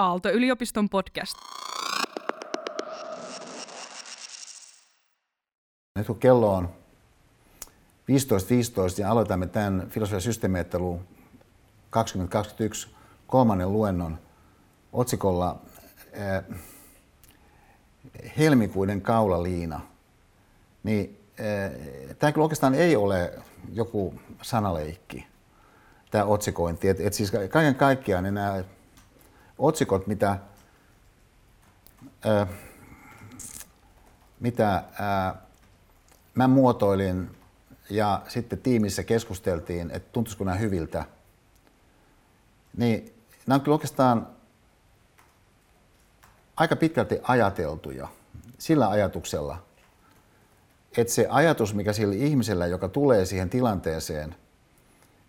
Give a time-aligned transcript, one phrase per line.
[0.00, 1.34] Aalto-yliopiston podcast.
[5.98, 6.68] Nyt kun kello on 15.15
[8.96, 11.00] .15 ja aloitamme tämän filosofian systeemiajattelun
[11.90, 12.88] 2021
[13.26, 14.18] kolmannen luennon
[14.92, 15.60] otsikolla
[16.20, 16.44] äh,
[18.38, 19.80] Helmikuinen kaulaliina,
[20.82, 23.32] niin äh, tämä kyllä oikeastaan ei ole
[23.72, 25.26] joku sanaleikki,
[26.10, 26.88] tämä otsikointi.
[26.88, 28.64] Et, et siis kaiken kaikkiaan niin nämä
[29.60, 30.38] otsikot, mitä,
[32.26, 32.48] äh,
[34.40, 35.34] mitä äh,
[36.34, 37.30] mä muotoilin
[37.90, 41.04] ja sitten tiimissä keskusteltiin, että tuntuisiko nämä hyviltä,
[42.76, 43.14] niin
[43.46, 44.26] nämä on kyllä oikeastaan
[46.56, 48.08] aika pitkälti ajateltuja
[48.58, 49.62] sillä ajatuksella,
[50.96, 54.34] että se ajatus, mikä sillä ihmisellä, joka tulee siihen tilanteeseen,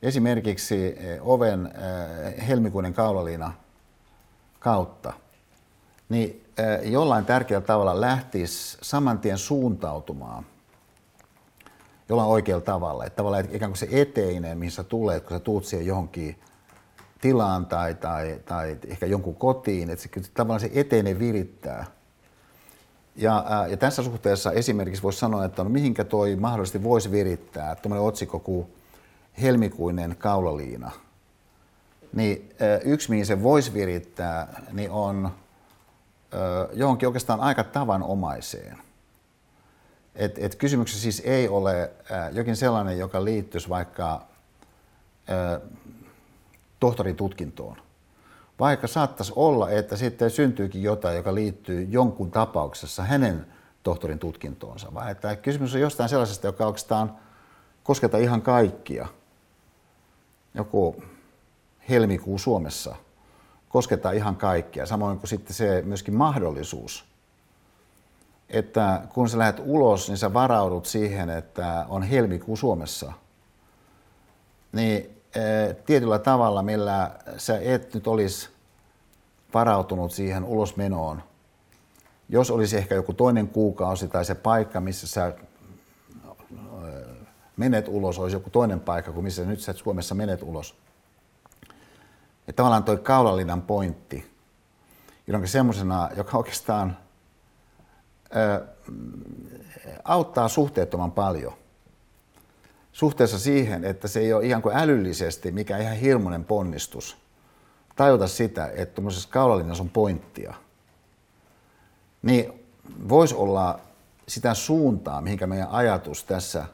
[0.01, 1.73] esimerkiksi oven
[2.47, 3.53] helmikuinen kaulaliina
[4.61, 5.13] kautta,
[6.09, 6.45] niin
[6.83, 10.45] jollain tärkeällä tavalla lähtisi saman tien suuntautumaan
[12.09, 13.05] jollain oikealla tavalla.
[13.05, 16.39] Että tavallaan ikään kuin se eteinen, mihin sä tulet, kun sä tuut siihen johonkin
[17.21, 21.85] tilaan tai, tai, tai ehkä jonkun kotiin, että se, tavallaan se eteinen virittää.
[23.15, 28.07] Ja, ja tässä suhteessa esimerkiksi voisi sanoa, että no mihinkä toi mahdollisesti voisi virittää, tuommoinen
[28.07, 28.67] otsikko kuin
[29.41, 30.91] helmikuinen kaulaliina.
[32.13, 35.31] Niin yksi, mihin se voisi virittää, niin on
[36.73, 38.77] johonkin oikeastaan aika tavanomaiseen–
[40.15, 41.91] et, et kysymyksessä siis ei ole
[42.31, 44.21] jokin sellainen, joka liittyisi vaikka
[45.29, 45.61] äh,
[46.79, 47.77] tohtorin tutkintoon.
[48.59, 53.45] Vaikka saattaisi olla, että sitten syntyykin jotain, joka liittyy jonkun tapauksessa hänen
[53.83, 57.17] tohtorin tutkintoonsa, vaan että kysymys on jostain sellaisesta, joka oikeastaan
[57.83, 59.07] kosketa ihan kaikkia.
[60.53, 61.03] Joku
[61.91, 62.95] helmikuu Suomessa
[63.69, 67.03] koskettaa ihan kaikkia, samoin kuin sitten se myöskin mahdollisuus–
[68.51, 73.13] että kun sä lähdet ulos, niin sä varaudut siihen, että on helmikuu Suomessa.
[74.71, 78.49] Niin e, tietyllä tavalla, millä sä et nyt olisi
[79.53, 81.23] varautunut siihen ulosmenoon,
[82.29, 85.33] jos olisi ehkä joku toinen kuukausi tai se paikka, missä sä e,
[87.57, 90.75] menet ulos, olisi joku toinen paikka kuin missä nyt sä Suomessa menet ulos.
[92.47, 94.31] Ja tavallaan toi kaulalinnan pointti,
[95.27, 96.97] jolloin semmoisena, joka oikeastaan–
[100.03, 101.53] auttaa suhteettoman paljon
[102.91, 107.17] suhteessa siihen, että se ei ole ihan kuin älyllisesti mikä ihan hirmuinen ponnistus
[107.95, 110.53] tajuta sitä, että tuommoisessa kaulalinnassa on pointtia.
[112.21, 112.65] Niin
[113.09, 113.79] voisi olla
[114.27, 116.65] sitä suuntaa, mihinkä meidän ajatus tässä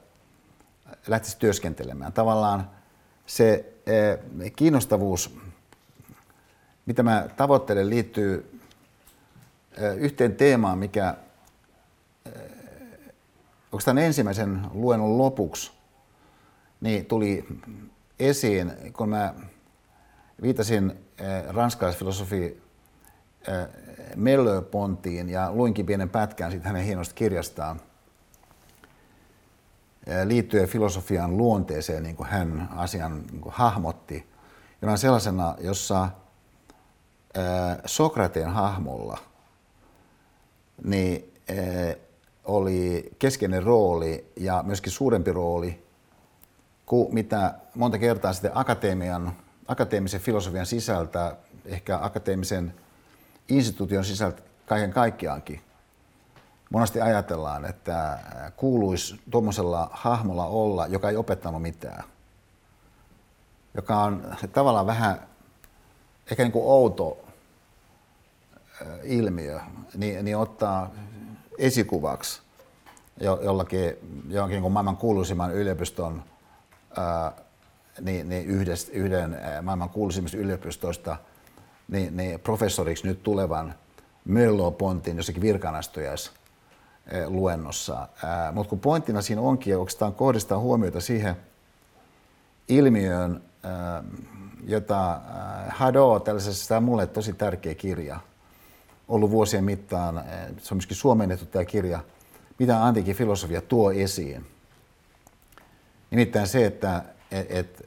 [1.07, 2.13] lähtisi työskentelemään.
[2.13, 2.69] Tavallaan
[3.25, 3.73] se
[4.55, 5.37] kiinnostavuus,
[6.87, 8.59] mitä mä tavoittelen, liittyy
[9.97, 11.17] yhteen teemaan, mikä
[13.71, 15.71] oikeastaan ensimmäisen luennon lopuksi
[16.81, 17.47] niin tuli
[18.19, 19.33] esiin, kun mä
[20.41, 20.93] viitasin
[21.47, 22.61] ranskalaisfilosofi
[24.15, 27.81] Mellö-Pontiin ja luinkin pienen pätkän siitä hänen hienosta kirjastaan
[30.23, 34.27] liittyen filosofian luonteeseen, niin kuin hän asian niin kuin hahmotti,
[34.81, 36.09] on sellaisena, jossa
[37.85, 39.17] Sokrateen hahmolla
[40.83, 41.33] niin
[42.45, 45.83] oli keskeinen rooli ja myöskin suurempi rooli
[46.85, 49.33] kuin mitä monta kertaa sitten akatemian,
[49.67, 52.73] akateemisen filosofian sisältä, ehkä akateemisen
[53.49, 55.61] instituution sisältä kaiken kaikkiaankin.
[56.69, 58.19] Monesti ajatellaan, että
[58.55, 62.03] kuuluisi tuommoisella hahmolla olla, joka ei opettanut mitään.
[63.73, 65.27] Joka on tavallaan vähän
[66.31, 67.26] ehkä niin kuin outo
[69.03, 69.59] ilmiö,
[69.95, 70.91] niin, niin ottaa
[71.57, 72.41] esikuvaksi
[73.19, 73.93] jollakin,
[74.29, 76.23] jonkin kuin maailman kuuluisimman yliopiston,
[76.97, 77.31] ää,
[78.01, 81.17] niin, niin yhdes, yhden maailman kuuluisimmista yliopistoista
[81.87, 83.75] niin, niin professoriksi nyt tulevan
[84.25, 86.31] Möllo Pontin jossakin virkanastojais
[87.27, 88.07] luennossa.
[88.53, 91.35] Mutta kun pointtina siinä onkin oikeastaan kohdistaa huomiota siihen
[92.67, 94.03] ilmiöön, ää,
[94.63, 95.21] jota
[95.69, 98.19] Hado, tällaisessa, tämä on mulle tosi tärkeä kirja,
[99.07, 100.23] ollut vuosien mittaan,
[100.57, 101.99] se on myöskin suomennettu tämä kirja,
[102.59, 104.45] mitä antiikin filosofia tuo esiin.
[106.11, 107.85] Nimittäin se, että et, et,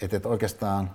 [0.00, 0.90] et, et oikeastaan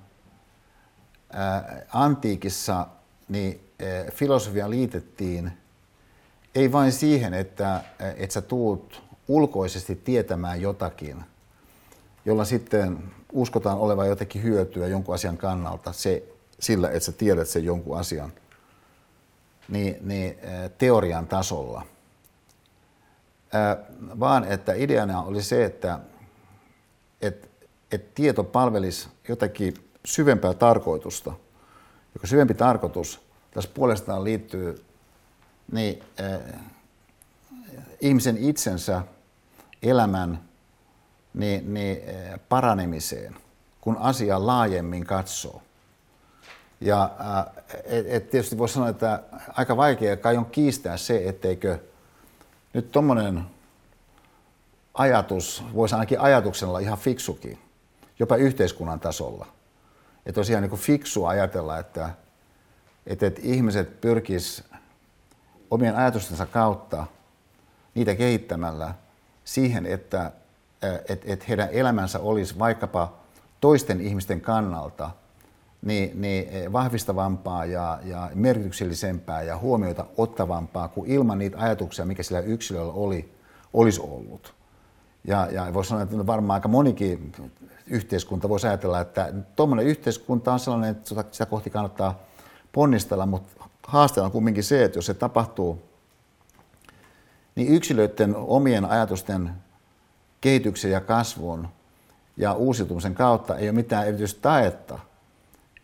[1.94, 2.88] antiikissa
[3.30, 3.70] niin
[4.14, 5.52] filosofia liitettiin
[6.56, 7.84] ei vain siihen, että,
[8.16, 11.24] että sä tuut ulkoisesti tietämään jotakin,
[12.26, 15.94] jolla sitten uskotaan olevan jotenkin hyötyä jonkun asian kannalta.
[15.94, 16.24] Se
[16.60, 18.34] sillä, että sä tiedät sen jonkun asian,
[19.70, 20.38] niin, niin
[20.78, 21.86] teorian tasolla,
[24.20, 26.00] vaan että ideana oli se, että,
[27.22, 27.48] että,
[27.92, 29.74] että tieto palvelisi jotakin
[30.06, 31.34] syvempää tarkoitusta,
[32.14, 33.22] joka syvempi tarkoitus
[33.52, 34.86] tässä puolestaan liittyy
[35.72, 36.60] niin, äh,
[38.02, 39.02] ihmisen itsensä
[39.84, 40.40] elämän
[41.34, 43.36] niin, niin, äh, paranemiseen,
[43.82, 45.62] kun asia laajemmin katsoo.
[46.82, 49.24] Ja äh, et, et tietysti voisi sanoa, että
[49.54, 51.80] aika vaikea kai on kiistää se, etteikö
[52.74, 53.44] nyt tuommoinen
[54.94, 57.60] ajatus, voisi ainakin ajatuksella ihan fiksukin,
[58.20, 59.46] jopa yhteiskunnan tasolla.
[60.26, 62.10] Että olisi ihan niin fiksu ajatella, että,
[63.08, 64.64] että, että ihmiset pyrkis
[65.72, 67.06] omien ajatustensa kautta
[67.96, 68.94] niitä kehittämällä
[69.44, 70.32] siihen, että,
[71.10, 73.14] että, että heidän elämänsä olisi vaikkapa
[73.62, 75.12] toisten ihmisten kannalta
[75.84, 82.40] niin, niin vahvistavampaa ja, ja merkityksellisempää ja huomioita ottavampaa kuin ilman niitä ajatuksia, mikä sillä
[82.40, 83.34] yksilöllä oli,
[83.74, 84.54] olisi ollut.
[85.28, 87.32] Ja, ja voisi sanoa, että varmaan aika monikin
[87.88, 92.20] yhteiskunta voisi ajatella, että tuommoinen yhteiskunta on sellainen, että sitä kohti kannattaa
[92.72, 95.82] ponnistella, mutta haasteena on kumminkin se, että jos se tapahtuu,
[97.56, 99.52] niin yksilöiden omien ajatusten
[100.42, 101.68] kehityksen ja kasvun
[102.38, 105.00] ja uusiutumisen kautta ei ole mitään erityistä taetta,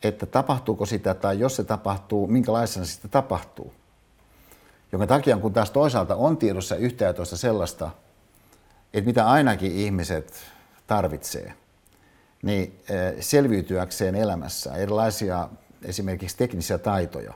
[0.03, 3.73] että tapahtuuko sitä tai jos se tapahtuu, minkälaisena sitä tapahtuu.
[4.91, 7.89] Jonka takia, kun taas toisaalta on tiedossa yhtä toista sellaista,
[8.93, 10.33] että mitä ainakin ihmiset
[10.87, 11.53] tarvitsee,
[12.41, 15.49] niin eh, selviytyäkseen elämässä erilaisia
[15.83, 17.33] esimerkiksi teknisiä taitoja.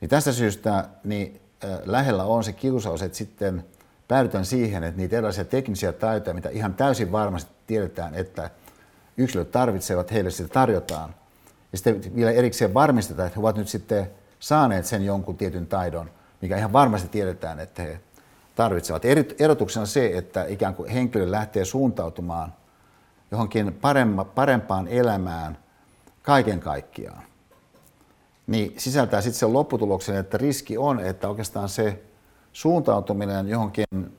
[0.00, 3.64] Niin tästä syystä niin eh, lähellä on se kiusaus, että sitten
[4.08, 8.50] päädytään siihen, että niitä erilaisia teknisiä taitoja, mitä ihan täysin varmasti tiedetään, että
[9.16, 11.14] yksilöt tarvitsevat, heille sitä tarjotaan.
[11.72, 14.10] Ja sitten vielä erikseen varmistetaan, että he ovat nyt sitten
[14.40, 16.10] saaneet sen jonkun tietyn taidon,
[16.42, 18.00] mikä ihan varmasti tiedetään, että he
[18.54, 19.02] tarvitsevat.
[19.38, 22.52] Erotuksena se, että ikään kuin henkilö lähtee suuntautumaan
[23.30, 23.80] johonkin
[24.34, 25.58] parempaan elämään
[26.22, 27.22] kaiken kaikkiaan,
[28.46, 32.02] niin sisältää sitten sen lopputuloksen, että riski on, että oikeastaan se
[32.52, 34.18] suuntautuminen johonkin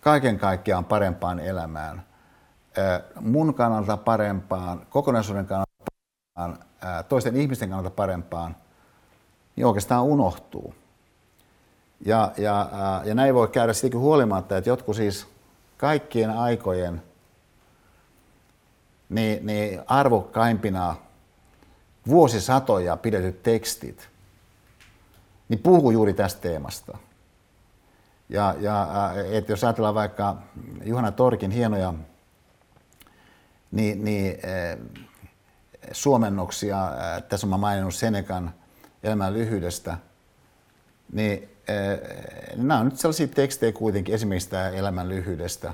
[0.00, 2.02] kaiken kaikkiaan parempaan elämään,
[3.20, 5.72] mun kannalta parempaan, kokonaisuuden kannalta
[6.34, 6.66] parempaan,
[7.08, 8.56] toisten ihmisten kannalta parempaan,
[9.56, 10.74] niin oikeastaan unohtuu.
[12.04, 12.70] Ja, ja,
[13.04, 15.26] ja näin voi käydä sitäkin huolimatta, että jotkut siis
[15.76, 17.02] kaikkien aikojen
[19.08, 20.96] niin, niin arvokkaimpina
[22.08, 24.08] vuosisatoja pidetyt tekstit,
[25.48, 26.98] niin puhuu juuri tästä teemasta.
[28.28, 28.88] Ja, ja
[29.30, 30.36] että jos ajatellaan vaikka
[30.84, 31.94] Juhana Torkin hienoja
[33.70, 34.38] niin, niin,
[35.92, 36.90] suomennoksia,
[37.28, 38.54] tässä olen maininnut Senekan
[39.02, 39.98] elämän lyhyydestä,
[41.12, 41.48] niin
[42.56, 45.72] nämä on nyt sellaisia tekstejä kuitenkin, esimerkiksi tämä elämän lyhyydestä,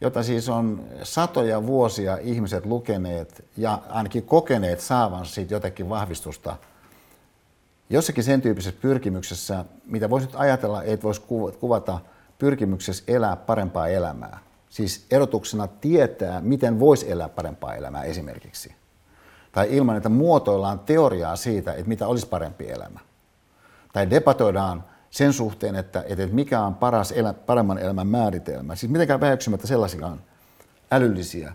[0.00, 6.56] jota siis on satoja vuosia ihmiset lukeneet ja ainakin kokeneet saavan siitä jotakin vahvistusta.
[7.90, 11.22] Jossakin sen tyyppisessä pyrkimyksessä, mitä voisi nyt ajatella, että voisi
[11.60, 12.00] kuvata
[12.38, 14.38] pyrkimyksessä elää parempaa elämää.
[14.72, 18.74] Siis erotuksena tietää, miten voisi elää parempaa elämää esimerkiksi.
[19.52, 23.00] Tai ilman, että muotoillaan teoriaa siitä, että mitä olisi parempi elämä.
[23.92, 28.76] Tai debatoidaan sen suhteen, että, että mikä on paras elä, paremman elämän määritelmä.
[28.76, 30.20] Siis mitenkään väheksymättä sellaisiaan
[30.90, 31.52] älyllisiä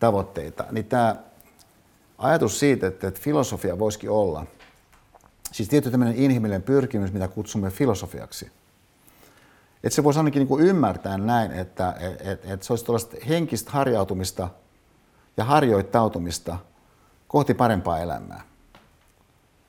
[0.00, 0.64] tavoitteita.
[0.70, 1.16] Niin tämä
[2.18, 4.46] ajatus siitä, että, että filosofia voisikin olla,
[5.52, 8.57] siis tietty tämmöinen inhimillinen pyrkimys, mitä kutsumme filosofiaksi.
[9.84, 14.48] Että se voisi ainakin niin ymmärtää näin, että, että, että se olisi tuollaista henkistä harjautumista
[15.36, 16.58] ja harjoittautumista
[17.28, 18.48] kohti parempaa elämää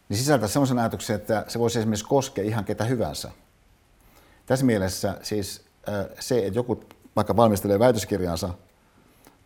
[0.10, 3.32] niin sisältää sellaisen ajatuksen, että se voisi esimerkiksi koskea ihan ketä hyvänsä.
[4.46, 5.66] Tässä mielessä siis
[6.20, 6.84] se, että joku
[7.16, 8.50] vaikka valmistelee väitöskirjansa,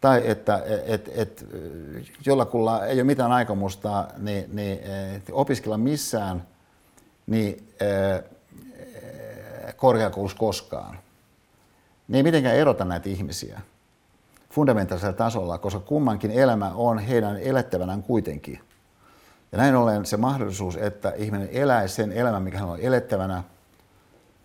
[0.01, 1.45] tai että et, et,
[2.25, 4.79] jollakulla ei ole mitään aikomusta niin, niin,
[5.31, 6.47] opiskella missään
[7.27, 7.73] niin,
[9.83, 10.99] korkeakoulussa koskaan,
[12.07, 13.61] niin ei mitenkään erota näitä ihmisiä
[14.49, 18.59] fundamentaalisella tasolla, koska kummankin elämä on heidän elettävänään kuitenkin–
[19.53, 23.43] ja näin ollen se mahdollisuus, että ihminen eläisi sen elämän, mikä hän on elettävänä,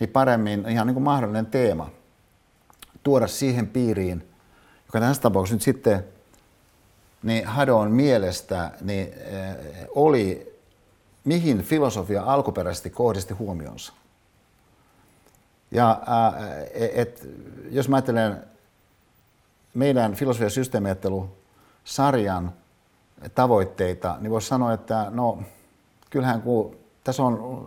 [0.00, 1.90] niin paremmin ihan niin kuin mahdollinen teema
[3.02, 4.28] tuoda siihen piiriin,
[4.86, 6.04] joka tässä tapauksessa nyt sitten
[7.22, 9.56] niin Hadon mielestä niin, äh,
[9.94, 10.56] oli,
[11.24, 13.92] mihin filosofia alkuperäisesti kohdisti huomionsa.
[15.70, 16.34] Ja äh,
[16.74, 17.28] et,
[17.70, 18.44] jos mä ajattelen
[19.74, 21.28] meidän filosofia- ja
[21.84, 22.52] sarjan
[23.34, 25.38] tavoitteita, niin voisi sanoa, että no
[26.10, 27.66] kyllähän kun tässä on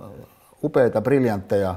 [0.64, 1.76] upeita, briljantteja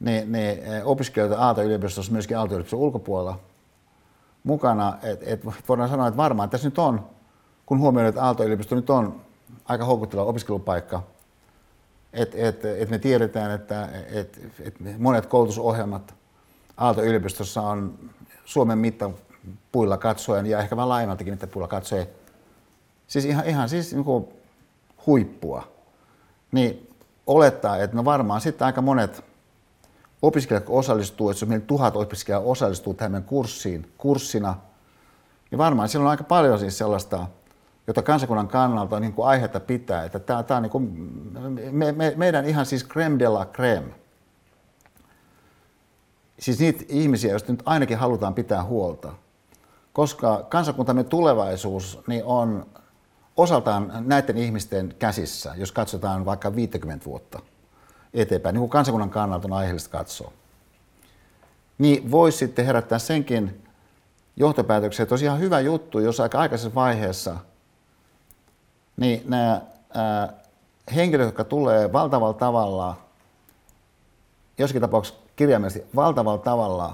[0.00, 3.38] niin, niin opiskelijoita Aalto-yliopistossa, myöskin Aalto-yliopiston ulkopuolella
[4.44, 7.06] mukana, että et voidaan sanoa, että varmaan tässä nyt on,
[7.66, 9.20] kun huomioidaan, että Aalto-yliopisto nyt on
[9.64, 11.02] aika houkutteleva opiskelupaikka,
[12.16, 16.14] että et, et me tiedetään, että et, et monet koulutusohjelmat
[16.76, 17.98] Aalto-yliopistossa on
[18.44, 22.06] Suomen mittapuilla katsoen ja ehkä vähän laajemmaltakin mittapuilla katsoen,
[23.06, 24.28] siis ihan, ihan siis niin
[25.06, 25.68] huippua,
[26.52, 26.90] niin
[27.26, 29.24] olettaa, että no varmaan sitten aika monet
[30.22, 34.54] opiskelijat osallistuu, että jos meillä tuhat opiskelijaa osallistuu tähän kurssiin kurssina,
[35.50, 37.26] niin varmaan siellä on aika paljon siis sellaista,
[37.86, 40.84] jota kansakunnan kannalta on niin kuin aihetta pitää, että tämä, tämä on niin kuin
[41.70, 43.88] me, me, meidän ihan siis creme de la creme.
[46.38, 49.12] Siis niitä ihmisiä, joista nyt ainakin halutaan pitää huolta.
[49.92, 52.66] Koska kansakuntamme tulevaisuus niin on
[53.36, 57.40] osaltaan näiden ihmisten käsissä, jos katsotaan vaikka 50 vuotta
[58.14, 60.32] eteenpäin, niin kuin kansakunnan kannalta on aiheellista katsoa.
[61.78, 63.66] Niin voisi sitten herättää senkin
[64.36, 67.36] johtopäätöksen, että olisi ihan hyvä juttu, jos aika aikaisessa vaiheessa
[68.96, 69.60] niin nämä
[69.94, 70.32] ää,
[70.94, 72.96] henkilöt, jotka tulee valtavalla tavalla,
[74.58, 76.92] joskin tapauksessa kirjaimellisesti valtavalla tavalla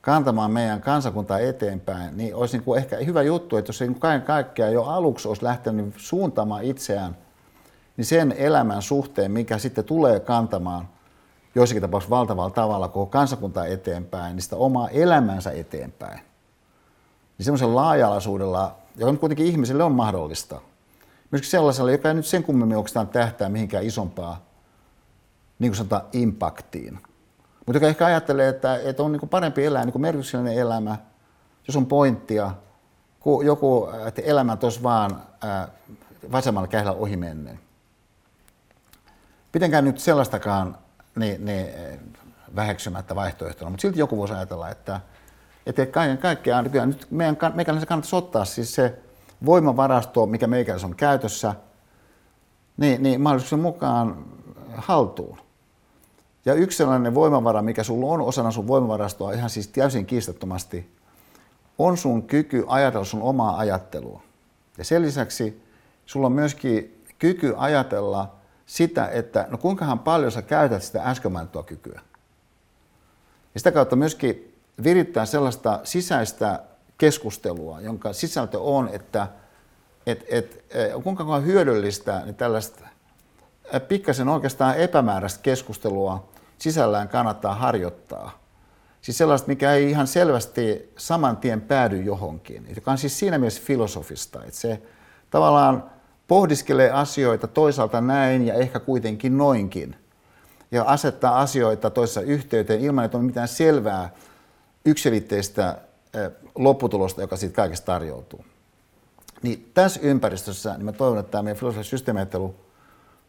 [0.00, 4.00] kantamaan meidän kansakuntaa eteenpäin, niin olisi niin kuin ehkä hyvä juttu, että jos se niin
[4.00, 7.16] kaiken kaikkiaan jo aluksi olisi lähtenyt suuntaamaan itseään
[7.96, 10.88] niin sen elämän suhteen, mikä sitten tulee kantamaan
[11.54, 16.20] joissakin tapauksissa valtavalla tavalla koko kansakuntaa eteenpäin, niin sitä omaa elämänsä eteenpäin.
[17.38, 20.60] Niin semmoisella laaja-alaisuudella, joka nyt kuitenkin ihmiselle on mahdollista,
[21.30, 24.46] myöskin sellaisella, joka ei nyt sen kummemmin oikeastaan tähtää mihinkään isompaa,
[25.58, 26.98] niin kuin sanotaan, impaktiin–
[27.70, 30.96] mutta joka ehkä ajattelee, että, että on niin kuin parempi elää niin kuin merkityksellinen elämä,
[31.66, 32.50] jos on pointtia,
[33.20, 35.68] kuin joku, että elämä tuossa vaan ää,
[36.32, 37.60] vasemmalla kähdellä ohi menneen.
[39.52, 40.78] Pitenkään nyt sellaistakaan
[41.16, 41.66] niin, niin,
[42.56, 45.00] väheksymättä vaihtoehtona, mutta silti joku voisi ajatella, että,
[45.66, 48.98] että kaiken kaikkiaan kyllä nyt meidän, meikäläisen kannattaisi ottaa siis se
[49.46, 51.54] voimavarasto, mikä meikäläisen on käytössä,
[52.76, 54.24] niin, niin mahdollisuuksien mukaan
[54.76, 55.38] haltuun.
[56.44, 60.90] Ja yksi sellainen voimavara, mikä sulla on osana sun voimavarastoa ihan siis täysin kiistattomasti,
[61.78, 64.22] on sun kyky ajatella sun omaa ajattelua.
[64.78, 65.62] Ja sen lisäksi
[66.06, 68.34] sulla on myöskin kyky ajatella
[68.66, 72.00] sitä, että no kuinkahan paljon sä käytät sitä äsken mainittua kykyä.
[73.54, 74.54] Ja sitä kautta myöskin
[74.84, 76.62] virittää sellaista sisäistä
[77.00, 79.28] keskustelua, jonka sisältö on, että
[80.06, 82.80] et, et, et, kuinka hyödyllistä niin tällaista
[83.88, 86.28] pikkasen oikeastaan epämääräistä keskustelua
[86.58, 88.40] sisällään kannattaa harjoittaa.
[89.00, 93.62] Siis sellaista, mikä ei ihan selvästi saman tien päädy johonkin, joka on siis siinä mielessä
[93.64, 94.82] filosofista, että se
[95.30, 95.90] tavallaan
[96.28, 99.96] pohdiskelee asioita toisaalta näin ja ehkä kuitenkin noinkin.
[100.70, 104.10] Ja asettaa asioita toisessa yhteyteen ilman, että on mitään selvää
[104.84, 105.78] yksilitteistä
[106.64, 108.44] lopputulosta, joka siitä kaikesta tarjoutuu.
[109.42, 112.54] Niin tässä ympäristössä niin mä toivon, että tämä meidän systeemiajattelu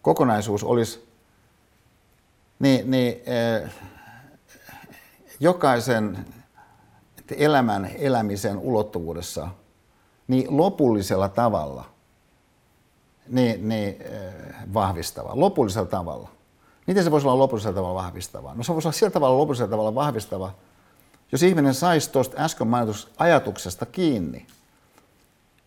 [0.01, 1.07] kokonaisuus olisi
[2.59, 3.71] niin, niin eh,
[5.39, 6.25] jokaisen
[7.37, 9.47] elämän elämisen ulottuvuudessa
[10.27, 11.85] niin lopullisella tavalla
[13.27, 14.33] niin, niin, eh,
[14.73, 15.31] vahvistava.
[15.33, 16.29] Lopullisella tavalla.
[16.87, 18.53] Miten se voisi olla lopullisella tavalla vahvistava?
[18.55, 20.51] No se voisi olla sillä tavalla lopullisella tavalla vahvistava,
[21.31, 24.47] jos ihminen saisi tuosta äsken mainitusta ajatuksesta kiinni,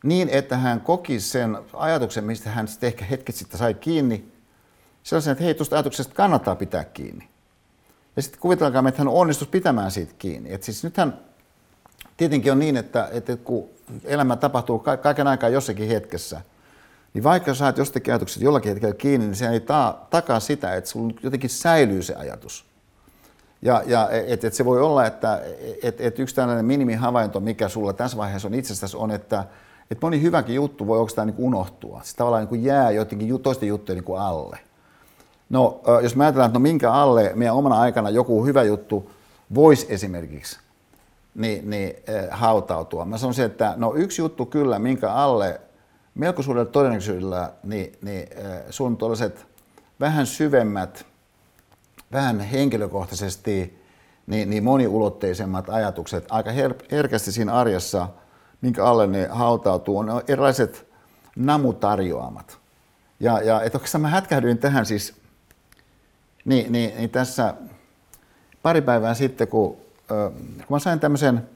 [0.04, 4.32] niin että hän koki sen ajatuksen, mistä hän sitten ehkä hetket sitten sai kiinni,
[5.02, 7.28] sellaisen, että hei, tuosta ajatuksesta kannattaa pitää kiinni.
[8.16, 10.52] Ja sitten kuvitelkaa, että hän onnistuisi pitämään siitä kiinni.
[10.52, 11.18] Et siis nythän
[12.16, 13.68] tietenkin on niin, että, että kun
[14.04, 16.40] elämä tapahtuu kaiken aikaa jossakin hetkessä,
[17.14, 20.90] niin vaikka saat jostakin ajatuksesta jollakin hetkellä kiinni, niin se ei taa, takaa sitä, että
[20.90, 22.64] sulla jotenkin säilyy se ajatus.
[23.64, 25.42] Ja, ja et, et se voi olla, että
[25.82, 29.44] et, et yksi tällainen minimihavainto, mikä sulla tässä vaiheessa on itsestäsi, on, että
[29.90, 32.00] et moni hyväkin juttu voi oikeastaan niin unohtua.
[32.04, 34.58] Se tavallaan niin jää jotenkin toisten juttujen niin alle.
[35.50, 39.10] No, jos mä ajatellaan, että no minkä alle meidän omana aikana joku hyvä juttu
[39.54, 40.58] voisi esimerkiksi
[41.34, 41.96] niin, niin,
[42.30, 43.04] hautautua.
[43.04, 45.60] Mä sanoisin, että no yksi juttu kyllä, minkä alle
[46.14, 48.28] melko suurella todennäköisyydellä niin, niin
[48.70, 49.46] sun tuollaiset
[50.00, 51.06] vähän syvemmät,
[52.14, 53.84] vähän henkilökohtaisesti
[54.26, 58.08] niin, niin moniulotteisemmat ajatukset aika her- herkästi siinä arjessa,
[58.60, 60.86] minkä alle ne hautautuu, on erilaiset
[61.36, 62.58] namutarjoamat.
[63.20, 65.14] Ja, ja että oikeastaan mä hätkähdyin tähän siis
[66.44, 67.54] niin, niin, niin tässä
[68.62, 69.76] pari päivää sitten, kun,
[70.56, 71.48] kun mä sain tämmöisen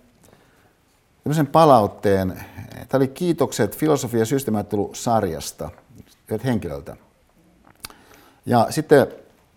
[1.24, 2.44] tämmöisen palautteen.
[2.88, 4.26] Tämä oli kiitokset filosofia- ja
[4.92, 5.70] sarjasta
[6.44, 6.96] henkilöltä.
[8.46, 9.06] Ja sitten,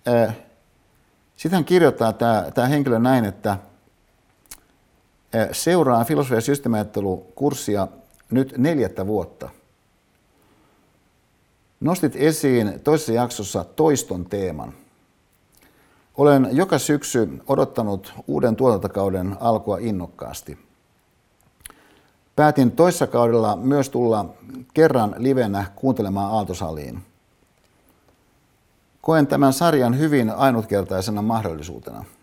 [0.08, 0.36] äh,
[1.42, 3.58] sitten hän kirjoittaa tämä, tämä henkilö näin, että–
[5.52, 7.88] seuraan filosofia- ja systemaattelu-kurssia
[8.32, 9.50] nyt neljättä vuotta.
[11.80, 14.74] Nostit esiin toisessa jaksossa toiston teeman.
[16.18, 20.58] Olen joka syksy odottanut uuden tuotantokauden alkua innokkaasti.
[22.36, 24.34] Päätin toissa kaudella myös tulla
[24.74, 27.11] kerran livenä kuuntelemaan Aaltosaliin.
[29.02, 32.06] Koen tämän sarjan hyvin ainutkertaisena mahdollisuutena–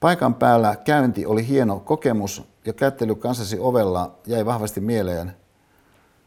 [0.00, 5.32] Paikan päällä käynti oli hieno kokemus ja kättely kanssasi ovella jäi vahvasti mieleen,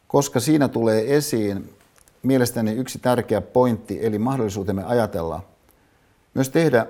[0.08, 1.74] koska siinä tulee esiin
[2.22, 5.42] mielestäni yksi tärkeä pointti, eli mahdollisuutemme ajatella,
[6.34, 6.86] myös tehdä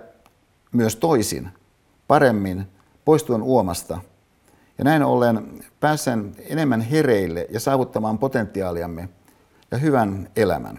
[0.72, 1.48] myös toisin,
[2.08, 2.66] paremmin,
[3.04, 3.98] poistuen uomasta.
[4.78, 9.08] Ja näin ollen pääsen enemmän hereille ja saavuttamaan potentiaaliamme
[9.70, 10.78] ja hyvän elämän.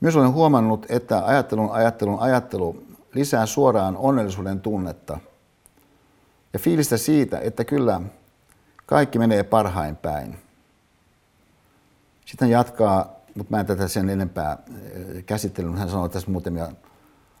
[0.00, 2.82] Myös olen huomannut, että ajattelun ajattelun ajattelu
[3.14, 5.18] lisää suoraan onnellisuuden tunnetta
[6.52, 8.00] ja fiilistä siitä, että kyllä
[8.86, 10.38] kaikki menee parhain päin.
[12.26, 15.72] Sitten jatkaa, mutta mä en tätä sen enempää eh, käsittely.
[15.72, 16.64] Hän sanoi tässä muutamia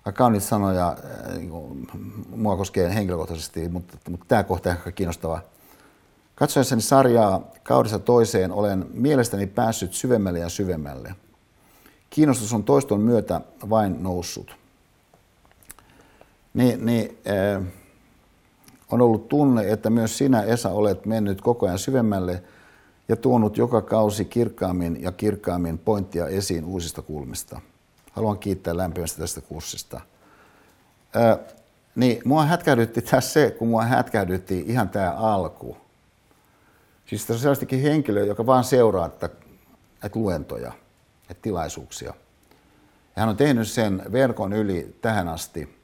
[0.04, 1.88] aika kauniita sanoja, eh, niin
[2.36, 5.40] mua koskee henkilökohtaisesti, mutta, mutta tämä kohta on aika kiinnostava.
[6.34, 11.14] Katsoessani sarjaa kaudesta toiseen olen mielestäni päässyt syvemmälle ja syvemmälle.
[12.10, 13.40] Kiinnostus on toiston myötä
[13.70, 14.60] vain noussut
[16.54, 17.62] niin, niin äh,
[18.90, 22.42] on ollut tunne, että myös sinä, Esa, olet mennyt koko ajan syvemmälle
[23.08, 27.60] ja tuonut joka kausi kirkkaammin ja kirkkaammin pointtia esiin uusista kulmista.
[28.12, 30.00] Haluan kiittää lämpimästi tästä kurssista.
[31.16, 31.38] Äh,
[31.94, 35.76] niin, mua hätkähdytti tässä se, kun mua hätkähdytti ihan tämä alku.
[37.06, 39.26] Siis tässä on sellaistakin henkilö, joka vaan seuraa että,
[40.04, 40.72] että luentoja,
[41.30, 42.14] että tilaisuuksia.
[43.16, 45.68] Ja hän on tehnyt sen verkon yli tähän asti–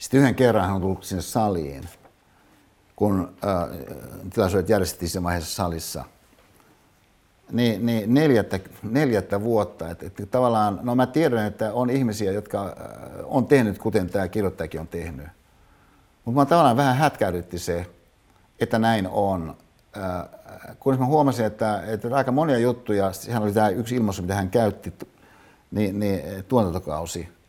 [0.00, 1.88] sitten yhden kerran hän on tullut sinne saliin,
[2.96, 3.78] kun äh,
[4.34, 6.04] tilaisuudet järjestettiin siinä vaiheessa salissa.
[7.52, 9.90] Niin, niin neljättä, neljättä vuotta.
[9.90, 12.74] Et, et tavallaan, no mä tiedän, että on ihmisiä, jotka äh,
[13.24, 15.26] on tehnyt, kuten tämä kirjoittajakin on tehnyt.
[16.24, 17.86] Mutta mä tavallaan vähän hätkäydytti se,
[18.60, 19.56] että näin on.
[19.96, 24.34] Äh, kun mä huomasin, että, että aika monia juttuja, sehän oli tämä yksi ilmaisu, mitä
[24.34, 24.92] hän käytti,
[25.70, 27.28] niin, niin tuotantokausi–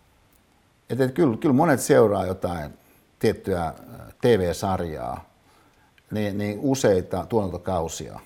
[0.91, 2.73] että, että kyllä, kyllä monet seuraa jotain
[3.19, 3.73] tiettyä äh,
[4.21, 5.25] TV-sarjaa,
[6.11, 8.19] niin, niin useita tuotantokausia.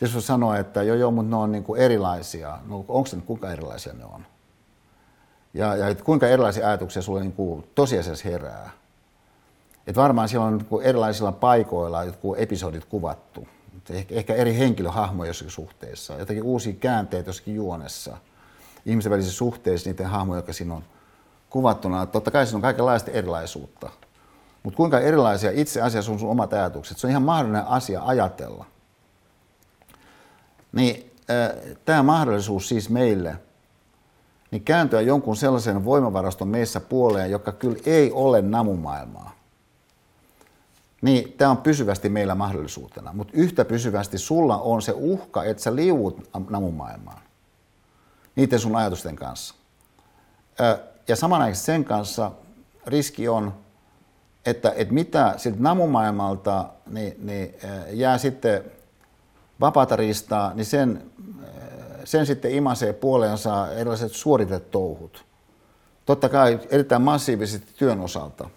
[0.00, 3.16] Jos on sanoa, että joo, joo, mutta ne on niin kuin erilaisia, no onko se,
[3.16, 4.26] kuinka erilaisia ne on?
[5.54, 8.70] Ja, ja kuinka erilaisia ajatuksia sulle niin kuin tosiasiassa herää?
[9.86, 13.48] Että varmaan siellä on niin erilaisilla paikoilla jotkut episodit kuvattu.
[13.90, 18.16] Ehkä, ehkä eri henkilöhahmoja jossakin suhteessa, jotakin uusia käänteitä jossakin juonessa.
[18.86, 20.84] Ihmisten välisissä suhteissa niiden hahmoja, jotka siinä on
[21.50, 23.90] kuvattuna, totta kai siinä on kaikenlaista erilaisuutta.
[24.62, 28.64] Mutta kuinka erilaisia itse asiassa on sun omat ajatukset, se on ihan mahdollinen asia ajatella.
[30.72, 31.12] Niin
[31.84, 33.36] tämä mahdollisuus siis meille,
[34.50, 39.35] niin kääntyä jonkun sellaisen voimavaraston meissä puoleen, joka kyllä ei ole namumaailmaa.
[41.06, 45.76] Niin tämä on pysyvästi meillä mahdollisuutena, mutta yhtä pysyvästi sulla on se uhka, että sä
[45.76, 47.22] liuut namumaailmaan
[48.36, 49.54] niiden sun ajatusten kanssa.
[51.08, 52.32] Ja samanaikaisesti sen kanssa
[52.86, 53.54] riski on,
[54.46, 57.54] että, että mitä siltä namumaailmalta niin, niin
[57.90, 58.64] jää sitten
[59.60, 61.10] vapaata ristaa, niin sen,
[62.04, 65.24] sen sitten imasee puoleensa erilaiset suoritetouhut.
[66.06, 68.50] Totta kai erittäin massiivisesti työn osalta.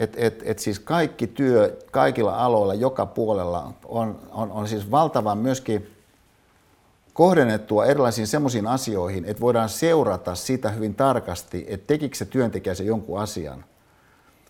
[0.00, 5.38] Et, et, et siis kaikki työ kaikilla aloilla, joka puolella on, on, on siis valtavan
[5.38, 5.96] myöskin
[7.12, 12.84] kohdennettua erilaisiin semmoisiin asioihin, että voidaan seurata sitä hyvin tarkasti, että tekikö se työntekijä se
[12.84, 13.64] jonkun asian.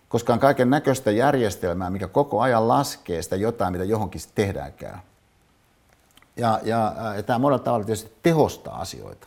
[0.08, 5.00] Koska on kaiken näköistä järjestelmää, mikä koko ajan laskee sitä jotain, mitä johonkin tehdäänkään.
[6.36, 9.26] Ja, ja, ja tämä monella tavalla tietysti tehostaa asioita.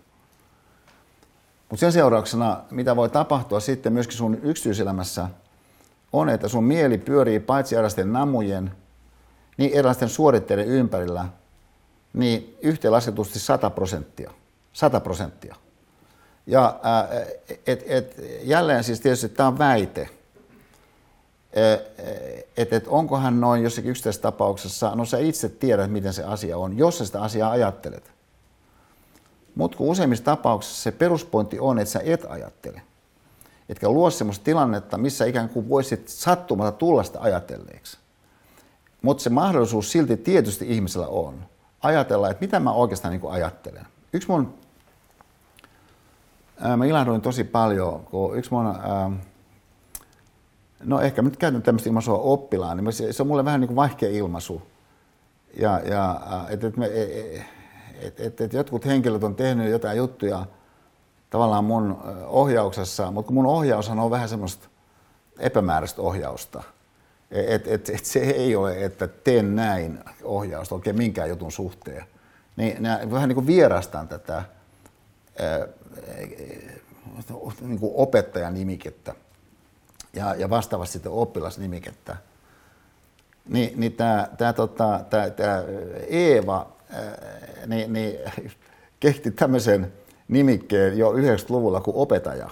[1.70, 5.30] Mutta sen seurauksena, mitä voi tapahtua sitten myöskin sun yksityiselämässä,
[6.14, 8.72] on, että sun mieli pyörii paitsi erilaisten namujen,
[9.58, 11.26] niin erilaisten suoritteiden ympärillä–
[12.14, 14.32] niin yhteenlasketusti 100 prosenttia.
[14.74, 15.56] 100 prosenttia.
[16.48, 16.80] Ja
[17.68, 20.10] et, et, jälleen siis tietysti tämä on väite,
[22.58, 26.78] että et onkohan noin jossakin yksittäisessä tapauksessa, no sä itse tiedät, miten se asia on,
[26.78, 28.12] jos sä sitä asiaa ajattelet.
[29.56, 32.82] Mutta kun useimmissa tapauksissa se peruspointti on, että sä et ajattele.
[33.70, 37.98] Etkä luo sellaista tilannetta, missä ikään kuin voisit sattumata tulla sitä ajatelleeksi.
[39.02, 41.46] Mutta se mahdollisuus silti tietysti ihmisellä on
[41.82, 43.86] ajatella, että mitä mä oikeastaan niin ajattelen.
[44.14, 44.54] Yksi mun,
[46.62, 49.12] ää, mä ilahduin tosi paljon, kun yksi mun, ää,
[50.84, 53.68] no ehkä mä nyt käytän tämmöistä ilmaisua oppilaan, niin se, se on mulle vähän niin
[53.68, 54.62] kuin vaikea ilmaisu.
[55.58, 56.74] Ja, ja että et,
[58.02, 60.46] et, et, et jotkut henkilöt on tehnyt jotain juttuja
[61.34, 64.68] tavallaan mun ohjauksessa, mutta kun mun ohjaus on vähän semmoista
[65.40, 66.64] epämääräistä ohjausta.
[67.32, 72.06] Et, et, et se ei ole, että teen näin ohjausta oikein minkään jutun suhteen.
[72.56, 72.78] Niin,
[73.12, 74.34] vähän niin kuin vierastan tätä
[75.40, 75.68] ää,
[77.62, 79.16] niin kuin opettajan nimikettä
[80.14, 82.18] ja, ja vastaavasti sitten oppilasnimikettä.
[83.50, 85.64] Niin, niin tämä tää, tota, tää, tää
[86.08, 87.02] Eeva ää,
[87.68, 88.20] niin, niin,
[89.00, 89.94] kehti tämmöisen
[90.28, 92.50] nimikkeen jo 90-luvulla kuin opettaja.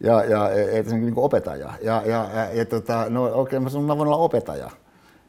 [0.00, 1.72] Ja, ja että niin kuin opettaja.
[1.82, 4.70] Ja, ja, ja, ja tota, no okei, okay, mä sanon, mä voin olla opettaja.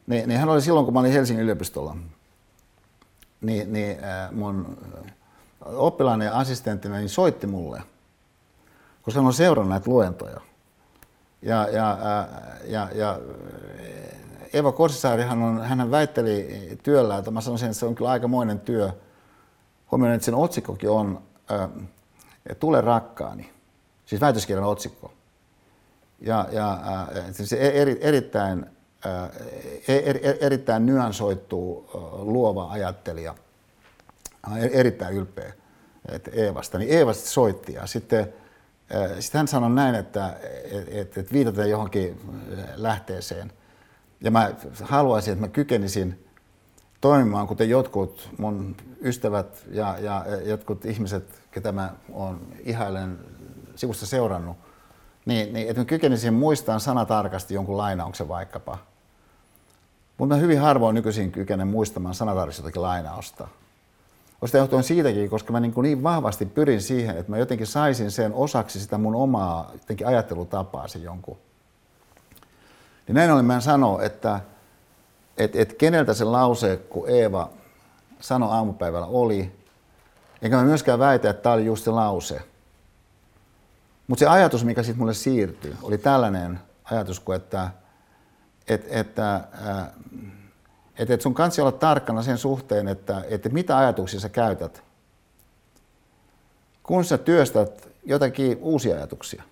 [0.06, 1.96] Niin, niin hän oli silloin, kun mä olin Helsingin yliopistolla,
[3.40, 3.96] niin, niin
[4.32, 4.78] mun
[5.64, 7.82] oppilainen ja assistenttina niin soitti mulle,
[9.02, 10.40] koska hän on seurannut näitä luentoja.
[11.42, 11.98] Ja, ja,
[12.64, 13.20] ja, ja
[14.52, 18.90] Eva Korsisaarihan on, hän väitteli työllä, että mä sanoisin, että se on kyllä aikamoinen työ.
[19.90, 21.70] Huomioon, että sen otsikkokin on äh,
[22.60, 23.52] Tule rakkaani,
[24.06, 25.12] siis väitöskirjan otsikko.
[26.20, 28.66] Ja, ja äh, siis eri, erittäin,
[29.06, 29.30] äh,
[29.88, 33.34] er, er, erittäin nyansoittu äh, luova ajattelija.
[34.42, 35.52] Hän erittäin ylpeä
[36.08, 36.78] että Eevasta.
[36.78, 38.34] Niin Eeva sitten soitti ja sitten
[39.20, 40.36] sitten hän sanoi näin, että,
[40.90, 42.20] että, että viitataan johonkin
[42.74, 43.52] lähteeseen.
[44.20, 46.26] Ja mä haluaisin, että mä kykenisin
[47.00, 53.18] toimimaan, kuten jotkut mun ystävät ja, ja jotkut ihmiset, ketä mä oon ihailen
[53.76, 54.56] sivusta seurannut,
[55.26, 58.78] niin, niin että mä kykenisin muistamaan sanatarkasti jonkun lainauksen vaikkapa.
[60.18, 63.48] Mutta mä hyvin harvoin nykyisin kykenen muistamaan sanatarkasti jotakin lainausta.
[64.42, 68.10] Osita johtuen siitäkin, koska mä niin, kuin niin vahvasti pyrin siihen, että mä jotenkin saisin
[68.10, 71.38] sen osaksi sitä mun omaa jotenkin ajattelutapaa se jonkun.
[73.06, 74.40] Niin näin ollen mä sanon, että
[75.40, 77.50] et, et keneltä se lause, kun Eeva
[78.20, 79.52] sanoi aamupäivällä oli,
[80.42, 82.42] enkä mä myöskään väitä, että tämä oli just se lause.
[84.06, 87.70] Mutta se ajatus, mikä sitten mulle siirtyi, oli tällainen ajatus kuin, että
[88.68, 89.44] et, että
[90.98, 94.82] et, et sun kansi olla tarkkana sen suhteen, että, että mitä ajatuksia sä käytät,
[96.82, 99.42] kun sä työstät jotakin uusia ajatuksia.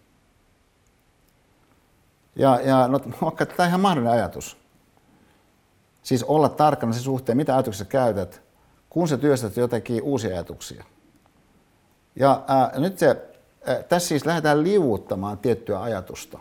[2.36, 4.57] Ja, ja no, tämä on ihan mahdollinen ajatus.
[6.08, 8.42] Siis olla tarkkana sen suhteen, mitä ajatuksia käytät,
[8.90, 10.84] kun sä työstät jotakin uusia ajatuksia.
[12.16, 13.16] Ja ää, nyt se,
[13.66, 16.38] ää, tässä siis lähdetään liuuttamaan tiettyä ajatusta.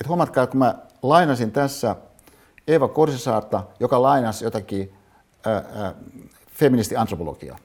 [0.00, 1.96] Et huomatkaa, kun mä lainasin tässä
[2.68, 4.94] Eva Korsisaarta, joka lainasi jotakin
[6.50, 7.58] feministiantropologiaa,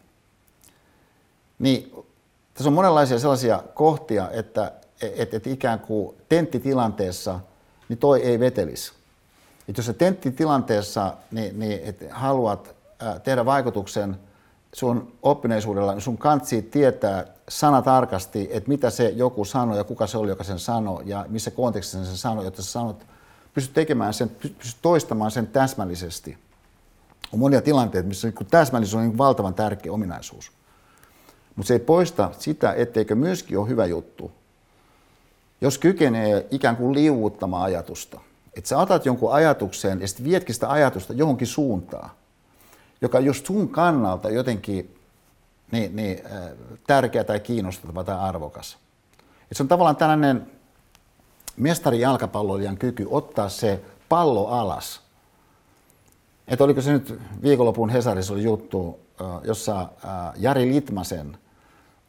[1.59, 2.05] niin
[2.53, 7.39] tässä on monenlaisia sellaisia kohtia, että et, et ikään kuin tenttitilanteessa
[7.89, 8.98] niin toi ei vetelisi.
[9.69, 12.75] Et jos sä tenttitilanteessa niin, niin, et haluat
[13.23, 14.15] tehdä vaikutuksen
[14.73, 20.07] sun oppineisuudella, niin sun kansi tietää sana tarkasti, että mitä se joku sanoi ja kuka
[20.07, 23.05] se oli, joka sen sanoi ja missä kontekstissa sen sanoi, jotta sä sanot,
[23.53, 26.37] pystyt tekemään sen, pystyt toistamaan sen täsmällisesti.
[27.33, 30.51] On monia tilanteita, missä niin täsmällisyys on niin valtavan tärkeä ominaisuus.
[31.55, 34.31] Mutta se ei poista sitä, etteikö myöskin ole hyvä juttu,
[35.61, 38.21] jos kykenee ikään kuin liuuttamaan ajatusta.
[38.57, 42.09] Että sä otat jonkun ajatuksen ja sitten vietkin sitä ajatusta johonkin suuntaan,
[43.01, 44.95] joka just sun kannalta jotenkin
[45.71, 46.49] niin, niin, äh,
[46.87, 48.77] tärkeä tai kiinnostava tai arvokas.
[49.51, 50.51] Et se on tavallaan tällainen
[51.57, 55.01] mestari jalkapalloilijan kyky ottaa se pallo alas.
[56.47, 58.99] Että oliko se nyt viikonlopun Hesarissa oli juttu,
[59.43, 59.89] jossa
[60.37, 61.37] Jari Litmasen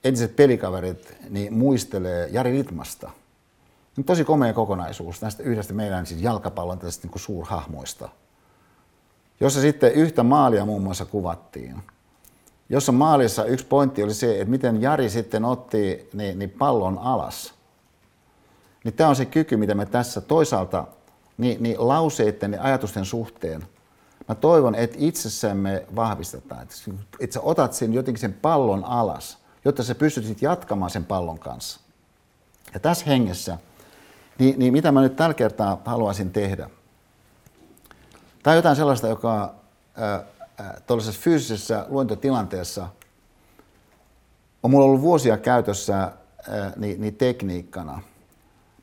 [0.04, 3.10] entiset pelikaverit niin muistelee Jari Litmasta.
[4.06, 8.08] Tosi komea kokonaisuus näistä yhdestä meidän siis jalkapallon tästä niin suurhahmoista,
[9.40, 11.82] jossa sitten yhtä maalia muun muassa kuvattiin.
[12.68, 17.52] Jossa maalissa yksi pointti oli se, että miten Jari sitten otti niin, niin pallon alas–
[18.84, 20.86] niin tämä on se kyky, mitä me tässä toisaalta
[21.38, 23.66] niin, niin lauseiden ja ajatusten suhteen,
[24.28, 26.62] mä toivon, että itsessämme vahvistetaan.
[26.62, 26.74] Että,
[27.20, 31.80] että sä otat sen jotenkin sen pallon alas, jotta sä pystyt jatkamaan sen pallon kanssa.
[32.74, 33.58] Ja tässä hengessä,
[34.40, 36.70] niin, niin mitä mä nyt tällä kertaa haluaisin tehdä?
[38.42, 39.54] Tämä on jotain sellaista, joka
[40.86, 42.88] tuollaisessa fyysisessä luentotilanteessa
[44.62, 46.12] on mulla ollut vuosia käytössä ää,
[46.76, 48.02] niin, niin tekniikkana–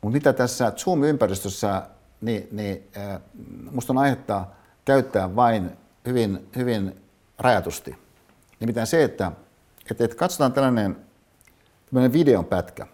[0.01, 1.81] Mutta mitä tässä Zoom-ympäristössä,
[2.21, 3.21] niin, niin äh,
[3.71, 4.45] musta on aihetta
[4.85, 5.71] käyttää vain
[6.05, 7.01] hyvin, hyvin
[7.39, 7.97] rajatusti.
[8.59, 9.31] Nimittäin se, että,
[9.91, 10.97] että, että katsotaan tällainen,
[11.85, 12.87] tällainen videon pätkä,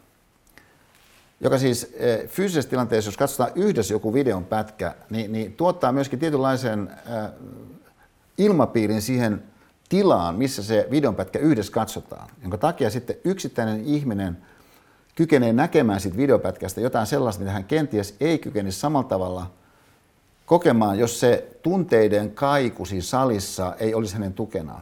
[1.43, 6.19] joka siis äh, fyysisessä tilanteessa, jos katsotaan yhdessä joku videon pätkä, niin, niin tuottaa myöskin
[6.19, 7.31] tietynlaisen äh,
[8.37, 9.43] ilmapiirin siihen
[9.89, 14.37] tilaan, missä se videonpätkä yhdessä katsotaan, jonka takia sitten yksittäinen ihminen
[15.15, 19.51] kykenee näkemään siitä videopätkästä jotain sellaista, mitä hän kenties ei kykenisi samalla tavalla
[20.45, 24.81] kokemaan, jos se tunteiden kaiku siinä salissa ei olisi hänen tukenaan.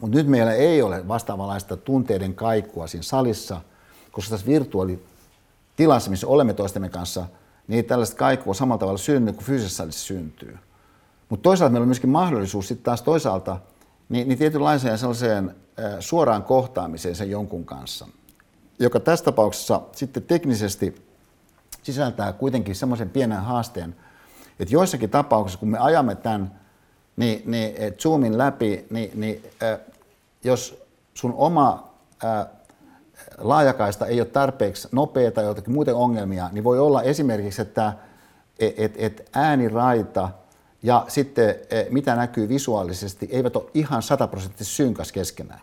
[0.00, 3.60] Mutta nyt meillä ei ole vastaavanlaista tunteiden kaikua siinä salissa,
[4.12, 4.46] koska tässä
[5.78, 7.26] virtuaalitilassa, missä olemme toistemme kanssa,
[7.68, 10.58] niin tällaista kaikua samalla tavalla synny kuin fyysisessä salissa syntyy.
[11.28, 13.60] Mutta toisaalta meillä on myöskin mahdollisuus sitten taas toisaalta
[14.08, 15.54] niin, niin tietynlaiseen sellaiseen
[16.00, 18.08] suoraan kohtaamiseen sen jonkun kanssa,
[18.78, 20.94] joka tässä tapauksessa sitten teknisesti
[21.82, 23.96] sisältää kuitenkin semmoisen pienen haasteen,
[24.60, 26.60] että joissakin tapauksissa, kun me ajamme tämän
[27.16, 29.78] niin, niin Zoomin läpi, niin, niin äh,
[30.44, 30.82] jos
[31.14, 31.88] sun oma
[32.24, 32.46] äh,
[33.38, 37.92] laajakaista ei ole tarpeeksi nopea tai jotakin muita ongelmia, niin voi olla esimerkiksi, että
[38.58, 40.28] et, et, et ääniraita–
[40.86, 45.60] ja sitten eh, mitä näkyy visuaalisesti, eivät ole ihan sataprosenttisesti synkäs keskenään.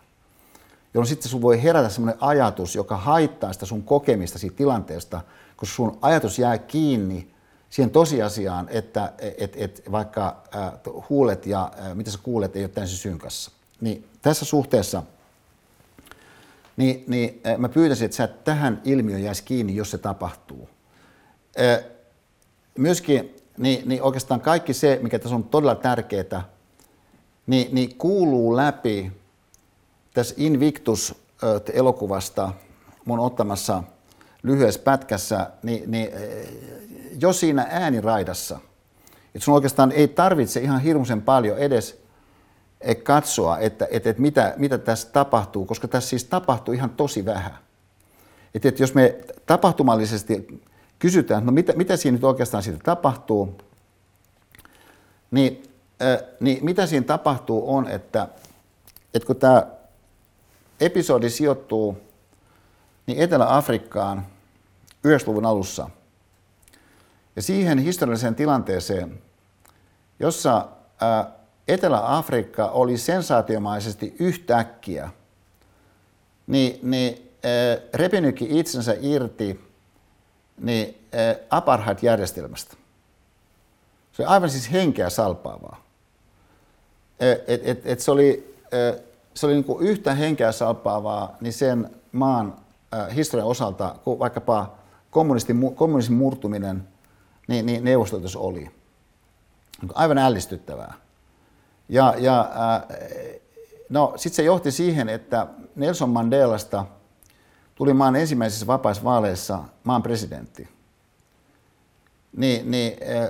[0.94, 5.20] Jolloin sitten sun voi herätä sellainen ajatus, joka haittaa sitä sun kokemista siitä tilanteesta,
[5.56, 7.30] koska sun ajatus jää kiinni
[7.70, 10.72] siihen tosiasiaan, että et, et, vaikka äh,
[11.08, 13.50] huulet ja äh, mitä sä kuulet ei ole täysin synkassa.
[13.80, 15.02] Niin tässä suhteessa
[16.76, 20.68] niin, niin äh, mä pyytäisin, että sä tähän ilmiöön jäisi kiinni, jos se tapahtuu.
[21.60, 21.84] Äh,
[22.78, 26.48] myöskin niin, niin oikeastaan kaikki se, mikä tässä on todella tärkeää,
[27.46, 29.12] niin, niin kuuluu läpi
[30.14, 32.52] tässä Invictus-elokuvasta
[33.04, 33.82] mun ottamassa
[34.42, 36.08] lyhyessä pätkässä, niin, niin
[37.20, 38.58] jo siinä ääniraidassa,
[39.34, 42.03] että sun oikeastaan ei tarvitse ihan hirmuisen paljon edes
[43.04, 47.58] katsoa, että, että, että mitä, mitä tässä tapahtuu, koska tässä siis tapahtuu ihan tosi vähän.
[48.54, 50.62] Että, että jos me tapahtumallisesti
[50.98, 53.58] kysytään, että no mitä, mitä siinä nyt oikeastaan siitä tapahtuu,
[55.30, 55.62] niin,
[56.02, 58.28] äh, niin mitä siinä tapahtuu on, että,
[59.14, 59.66] että kun tämä
[60.80, 61.98] episodi sijoittuu
[63.06, 64.26] niin Etelä-Afrikkaan
[65.06, 65.90] 90-luvun alussa
[67.36, 69.22] ja siihen historialliseen tilanteeseen,
[70.20, 70.68] jossa
[71.02, 71.26] äh,
[71.68, 75.10] Etelä-Afrikka oli sensaatiomaisesti yhtäkkiä,
[76.46, 79.60] niin, niin äh, repinykin itsensä irti
[80.60, 81.08] niin
[81.50, 82.76] apartheid-järjestelmästä.
[84.12, 85.84] Se on aivan siis henkeä salpaavaa.
[87.20, 88.56] Et, et, et se oli,
[89.34, 92.56] se oli niin kuin yhtä henkeä salpaavaa niin sen maan
[93.14, 94.74] historian osalta kuin vaikkapa
[95.76, 96.88] kommunismin murtuminen
[97.48, 98.70] niin, niin Neuvostoliitossa oli.
[99.94, 100.94] Aivan ällistyttävää.
[101.88, 102.50] Ja, ja
[103.88, 106.84] no, sitten se johti siihen, että Nelson Mandelasta–
[107.74, 110.68] tuli maan ensimmäisissä vapaissa vaaleissa maan presidentti.
[112.36, 113.28] Niin, niin äh,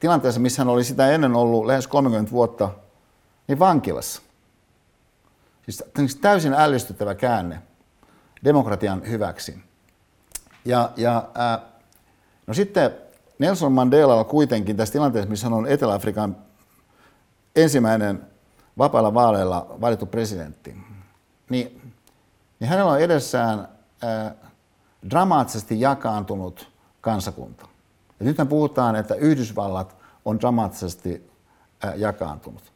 [0.00, 2.70] tilanteessa, missä hän oli sitä ennen ollut lähes 30 vuotta,
[3.48, 4.22] niin vankilassa.
[5.96, 7.62] Siis täysin ällistyttävä käänne
[8.44, 9.58] demokratian hyväksi.
[10.64, 11.60] Ja, ja äh,
[12.46, 12.90] no sitten
[13.38, 16.36] Nelson Mandela on kuitenkin tässä tilanteessa, missä hän on Etelä-Afrikan
[17.56, 18.26] ensimmäinen
[18.78, 20.76] vapailla vaaleilla valittu presidentti,
[21.50, 21.82] niin
[22.62, 23.68] niin hänellä on edessään
[24.02, 24.34] ää,
[25.10, 27.68] dramaattisesti jakaantunut kansakunta.
[28.20, 31.30] Ja nyt puhutaan, että Yhdysvallat on dramaattisesti
[31.82, 32.72] ää, jakaantunut.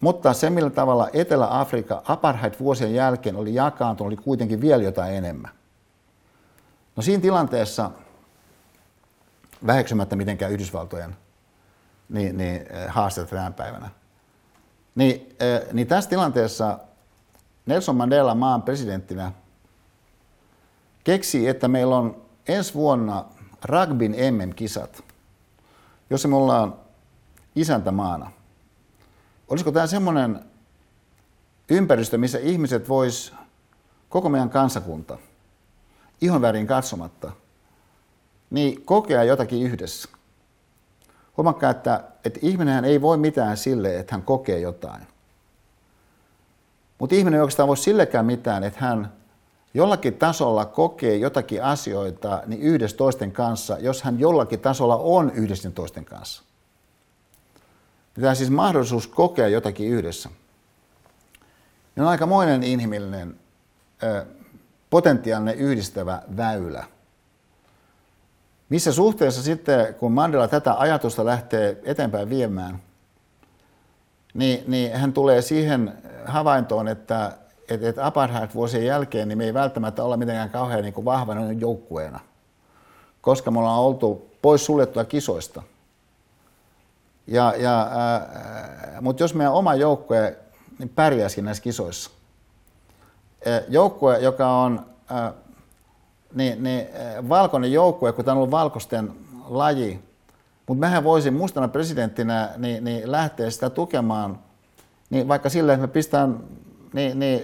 [0.00, 5.50] Mutta se, millä tavalla Etelä-Afrikka apartheid-vuosien jälkeen oli jakaantunut, oli kuitenkin vielä jotain enemmän.
[6.96, 7.90] No siinä tilanteessa,
[9.66, 11.16] väheksymättä mitenkään Yhdysvaltojen
[12.08, 13.90] niin, niin, haasteet tänä päivänä,
[14.94, 15.36] niin,
[15.72, 16.78] niin tässä tilanteessa
[17.66, 19.32] Nelson Mandela maan presidenttinä
[21.04, 23.24] keksi, että meillä on ensi vuonna
[23.64, 25.04] rugbyn MM-kisat,
[26.10, 26.74] jossa me ollaan
[27.54, 28.32] isäntämaana.
[29.48, 30.44] Olisiko tämä semmoinen
[31.68, 33.34] ympäristö, missä ihmiset vois,
[34.08, 35.18] koko meidän kansakunta,
[36.20, 37.32] ihonväriin katsomatta,
[38.50, 40.08] niin kokea jotakin yhdessä.
[41.38, 45.06] Huomakkaa, että, että ihminen ei voi mitään sille, että hän kokee jotain.
[46.98, 49.12] Mutta ihminen ei oikeastaan voi sillekään mitään, että hän
[49.74, 55.70] jollakin tasolla kokee jotakin asioita niin yhdessä toisten kanssa, jos hän jollakin tasolla on yhdessä
[55.70, 56.42] toisten kanssa.
[58.14, 60.28] Tämä siis mahdollisuus kokea jotakin yhdessä.
[61.96, 63.36] Ne on aikamoinen inhimillinen,
[64.90, 66.84] potentiaalinen yhdistävä väylä.
[68.68, 72.82] Missä suhteessa sitten, kun Mandela tätä ajatusta lähtee eteenpäin viemään,
[74.34, 75.92] niin, niin hän tulee siihen
[76.26, 77.32] havaintoon, että,
[77.68, 82.20] että, että apartheid-vuosien jälkeen niin me ei välttämättä olla mitenkään kauhean niin vahvana joukkueena,
[83.20, 85.62] koska me ollaan oltu pois suljettua kisoista.
[87.26, 90.36] Ja, ja, äh, mutta jos meidän oma joukkue
[90.78, 92.10] niin pärjäisikin näissä kisoissa,
[93.68, 95.32] joukkue, joka on äh,
[96.34, 96.86] niin, niin,
[97.28, 99.12] valkoinen joukkue, kun tämä on ollut valkoisten
[99.48, 100.00] laji,
[100.66, 104.38] mutta mähän voisin mustana presidenttinä niin, niin lähteä sitä tukemaan,
[105.10, 106.40] niin vaikka sillä, että mä pistän
[106.92, 107.42] niin, niin,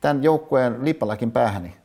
[0.00, 1.76] tämän joukkueen lippalakin päähäni.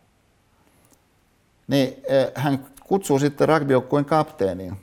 [1.67, 2.03] Niin
[2.36, 4.77] hän kutsuu sitten rugbyjoukkueen kapteeniin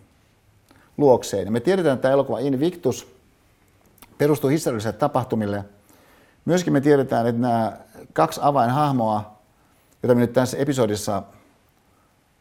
[0.96, 1.44] luokseen.
[1.44, 3.14] Ja me tiedetään, että tämä elokuva Invictus
[4.18, 5.64] perustuu historiallisille tapahtumille.
[6.44, 7.72] Myöskin me tiedetään, että nämä
[8.12, 9.38] kaksi avainhahmoa,
[10.03, 11.23] jota me nyt tässä episodissa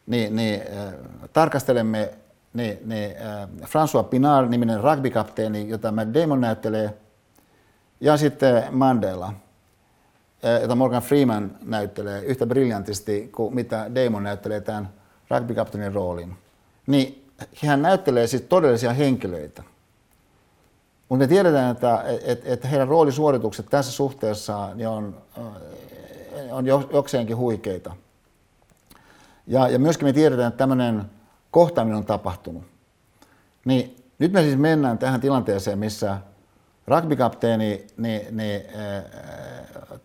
[0.06, 0.94] niin, niin, äh,
[1.32, 2.14] tarkastelemme,
[2.54, 6.94] niin, niin, äh, François Pinard-niminen rugbykapteeni, jota Matt Damon näyttelee,
[8.00, 9.34] ja sitten Mandela,
[10.44, 14.88] äh, jota Morgan Freeman näyttelee yhtä briljantisti kuin mitä Damon näyttelee tämän
[15.30, 16.36] rugbykapteenin roolin.
[16.86, 17.30] Niin
[17.64, 19.62] hän näyttelee siis todellisia henkilöitä.
[21.08, 25.44] Mutta me tiedetään, että, että, että heidän roolisuoritukset tässä suhteessa niin on, äh,
[26.50, 27.96] on jokseenkin huikeita.
[29.46, 31.04] Ja, ja myöskin me tiedetään, että tämmöinen
[31.50, 32.64] kohtaaminen on tapahtunut.
[33.64, 36.18] Niin nyt me siis mennään tähän tilanteeseen, missä
[36.86, 39.04] rugbykapteeni niin, niin, äh,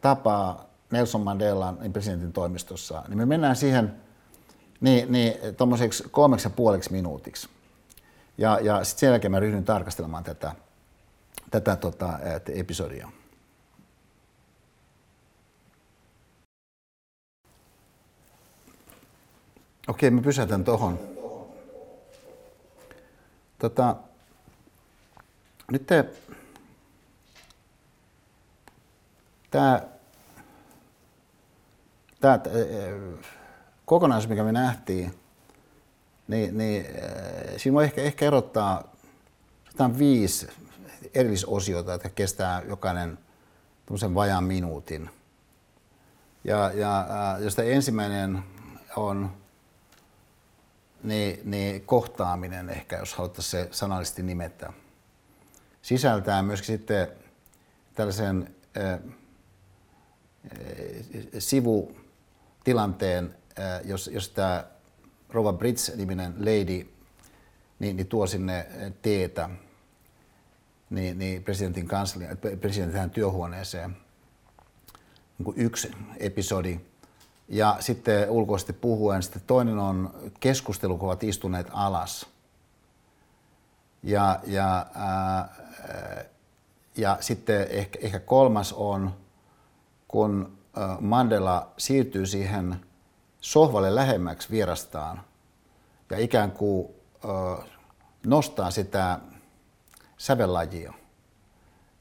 [0.01, 3.03] tapaa Nelson Mandelan niin presidentin toimistossa.
[3.07, 3.93] Niin me mennään siihen
[4.81, 7.49] niin, niin tuommoiseksi kolmeksi ja puoleksi minuutiksi.
[8.37, 10.51] Ja, ja sitten sen jälkeen mä ryhdyn tarkastelemaan tätä,
[11.51, 12.19] tätä tota,
[12.53, 13.09] episodia.
[19.87, 20.99] Okei, mä pysäytän tuohon.
[23.59, 23.95] Tota,
[25.71, 26.05] nyt te,
[29.51, 29.81] tämä,
[32.19, 32.39] tämä
[33.85, 35.19] kokonaisuus, mikä me nähtiin,
[36.27, 36.85] niin, niin
[37.57, 38.93] siinä voi ehkä, ehkä erottaa
[39.79, 40.47] on viisi
[41.13, 43.17] erillisosiota, jotka kestää jokainen
[44.13, 45.09] vajaan minuutin.
[46.43, 47.07] Ja, ja
[47.39, 48.43] josta ensimmäinen
[48.95, 49.42] on
[51.03, 54.73] niin, niin kohtaaminen ehkä, jos haluttaisiin se sanallisesti nimetä.
[55.81, 57.07] Sisältää myöskin sitten
[57.93, 58.99] tällaisen äh,
[61.39, 64.65] sivutilanteen, äh, jos, jos tämä
[65.29, 66.93] Rova Brits-niminen lady
[67.79, 68.67] niin, niin tuo sinne
[69.01, 69.49] teetä
[70.89, 72.25] niin, niin presidentin, kansli,
[72.61, 73.97] presidentin työhuoneeseen.
[75.37, 76.79] Niin kuin yksi episodi
[77.47, 82.25] ja sitten ulkoisesti puhuen, sitten toinen on keskustelu, kun ovat istuneet alas.
[84.03, 85.55] Ja, ja, ää,
[86.97, 89.15] ja sitten ehkä, ehkä kolmas on,
[90.07, 90.57] kun
[90.99, 92.85] Mandela siirtyy siihen
[93.41, 95.21] sohvalle lähemmäksi vierastaan
[96.09, 96.87] ja ikään kuin
[98.25, 99.19] nostaa sitä
[100.17, 100.93] sävellajia.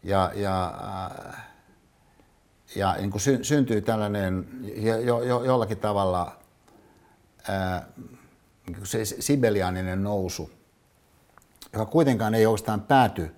[0.02, 0.74] Ja, ja
[2.76, 6.36] ja niin kuin sy- syntyy tällainen jo, jo, jollakin tavalla
[7.48, 7.86] ää,
[8.66, 10.50] niin se sibeliaaninen nousu,
[11.72, 13.34] joka kuitenkaan ei oikeastaan pääty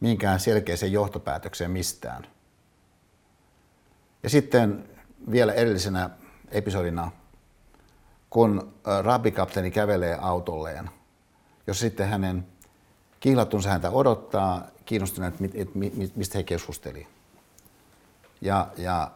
[0.00, 2.26] minkään selkeäseen johtopäätökseen mistään.
[4.22, 4.88] Ja sitten
[5.30, 6.10] vielä erillisenä
[6.50, 7.10] episodina,
[8.30, 10.90] kun rabikapteeni kävelee autolleen,
[11.66, 12.46] jos sitten hänen
[13.20, 15.34] kihlattunsa häntä odottaa, kiinnostuneet,
[16.16, 17.17] mistä he keskustelivat
[18.40, 19.10] ja, ja,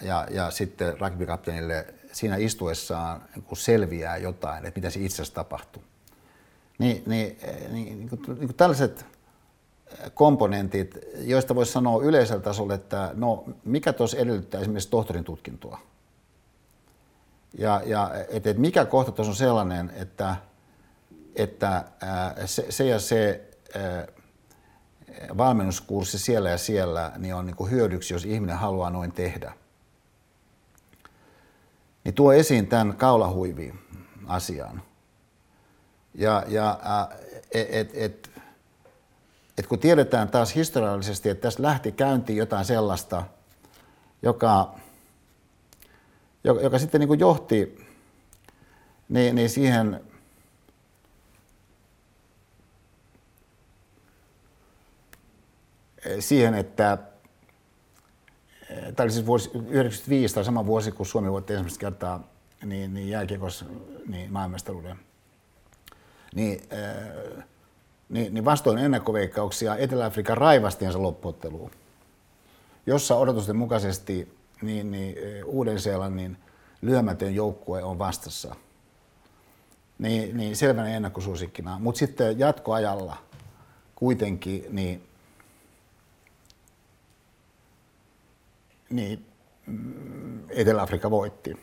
[0.00, 5.82] ja, ja sitten rugbykapteenille siinä istuessaan niin selviää jotain, että mitä se itse asiassa tapahtuu.
[6.78, 7.38] Niin, niin,
[7.70, 9.06] niin, niin, kuin, niin kuin tällaiset
[10.14, 15.80] komponentit, joista voisi sanoa yleisellä tasolla, että no mikä tuossa edellyttää esimerkiksi tohtorin tutkintoa.
[17.58, 20.36] Ja, ja että, että mikä kohta tuossa on sellainen, että,
[21.36, 21.84] että
[22.44, 23.50] se, se ja se
[25.36, 29.52] valmennuskurssi siellä ja siellä niin on niin kuin hyödyksi, jos ihminen haluaa noin tehdä.
[32.04, 33.74] Niin tuo esiin tämän kaulahuivi
[34.26, 34.82] asian.
[36.14, 36.78] Ja, ja
[37.52, 38.30] et, et, et,
[39.58, 43.22] et kun tiedetään taas historiallisesti, että tässä lähti käyntiin jotain sellaista,
[44.22, 44.74] joka,
[46.44, 47.86] joka, joka sitten niin kuin johti
[49.08, 50.00] niin, niin siihen
[56.20, 56.98] siihen, että
[58.68, 62.28] tämä oli siis vuosi 1995 tai sama vuosi, kun Suomi voitti ensimmäistä kertaa
[62.64, 63.64] niin, niin jääkiekossa
[64.06, 64.96] niin maailmestaruuden.
[66.34, 66.60] niin,
[68.08, 71.70] niin, niin vastoin ennakkoveikkauksia Etelä-Afrikan raivastiensa loppuotteluun,
[72.86, 76.36] jossa odotusten mukaisesti niin, niin Uuden-Seelannin
[76.82, 78.56] lyömätön joukkue on vastassa.
[79.98, 81.78] Niin, niin selvänä ennakkosuosikkina.
[81.78, 83.16] Mutta sitten jatkoajalla
[83.94, 85.02] kuitenkin niin,
[88.90, 89.26] niin
[89.66, 91.56] mm, Etelä-Afrikka voitti.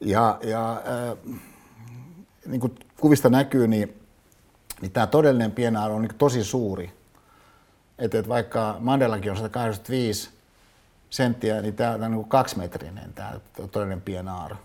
[0.00, 1.36] Ja, ja äh,
[2.46, 4.00] niin kuin kuvista näkyy, niin,
[4.80, 6.92] niin tämä todellinen pienaro on niin tosi suuri.
[7.98, 10.30] Että et vaikka Mandelakin on 185
[11.10, 14.56] senttiä, niin tämä on niin kaksimetrinen tämä todellinen pienaaro.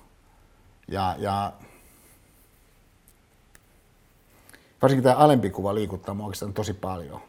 [0.87, 1.53] Ja, ja
[4.81, 7.21] varsinkin tämä alempi kuva liikuttaa minua oikeastaan tosi paljon.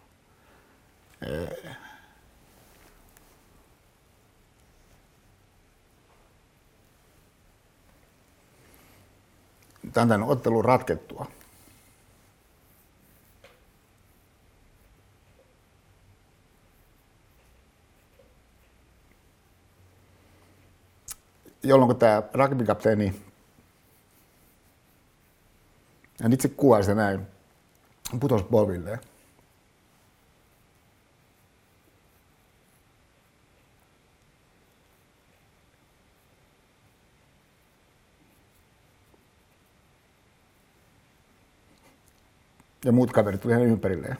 [9.92, 11.26] Tämän ottelun ratkettua.
[21.62, 23.22] jolloin tämä rugbykapteeni,
[26.22, 27.26] hän itse kuvaa sitä näin,
[28.20, 28.98] putosi polvilleen.
[42.86, 44.16] Ja muut kaverit tuli hänen ympärilleen.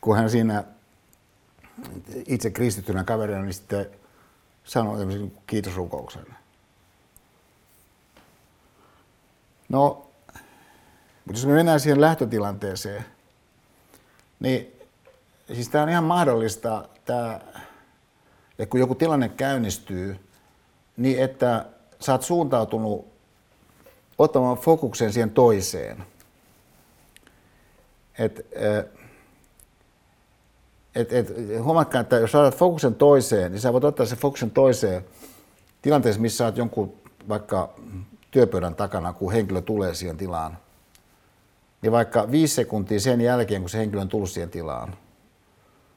[0.00, 0.64] Kun hän siinä
[2.26, 3.90] itse kristittynä kaverina, niin sitten
[4.64, 6.26] sanoi tämmöisen kiitosrukouksen.
[9.68, 10.10] No,
[11.24, 13.04] mutta jos me mennään siihen lähtötilanteeseen,
[14.40, 14.72] niin
[15.54, 17.40] siis tämä on ihan mahdollista, tämä,
[18.50, 20.20] että kun joku tilanne käynnistyy,
[20.96, 21.66] niin että
[22.00, 23.09] sä oot suuntautunut
[24.20, 26.04] ottamaan fokuksen siihen toiseen.
[28.18, 28.46] Et,
[30.94, 31.28] et, et,
[31.62, 35.04] huomatkaa, että jos saat fokuksen toiseen, niin sä voit ottaa sen fokuksen toiseen
[35.82, 36.92] tilanteessa, missä olet jonkun
[37.28, 37.74] vaikka
[38.30, 40.58] työpöydän takana, kun henkilö tulee siihen tilaan.
[41.82, 44.94] Niin vaikka viisi sekuntia sen jälkeen, kun se henkilö on tullut siihen tilaan.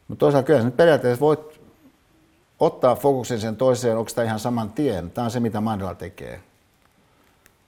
[0.08, 1.62] Mutta toisaalta kyllä nyt periaatteessa voit
[2.60, 5.12] ottaa fokuksen sen toiseen, onko tämä ihan saman tien.
[5.12, 6.42] Tämä on se, mitä Mandela tekee.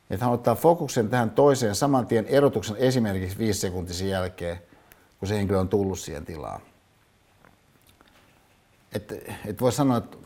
[0.10, 4.62] Että hän ottaa fokuksen tähän toiseen saman tien erotuksen esimerkiksi viisi sekuntia jälkeen,
[5.20, 6.62] kun se henkilö on tullut siihen tilaan.
[8.93, 10.18] Että et voi sanoa, että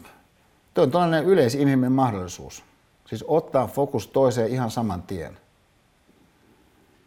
[0.73, 2.63] tuo on tällainen yleisinhimillinen mahdollisuus.
[3.05, 5.37] Siis ottaa fokus toiseen ihan saman tien.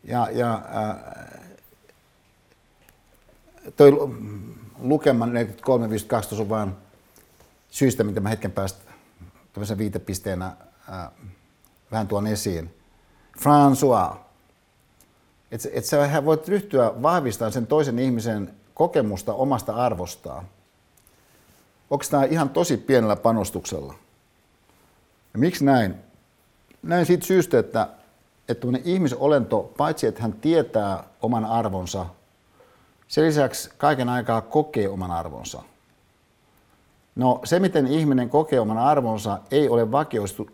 [0.05, 0.97] Ja, ja äh,
[3.77, 3.93] toi
[4.79, 6.73] lukema 43.52 on vain
[7.71, 8.93] syystä, mitä mä hetken päästä
[9.53, 11.11] tämmöisen viitepisteenä äh,
[11.93, 12.75] vähän tuon esiin.
[13.39, 14.17] François.
[15.51, 20.45] Että et sä voit ryhtyä vahvistamaan sen toisen ihmisen kokemusta omasta arvostaan.
[21.91, 23.95] Onko tämä ihan tosi pienellä panostuksella?
[25.33, 25.95] Ja miksi näin?
[26.83, 27.89] Näin siitä syystä, että,
[28.49, 32.07] että ihmisolento, paitsi että hän tietää oman arvonsa,
[33.09, 35.63] sen lisäksi kaiken aikaa kokee oman arvonsa.
[37.15, 39.93] No se, miten ihminen kokee oman arvonsa, ei ole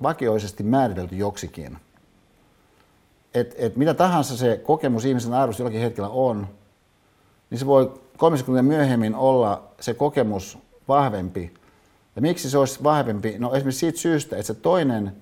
[0.02, 1.78] vakioisesti määritelty joksikin.
[3.34, 6.46] Et, et mitä tahansa se kokemus ihmisen arvosta jollakin hetkellä on,
[7.50, 11.54] niin se voi kolme sekuntia myöhemmin olla se kokemus vahvempi.
[12.16, 13.38] Ja miksi se olisi vahvempi?
[13.38, 15.16] No esimerkiksi siitä syystä, että se toinen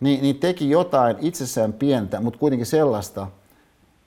[0.00, 3.26] niin, niin teki jotain itsessään pientä, mutta kuitenkin sellaista,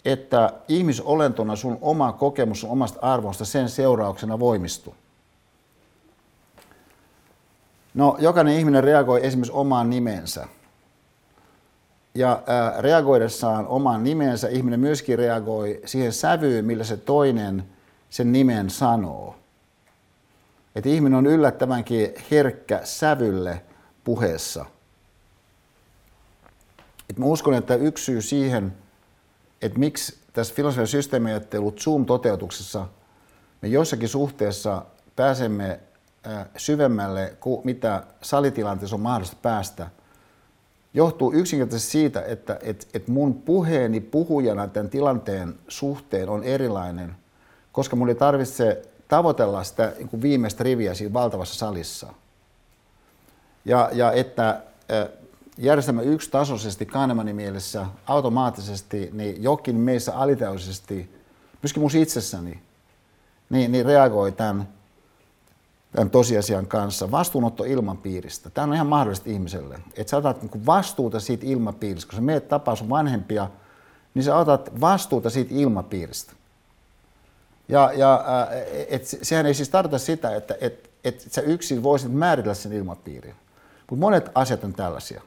[0.05, 4.93] että ihmisolentona sun oma kokemus sun omasta arvosta sen seurauksena voimistui.
[7.93, 10.47] No, jokainen ihminen reagoi esimerkiksi omaan nimensä.
[12.15, 17.63] Ja ää, reagoidessaan omaan nimensä ihminen myöskin reagoi siihen sävyyn, millä se toinen
[18.09, 19.35] sen nimen sanoo.
[20.75, 23.61] Että ihminen on yllättävänkin herkkä sävylle
[24.03, 24.65] puheessa.
[27.09, 28.73] Et mä uskon, että yksi syy siihen,
[29.61, 32.85] että miksi tässä filosofian systeemiajattelu Zoom-toteutuksessa
[33.61, 34.85] me jossakin suhteessa
[35.15, 35.79] pääsemme
[36.57, 39.89] syvemmälle mitä salitilanteessa on mahdollista päästä,
[40.93, 47.15] johtuu yksinkertaisesti siitä, että et, et mun puheeni puhujana tämän tilanteen suhteen on erilainen,
[47.71, 52.13] koska mun ei tarvitse tavoitella sitä niin viimeistä riviä siinä valtavassa salissa.
[53.65, 54.61] Ja, ja että
[55.57, 61.15] järjestelmä yksitasoisesti Kahnemannin mielessä automaattisesti, niin jokin meissä alitajuisesti,
[61.63, 62.59] myöskin mun itsessäni,
[63.49, 64.67] niin, niin reagoi tämän
[65.91, 68.49] tämän tosiasian kanssa, vastuunotto ilmapiiristä.
[68.49, 72.09] Tämä on ihan mahdollista ihmiselle, että sä otat niin vastuuta siitä ilmapiiristä.
[72.09, 73.49] Kun sä meet tapaa sun vanhempia,
[74.13, 76.33] niin sä otat vastuuta siitä ilmapiiristä.
[77.69, 78.25] Ja, ja
[78.89, 83.35] et, sehän ei siis tarkoita sitä, että et, et sä yksin voisit määritellä sen ilmapiirin.
[83.89, 85.21] Mutta monet asiat on tällaisia,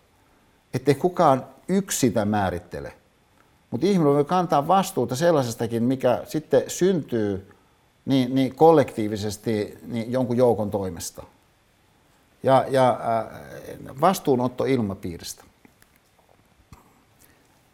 [0.74, 2.92] ettei kukaan yksi sitä määrittele.
[3.70, 7.50] Mutta ihminen voi kantaa vastuuta sellaisestakin, mikä sitten syntyy
[8.10, 11.22] niin, niin kollektiivisesti niin jonkun joukon toimesta.
[12.42, 15.44] Ja, ja äh, vastuunotto ilmapiiristä.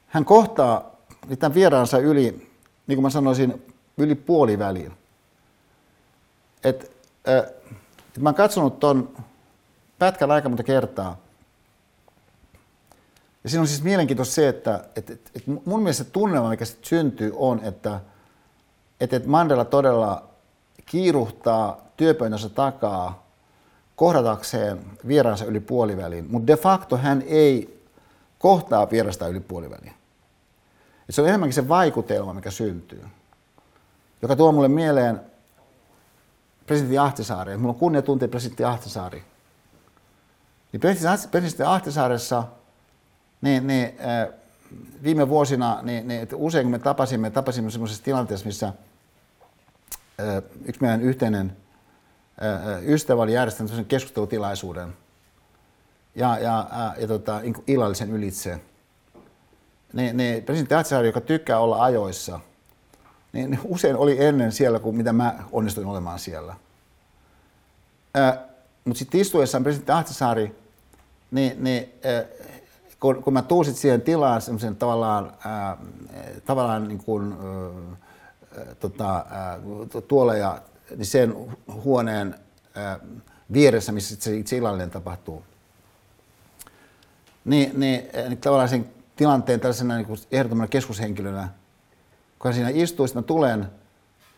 [0.07, 0.91] Hän kohtaa
[1.39, 2.51] tämän vieraansa yli,
[2.87, 3.63] niin kuin mä sanoisin,
[3.97, 4.93] yli puoliväliin.
[6.65, 6.93] Et,
[7.29, 7.53] äh,
[8.17, 9.17] et mä oon katsonut ton
[9.99, 11.17] pätkän aika monta kertaa.
[13.45, 16.89] Ja siinä on siis mielenkiintoista se, että et, et, et mun mielestä tunnelma, mikä sitten
[16.89, 18.01] syntyy, on, että
[19.01, 20.23] että Mandela todella
[20.87, 23.27] kiiruhtaa työpöydänsä takaa
[23.97, 27.83] kohdatakseen vieraansa yli puoliväliin, mutta de facto hän ei
[28.39, 29.95] kohtaa vierasta yli puoliväliin.
[31.09, 33.05] Et se on enemmänkin se vaikutelma, mikä syntyy,
[34.23, 35.21] joka tuo mulle mieleen
[36.67, 37.57] presidentti Ahtisaari.
[37.57, 39.25] Mulla on kunnia tuntea presidentti Ahtisaari.
[40.73, 42.45] Niin presidentti Ahtisaaressa
[43.41, 44.29] niin, niin, äh,
[45.03, 48.73] viime vuosina, niin, niin usein kun me tapasimme, tapasimme sellaisessa tilanteessa, missä–
[50.65, 51.57] yksi meidän yhteinen
[52.87, 54.97] ystävä oli järjestänyt sellaisen keskustelutilaisuuden
[56.15, 58.61] ja, ja, ja tota, niin illallisen ylitse.
[59.93, 62.41] Niin, niin presidentti Atsaari, joka tykkää olla ajoissa,
[63.33, 66.55] niin, usein oli ennen siellä kuin mitä mä onnistuin olemaan siellä.
[68.85, 70.57] Mutta sitten istuessaan presidentti Ahtisaari,
[71.31, 71.93] niin, niin
[73.01, 75.77] kun, kun mä tuusin siihen tilaan semmoisen tavallaan, ää,
[76.45, 79.27] tavallaan niin kuin, ää, tota,
[80.09, 80.63] tuolla ja
[80.97, 81.35] niin sen
[81.85, 82.35] huoneen
[83.53, 85.43] vieressä, missä se itse illallinen tapahtuu.
[87.45, 91.49] Niin, niin, niin tavallaan sen tilanteen tällaisena niin ehdottomana keskushenkilönä,
[92.39, 93.67] kun siinä istuu, mä tulen,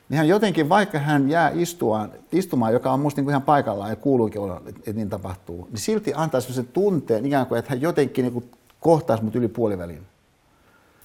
[0.08, 3.90] niin hän jotenkin, vaikka hän jää istua, istumaan, joka on musta niin kuin ihan paikallaan
[3.90, 7.70] ja kuuluukin olla, että, että niin tapahtuu, niin silti antaa sellaisen tunteen ikään kuin, että
[7.70, 8.50] hän jotenkin niin kuin
[8.80, 10.02] kohtaisi mut yli puolivälin.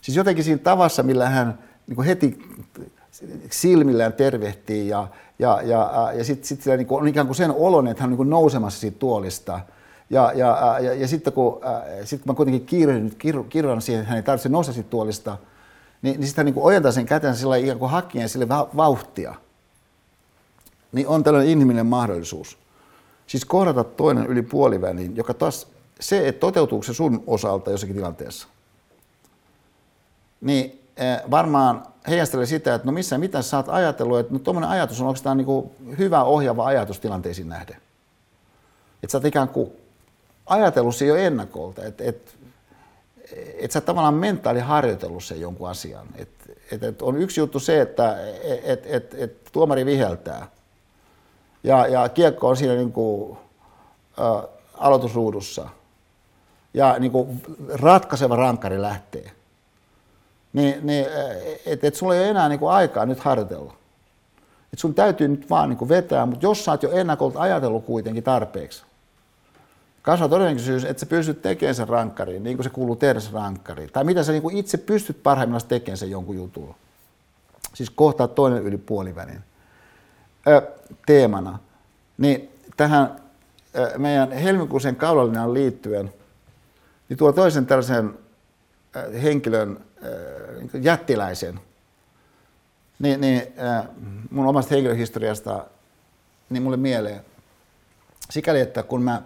[0.01, 2.39] Siis jotenkin siinä tavassa, millä hän niin kuin heti
[3.49, 5.07] silmillään tervehtii ja,
[5.39, 8.29] ja, ja, ja sitten sit niin on ikään kuin sen olon, että hän on niin
[8.29, 9.59] nousemassa siitä tuolista.
[10.09, 11.61] Ja, ja, ja, ja sitten kun,
[12.03, 13.11] sit kun mä kuitenkin kiirran,
[13.49, 15.37] kiirran siihen, että hän ei tarvitse nousta siitä tuolista,
[16.03, 19.35] niin, niin hän niin ojentaa sen kätensä sillä ikään kuin hakien sille vauhtia.
[20.91, 22.57] Niin on tällainen inhimillinen mahdollisuus.
[23.27, 25.67] Siis kohdata toinen yli puoliväliin, joka taas
[25.99, 28.47] se, että toteutuuko se sun osalta jossakin tilanteessa,
[30.41, 30.81] niin
[31.31, 35.07] varmaan heijastelee sitä, että no missä, mitä sä oot ajatellut, että no tuommoinen ajatus on
[35.07, 37.75] oikeastaan niin kuin hyvä ohjaava ajatus tilanteisiin nähden.
[39.03, 39.71] Että sä oot ikään kuin
[40.45, 42.35] ajatellut se jo ennakolta, että et,
[43.59, 46.07] et sä tavallaan mentaaliharjoitellut sen jonkun asian.
[46.15, 46.29] Et,
[46.71, 48.17] et, et on yksi juttu se, että
[48.63, 50.47] et, et, et tuomari viheltää
[51.63, 53.37] ja, ja kiekko on siinä niin kuin,
[54.19, 55.69] ä, aloitusruudussa
[56.73, 57.41] ja niin kuin
[57.73, 59.31] ratkaiseva rankkari lähtee–
[60.53, 61.05] niin, niin
[61.65, 63.73] että et sulla ei ole enää niin kuin aikaa nyt harjoitella.
[64.73, 67.85] Et sun täytyy nyt vaan niin kuin vetää, mutta jos sä oot jo ennakolta ajatellut
[67.85, 68.83] kuitenkin tarpeeksi,
[70.03, 73.89] kasvaa todennäköisyys, että sä pystyt tekemään sen rankkariin, niin kuin se kuuluu tehdä sen rankkariin.
[73.93, 76.75] Tai mitä sä niin kuin itse pystyt parhaimmillaan tekemään sen jonkun jutun.
[77.73, 79.39] Siis kohtaa toinen yli puolivälin.
[80.47, 80.61] Ö,
[81.05, 81.59] teemana.
[82.17, 83.15] Niin tähän
[83.77, 86.13] ö, meidän helmikuisen kaulallinen liittyen,
[87.09, 88.13] niin tuo toisen tällaisen
[88.95, 91.59] ö, henkilön Äh, jättiläisen,
[92.99, 93.87] niin, niin äh,
[94.31, 95.65] mun omasta henkilöhistoriasta
[96.49, 97.21] niin mulle mieleen
[98.29, 99.21] sikäli, että kun mä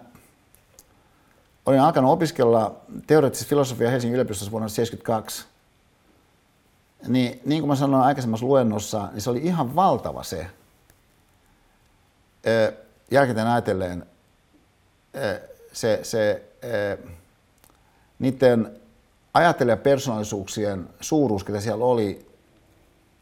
[1.68, 5.44] olin alkanut opiskella teoreettista filosofiaa Helsingin yliopistossa vuonna 1972,
[7.08, 10.46] niin, niin kuin mä sanoin aikaisemmassa luennossa, niin se oli ihan valtava se,
[13.10, 14.06] jälkikäteen ajatellen,
[15.72, 16.42] se, se
[18.18, 18.80] niiden
[19.34, 22.26] ajattelijapersonaalisuuksien suuruus, mitä siellä oli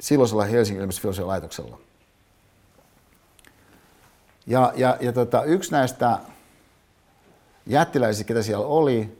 [0.00, 1.78] silloisella Helsingin yliopiston laitoksella.
[4.46, 6.18] Ja, ja, ja tota, yksi näistä
[7.66, 9.18] jättiläisistä, ketä siellä oli,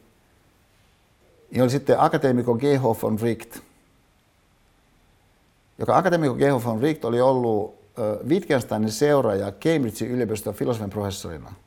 [1.51, 3.59] niin oli sitten akateemikko Geho von Richt,
[5.79, 7.77] joka akateemikko Geho von Richt oli ollut
[8.29, 11.53] Wittgensteinin seuraaja Cambridgein yliopiston filosofian professorina–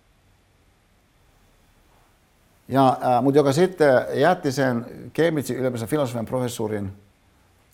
[2.69, 6.93] ja, äh, mutta joka sitten jätti sen Cambridgein yliopiston filosofian professuurin,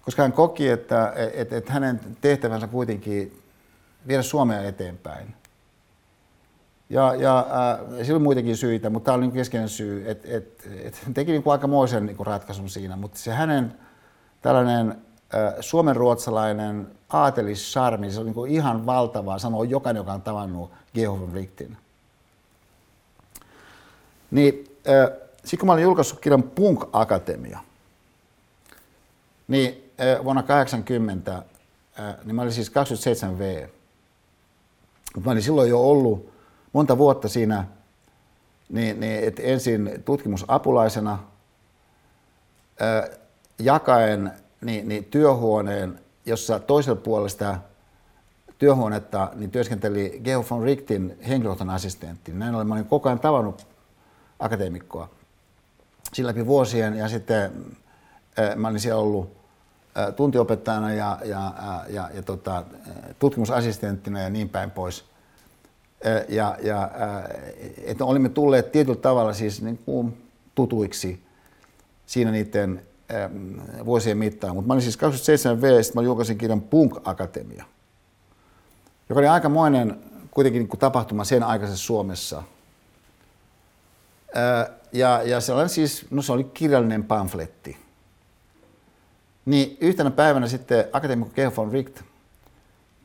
[0.01, 3.41] koska hän koki, että et, et hänen tehtävänsä kuitenkin
[4.07, 5.35] viedä Suomea eteenpäin.
[6.89, 10.67] Ja, ja äh, sillä on muitakin syitä, mutta tämä oli niin keskeinen syy, että et,
[10.83, 12.95] et, teki niin kuin aikamoisen niin kuin ratkaisun siinä.
[12.95, 13.73] Mutta se hänen
[14.41, 21.33] tällainen äh, suomenruotsalainen aatelissarmi, se on niin ihan valtavaa, sanoo jokainen, joka on tavannut Gehofen
[21.33, 21.77] Richtin.
[24.31, 27.59] Niin, äh, sitten kun mä olin julkaissut kirjan Punk Akatemia,
[29.47, 33.69] niin äh, vuonna 80, äh, niin mä olin siis 27V.
[35.25, 36.34] Mä olin silloin jo ollut
[36.75, 37.65] monta vuotta siinä,
[38.69, 41.19] niin, niin että ensin tutkimusapulaisena,
[42.81, 43.17] äh,
[43.59, 47.57] jakaen niin, niin työhuoneen, jossa toisella puolesta
[48.57, 52.31] työhuonetta niin työskenteli Geo von Richtin henkilökohtainen assistentti.
[52.33, 53.67] Näin ollen mä olin koko ajan tavannut
[54.39, 55.09] akateemikkoa
[56.13, 57.51] sillä läpi vuosien ja sitten
[58.39, 59.37] äh, mä olin siellä ollut
[60.15, 62.63] tuntiopettajana ja, ja, äh, ja, ja tota,
[63.19, 65.14] tutkimusassistenttina ja niin päin pois.
[66.29, 66.91] Ja, ja
[67.83, 70.17] että olimme tulleet tietyllä tavalla siis niin kuin
[70.55, 71.23] tutuiksi
[72.05, 72.81] siinä niiden
[73.85, 74.55] vuosien mittaan.
[74.55, 77.65] Mutta mä olin siis 27V, sitten mä julkaisin kirjan Punk Akatemia,
[79.09, 79.99] joka oli aikamoinen
[80.31, 82.43] kuitenkin niin kuin tapahtuma sen aikaisessa Suomessa–
[84.91, 87.77] ja, ja sellainen siis, no se oli kirjallinen pamfletti.
[89.45, 92.01] Niin yhtenä päivänä sitten akateemikko Georg von Richt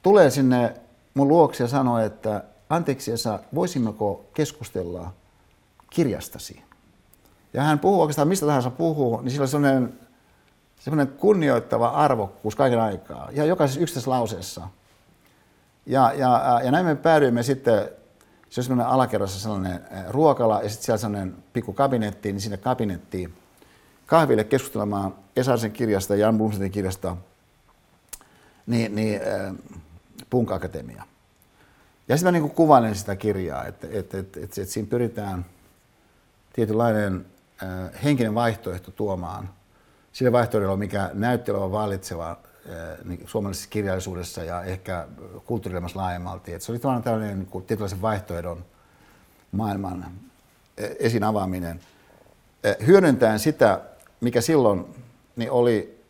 [0.02, 0.74] tulee sinne
[1.14, 5.12] mun luokse ja sanoo, että anteeksi Esa, voisimmeko keskustella
[5.90, 6.62] kirjastasi?
[7.52, 9.98] Ja hän puhuu oikeastaan mistä tahansa puhuu, niin sillä on sellainen,
[10.80, 14.68] sellainen kunnioittava arvokkuus kaiken aikaa, ja jokaisessa yksittäisessä lauseessa.
[15.86, 17.88] Ja, ja, ja näin me päädyimme sitten
[18.50, 23.34] se on semmoinen alakerrassa sellainen ruokala ja sitten siellä sellainen pikku kabinetti, niin sinne kabinettiin
[24.06, 27.16] kahville keskustelemaan Esarisen kirjasta ja Jan Blumsetin kirjasta
[28.66, 29.54] niin, niin äh,
[30.30, 31.04] Punk Akatemia.
[32.10, 35.46] Ja sitten mä niin kuvailen sitä kirjaa, että, että, että, että, että siinä pyritään
[36.52, 37.26] tietynlainen
[37.62, 39.50] äh, henkinen vaihtoehto tuomaan
[40.12, 42.36] sille vaihtoehdolle, mikä näytti olevan vallitseva
[43.04, 45.06] niin suomalaisessa kirjallisuudessa ja ehkä
[45.46, 46.52] kulttuurielämässä laajemmalti.
[46.52, 48.64] Et se oli tavallaan tällainen niin kuin, tietynlaisen vaihtoehdon
[49.52, 50.06] maailman
[50.98, 51.80] esiin avaaminen.
[52.86, 53.80] Hyödyntäen sitä,
[54.20, 54.84] mikä silloin
[55.36, 56.04] niin oli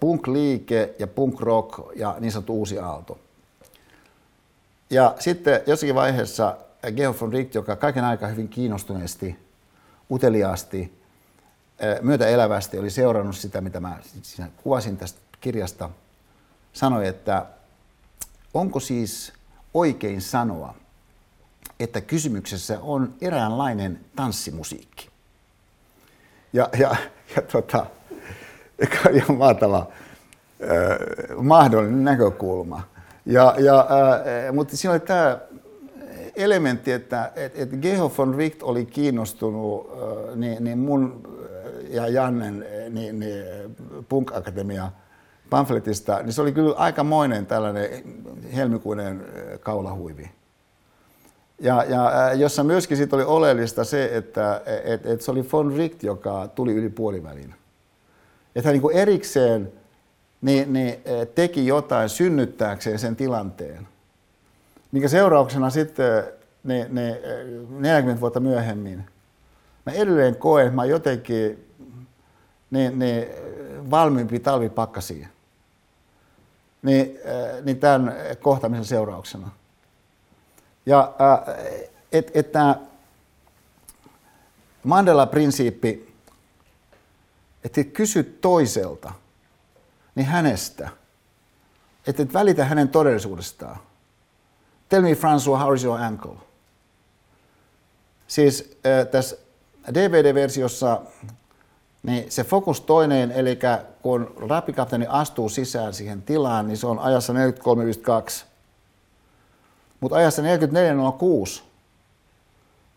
[0.00, 3.18] punk-liike ja punk-rock ja niin sanottu uusi aalto.
[4.90, 6.56] Ja sitten jossakin vaiheessa
[6.96, 9.38] Georg von Richt, joka kaiken aikaa hyvin kiinnostuneesti,
[10.10, 10.98] uteliaasti,
[12.02, 13.98] myötäelävästi oli seurannut sitä, mitä mä
[14.62, 15.90] kuvasin tästä kirjasta
[16.72, 17.46] sanoi, että
[18.54, 19.32] onko siis
[19.74, 20.74] oikein sanoa,
[21.80, 25.08] että kysymyksessä on eräänlainen tanssimusiikki.
[26.52, 26.96] Ja, ja,
[27.36, 27.86] ja tota,
[29.14, 32.82] ihan mahtava äh, mahdollinen näkökulma.
[33.26, 35.38] Ja, ja, äh, mutta siinä oli tämä
[36.36, 41.22] elementti, että et, et Geho von Richt oli kiinnostunut äh, niin, niin mun
[41.88, 43.44] ja Jannen niin, niin
[44.08, 44.88] Punk-akatemia
[45.50, 47.88] pamfletista, niin se oli kyllä aikamoinen tällainen
[48.54, 49.26] helmikuinen
[49.60, 50.30] kaulahuivi.
[51.60, 56.02] Ja, ja jossa myöskin sit oli oleellista se, että et, et se oli von Richt,
[56.02, 57.54] joka tuli yli puolivälin.
[58.56, 59.72] Että hän niin erikseen
[60.40, 61.02] niin, niin,
[61.34, 63.88] teki jotain synnyttääkseen sen tilanteen,
[64.92, 66.24] minkä seurauksena sitten
[66.64, 67.16] niin, niin,
[67.68, 69.04] 40 vuotta myöhemmin
[69.86, 71.68] mä edelleen koen, että mä jotenkin
[72.70, 73.26] niin, niin,
[73.90, 75.28] valmiimpi talvipakkasiin
[76.82, 77.18] niin,
[77.62, 79.50] niin tämän kohtaamisen seurauksena.
[80.86, 81.14] Ja
[82.12, 82.76] että et tämä
[84.84, 86.14] Mandela-prinsiippi,
[87.64, 89.12] että et kysy toiselta,
[90.16, 90.88] niin hänestä,
[92.06, 93.78] että et välitä hänen todellisuudestaan.
[94.88, 96.36] Tell me, François, how is your ankle?
[98.26, 99.36] Siis äh, tässä
[99.94, 101.00] DVD-versiossa
[102.02, 103.58] niin se fokus toinen, eli
[104.02, 108.44] kun rapikapteeni astuu sisään siihen tilaan, niin se on ajassa 43.52.
[110.00, 111.62] Mutta ajassa 44.06,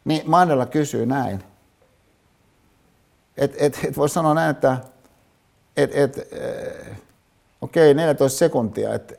[0.06, 1.44] niin Mandela kysyy näin.
[3.38, 4.78] Et, et, et voi sanoa näin, että
[5.78, 6.98] et, et, äh,
[7.62, 9.16] okei, okay, 14 sekuntia, että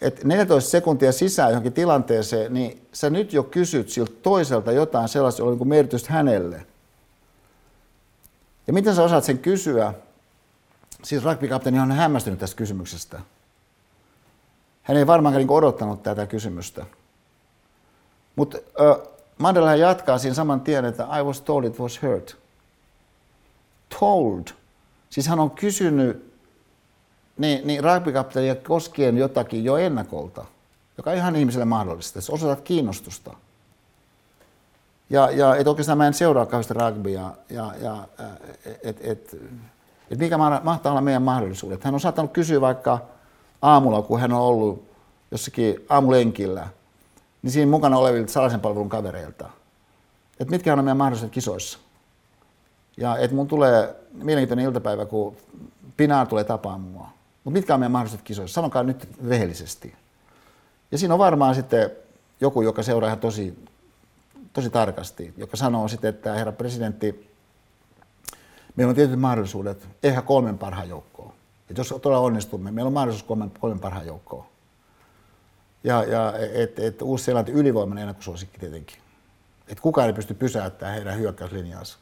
[0.00, 5.42] et 14 sekuntia sisään johonkin tilanteeseen, niin sä nyt jo kysyt siltä toiselta jotain sellaista,
[5.42, 6.66] jolla on niin merkitystä hänelle–
[8.66, 9.94] ja miten sä osaat sen kysyä?
[11.02, 13.20] Siis rugbykapteeni on hämmästynyt tästä kysymyksestä.
[14.82, 16.86] Hän ei varmaankaan niin odottanut tätä kysymystä.
[18.36, 22.36] Mutta uh, Mandela jatkaa siinä saman tien, että I was told it was hurt.
[24.00, 24.44] Told.
[25.10, 26.33] Siis hän on kysynyt
[27.38, 30.44] niin, niin rugbykapteenia koskien jotakin jo ennakolta,
[30.96, 32.18] joka on ihan ihmiselle mahdollista.
[32.18, 33.36] Jos osoitat kiinnostusta,
[35.10, 37.30] Ja, ja et oikeastaan mä en seuraa kauheasti rugbya.
[37.50, 38.08] Ja, ja,
[38.82, 39.36] et, et,
[40.10, 41.84] et mikä mahtaa olla meidän mahdollisuudet.
[41.84, 42.98] Hän on saattanut kysyä vaikka
[43.62, 44.84] aamulla, kun hän on ollut
[45.30, 46.68] jossakin aamulenkillä,
[47.42, 49.50] niin siinä mukana olevilta salaisen palvelun kavereilta,
[50.40, 51.78] että mitkä on meidän mahdollisuudet kisoissa.
[52.96, 55.36] Ja että mun tulee mielenkiintoinen iltapäivä, kun
[55.96, 57.08] Pinar tulee tapaamaan mua.
[57.44, 58.54] Mutta mitkä on meidän mahdollisuudet kisoissa?
[58.54, 59.94] Sanokaa nyt rehellisesti.
[60.92, 61.90] Ja siinä on varmaan sitten
[62.40, 63.64] joku, joka seuraa ihan tosi,
[64.52, 67.30] tosi tarkasti, joka sanoo sitten, että herra presidentti,
[68.76, 71.32] meillä on tietyt mahdollisuudet, ehkä kolmen parhaan joukkoon.
[71.70, 74.44] Et jos todella onnistumme, meillä on mahdollisuus kolmen, kolmen parhaan joukkoon.
[75.84, 78.96] Ja, ja et, et Uusi-Seelanti ylivoimainen ennakkosuosikki tietenkin.
[79.68, 81.98] Et kukaan ei pysty pysäyttämään heidän hyökkäyslinjaansa.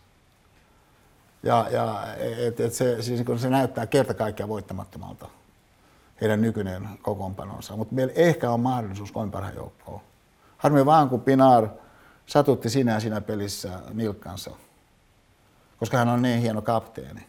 [1.43, 5.29] Ja, ja et, et se, siis kun se näyttää kerta kaikkiaan voittamattomalta,
[6.21, 7.77] heidän nykyinen kokoonpanonsa.
[7.77, 10.01] Mutta meillä ehkä on mahdollisuus kolmen parhaan joukkoon.
[10.59, 11.69] Harmi vaan, kun Pinar
[12.27, 14.51] satutti sinä siinä pelissä nilkkansa,
[15.79, 17.27] koska hän on niin hieno kapteeni.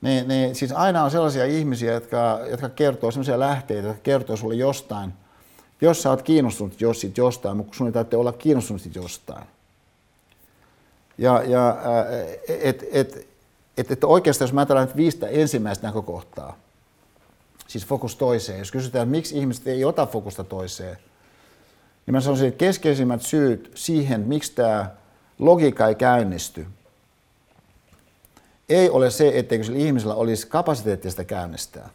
[0.00, 4.54] Niin, niin, siis aina on sellaisia ihmisiä, jotka, jotka kertoo sellaisia lähteitä, jotka kertoo sulle
[4.54, 5.12] jostain,
[5.80, 9.46] jos sä oot kiinnostunut jos sit jostain, mutta sun ei olla kiinnostunut sit jostain.
[11.18, 11.76] Ja, ja
[12.48, 13.28] et, et,
[13.76, 16.56] et, et oikeastaan, jos mä ajattelen viistä ensimmäistä näkökohtaa,
[17.68, 20.98] siis fokus toiseen, jos kysytään, että miksi ihmiset ei ota fokusta toiseen,
[22.06, 24.90] niin mä sanoisin, että keskeisimmät syyt siihen, miksi tämä
[25.38, 26.66] logiikka ei käynnisty,
[28.68, 31.88] ei ole se, etteikö sillä ihmisellä olisi kapasiteettia sitä käynnistää,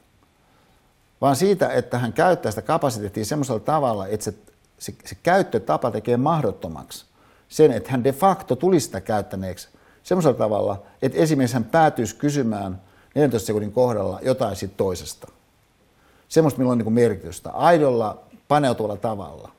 [1.21, 4.33] vaan siitä, että hän käyttää sitä kapasiteettia semmoisella tavalla, että se,
[4.79, 7.05] se, se käyttötapa tekee mahdottomaksi
[7.53, 9.67] sen, että hän de facto tulisi sitä käyttäneeksi
[10.03, 12.81] semmoisella tavalla, että esimerkiksi hän päätyisi kysymään
[13.15, 15.27] 14 sekunnin kohdalla jotain siitä toisesta.
[16.29, 17.51] Semmoista, millä on niin merkitystä.
[17.51, 19.51] Aidolla, paneutuvalla tavalla.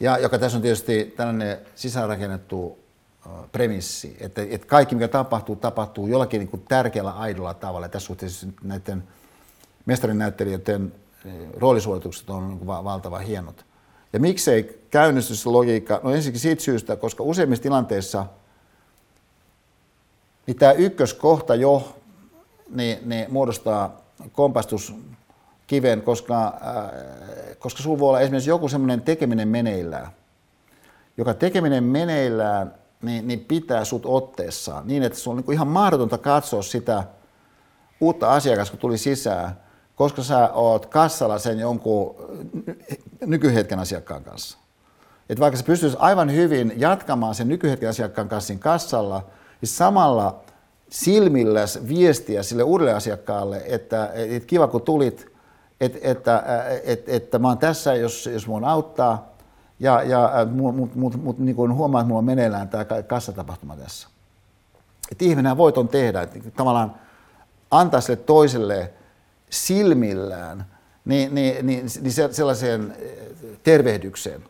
[0.00, 2.78] Ja joka tässä on tietysti tällainen sisäänrakennettu
[3.52, 7.86] premissi, että, että kaikki mikä tapahtuu, tapahtuu jollakin niin kuin tärkeällä aidolla tavalla.
[7.86, 9.04] Ja tässä suhteessa näiden
[9.86, 10.92] mestarinäyttelijöiden
[11.56, 13.64] roolisuoritukset on niin kuin valtavan hienot.
[14.12, 16.00] Ja miksei käynnistyslogiikka?
[16.02, 18.26] No ensinnäkin siitä syystä, koska useimmissa tilanteissa
[20.46, 21.96] niin tämä ykköskohta jo
[22.70, 24.00] niin, niin muodostaa
[24.32, 30.08] kompastuskiven, koska, äh, koska sinulla voi olla esimerkiksi joku semmoinen tekeminen meneillään,
[31.16, 36.18] joka tekeminen meneillään niin, niin pitää sut otteessaan niin, että se on niin ihan mahdotonta
[36.18, 37.04] katsoa sitä
[38.00, 39.65] uutta asiakasta, kun tuli sisään,
[39.96, 42.16] koska sä oot kassalla sen jonkun
[43.26, 44.58] nykyhetken asiakkaan kanssa.
[45.28, 49.24] Että vaikka sä pystyisit aivan hyvin jatkamaan sen nykyhetken asiakkaan kanssa siinä kassalla,
[49.60, 50.40] niin samalla
[50.90, 55.26] silmilläs viestiä sille uudelle asiakkaalle, että, että kiva kun tulit,
[55.80, 56.42] että, että,
[56.84, 59.36] että, että mä oon tässä, jos, jos mun auttaa,
[59.80, 64.08] ja, ja mut, mut, mut, niin kuin huomaa, että mulla on meneillään tämä kassatapahtuma tässä.
[65.12, 66.94] Että ihminen voi ton tehdä, että tavallaan
[67.70, 68.92] antaa sille toiselle
[69.50, 70.66] silmillään
[71.06, 73.10] niin, niin, niin, niin sellaiseen eh,
[73.62, 74.44] tervehdykseen,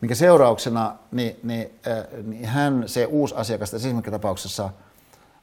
[0.00, 4.70] minkä seurauksena niin, niin, äh, niin hän, se uusi asiakas tässä tapauksessa,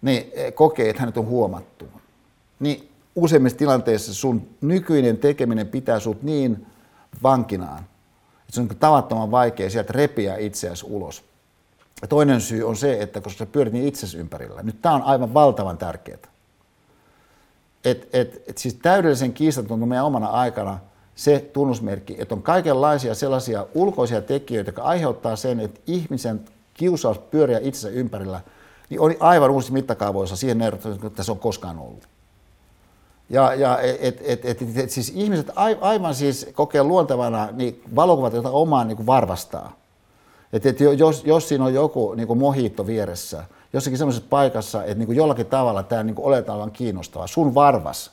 [0.01, 1.85] niin eh, kokee, että hänet on huomattu.
[2.59, 6.67] Niin useimmissa tilanteissa sun nykyinen tekeminen pitää sut niin
[7.23, 11.23] vankinaan, että se on tavattoman vaikea sieltä repiä itseäsi ulos.
[12.01, 14.63] Ja toinen syy on se, että koska sä pyörit niin itsesi ympärillä.
[14.63, 16.30] Nyt tämä on aivan valtavan tärkeää
[17.85, 20.79] et, et, et siis täydellisen kiistaton meidän omana aikana
[21.15, 26.41] se tunnusmerkki, että on kaikenlaisia sellaisia ulkoisia tekijöitä, jotka aiheuttaa sen, että ihmisen
[26.73, 28.41] kiusaus pyöriä itsensä ympärillä,
[28.89, 32.07] niin on aivan uusi mittakaavoissa siihen erotukseen, että se on koskaan ollut.
[33.29, 35.51] Ja, ja et, et, et, et, et, siis ihmiset
[35.81, 39.75] aivan siis kokee luontevana niin valokuvat, joita omaan niin varvastaa.
[40.53, 43.43] Et, et jos, jos siinä on joku niin mohiitto vieressä,
[43.73, 47.27] jossakin semmoisessa paikassa, että niin kuin jollakin tavalla tämä niin oletaan olevan kiinnostavaa.
[47.27, 48.11] Sun varvas.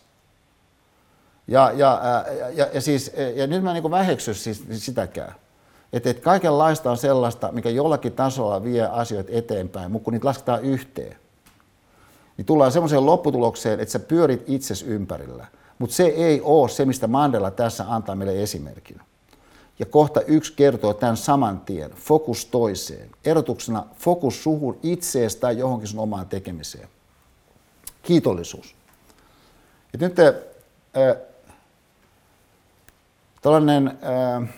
[1.49, 2.01] Ja, ja,
[2.37, 5.35] ja, ja, ja, siis, ja nyt mä niin väheksy siis sitäkään.
[5.93, 10.63] Että et kaikenlaista on sellaista, mikä jollakin tasolla vie asioita eteenpäin, mutta kun niitä lasketaan
[10.63, 11.17] yhteen,
[12.37, 15.47] niin tullaan semmoiseen lopputulokseen, että sä pyörit itses ympärillä.
[15.79, 19.01] Mutta se ei ole se, mistä Mandela tässä antaa meille esimerkin.
[19.79, 23.11] Ja kohta yksi kertoo tämän saman tien, fokus toiseen.
[23.25, 26.89] Erotuksena fokus suhun itseestä tai johonkin sun omaan tekemiseen.
[28.03, 28.75] Kiitollisuus.
[29.95, 30.35] Et nyt äh,
[33.43, 34.49] tällainen äh,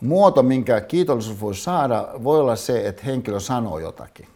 [0.00, 4.28] muoto, minkä kiitollisuus voi saada, voi olla se, että henkilö sanoo jotakin.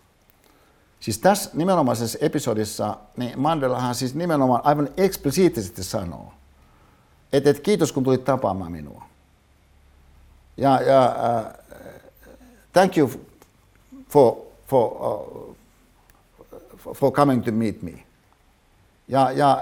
[1.01, 6.33] Siis tässä nimenomaisessa episodissa, niin Mandelahan siis nimenomaan aivan eksplisiittisesti sanoo,
[7.33, 9.03] että et, kiitos kun tulit tapaamaan minua.
[10.57, 11.53] Ja, ja uh,
[12.73, 13.11] thank you
[14.09, 15.57] for, for, uh,
[16.95, 17.93] for coming to meet me.
[19.09, 19.61] Ja, ja,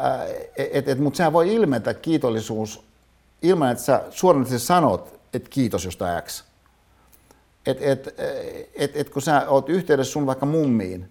[0.57, 2.83] et, et, Mutta sehän voi ilmetä kiitollisuus
[3.43, 6.45] ilman, että sä suoranaisesti sanot, että kiitos jostain X.
[7.67, 8.15] Et, et,
[8.75, 11.11] et, et, kun sä oot yhteydessä sun vaikka mummiin,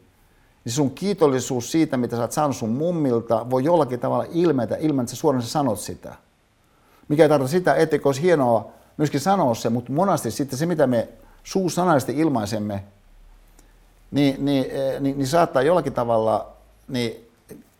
[0.66, 5.04] niin sun kiitollisuus siitä, mitä sä oot saanut sun mummilta, voi jollakin tavalla ilmetä ilman,
[5.04, 6.16] että sä suoranaisesti sanot sitä.
[7.10, 10.88] Mikä ei tarkoita sitä, etteikö olisi hienoa myöskin sanoa se, mutta monasti sitten se, mitä
[10.88, 11.08] me
[11.44, 12.84] suusanallisesti ilmaisemme,
[14.12, 14.66] niin, niin,
[15.00, 16.48] niin, niin saattaa jollakin tavalla
[16.88, 17.30] niin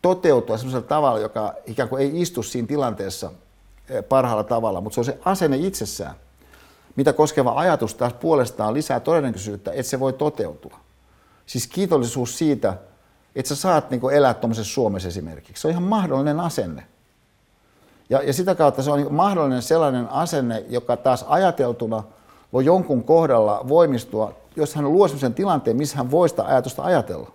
[0.02, 3.32] toteutua sellaisella tavalla, joka ikään kuin ei istu siinä tilanteessa
[3.88, 6.14] eh, parhaalla tavalla, mutta se on se asenne itsessään,
[6.96, 10.78] mitä koskeva ajatus taas puolestaan lisää todennäköisyyttä, että se voi toteutua.
[11.46, 12.76] Siis kiitollisuus siitä,
[13.36, 15.60] että sä saat niin elää tuommoisessa Suomessa esimerkiksi.
[15.60, 16.86] Se on ihan mahdollinen asenne.
[18.10, 22.02] Ja, ja sitä kautta se on niin mahdollinen sellainen asenne, joka taas ajateltuna
[22.52, 27.32] voi jonkun kohdalla voimistua, jos hän luo sellaisen tilanteen, missä hän voi sitä ajatusta ajatella.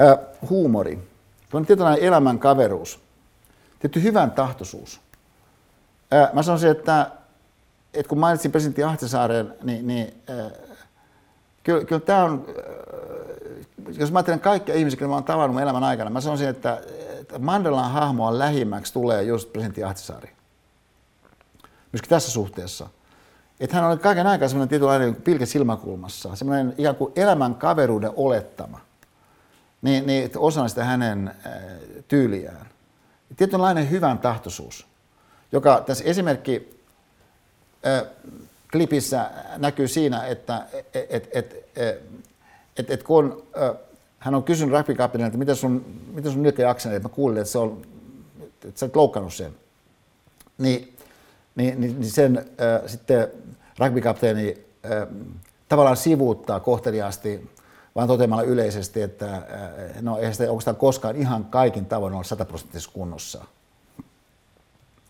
[0.00, 0.18] Äh,
[0.50, 1.08] huumori.
[1.52, 3.00] on tietynlainen elämän kaveruus.
[3.78, 5.00] Tietty hyvän tahtoisuus.
[6.12, 7.10] Äh, mä sanoisin, että,
[7.94, 10.52] että kun mainitsin presidentti Ahtisaaren, niin, niin äh,
[11.62, 12.46] kyllä, kyllä tämä on,
[13.98, 16.80] jos mä ajattelen kaikkia ihmisiä, jotka mä oon tavannut elämän aikana, mä sanoisin, että,
[17.28, 20.32] että Mandelan hahmoa lähimmäksi tulee just presidentti Ahtisaari.
[21.92, 22.88] Myöskin tässä suhteessa.
[23.60, 28.80] Että hän on kaiken aikaa semmoinen tietynlainen pilke silmäkulmassa, semmoinen ikään kuin elämän kaveruuden olettama
[29.82, 31.52] niin, niin osana sitä hänen äh,
[32.08, 32.66] tyyliään.
[33.36, 34.86] Tietynlainen hyvän tahtoisuus,
[35.52, 36.80] joka tässä esimerkki
[37.86, 38.02] äh,
[38.72, 41.68] klipissä näkyy siinä, että et, et, et,
[42.76, 43.87] et, et kun äh,
[44.18, 44.92] hän on kysynyt rugby
[45.26, 47.82] että miten sun, miten sun nyt jaksani, että mä kuulin, että, se on,
[48.64, 49.54] että sä olet loukannut sen.
[50.58, 50.96] Niin,
[51.54, 53.28] niin, niin, niin sen äh, sitten
[53.78, 55.08] rugby-kapteeni äh,
[55.68, 57.50] tavallaan sivuuttaa kohteliaasti
[57.94, 59.42] vaan toteamalla yleisesti, että äh,
[60.00, 63.44] no eihän sitä oikeastaan koskaan ihan kaikin tavoin ole sataprosenttisessa kunnossa.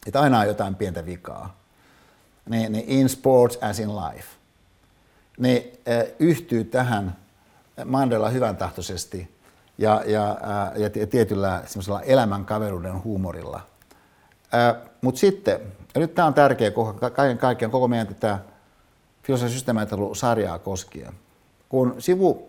[0.07, 1.57] Että aina on jotain pientä vikaa.
[2.49, 4.29] Niin, niin in sports as in life.
[5.39, 7.17] Ne äh, yhtyy tähän
[7.85, 9.31] Mandela hyvän tahtoisesti
[9.79, 13.61] ja, ja, äh, ja tietyllä semmoisella elämän kaveruuden huumorilla.
[15.01, 15.61] Mutta sitten,
[15.95, 16.71] ja nyt tämä on tärkeä
[17.15, 18.39] kaiken kaikkiaan koko meidän tätä
[19.23, 21.13] filosofian sarjaa koskien.
[21.69, 22.49] Kun sivu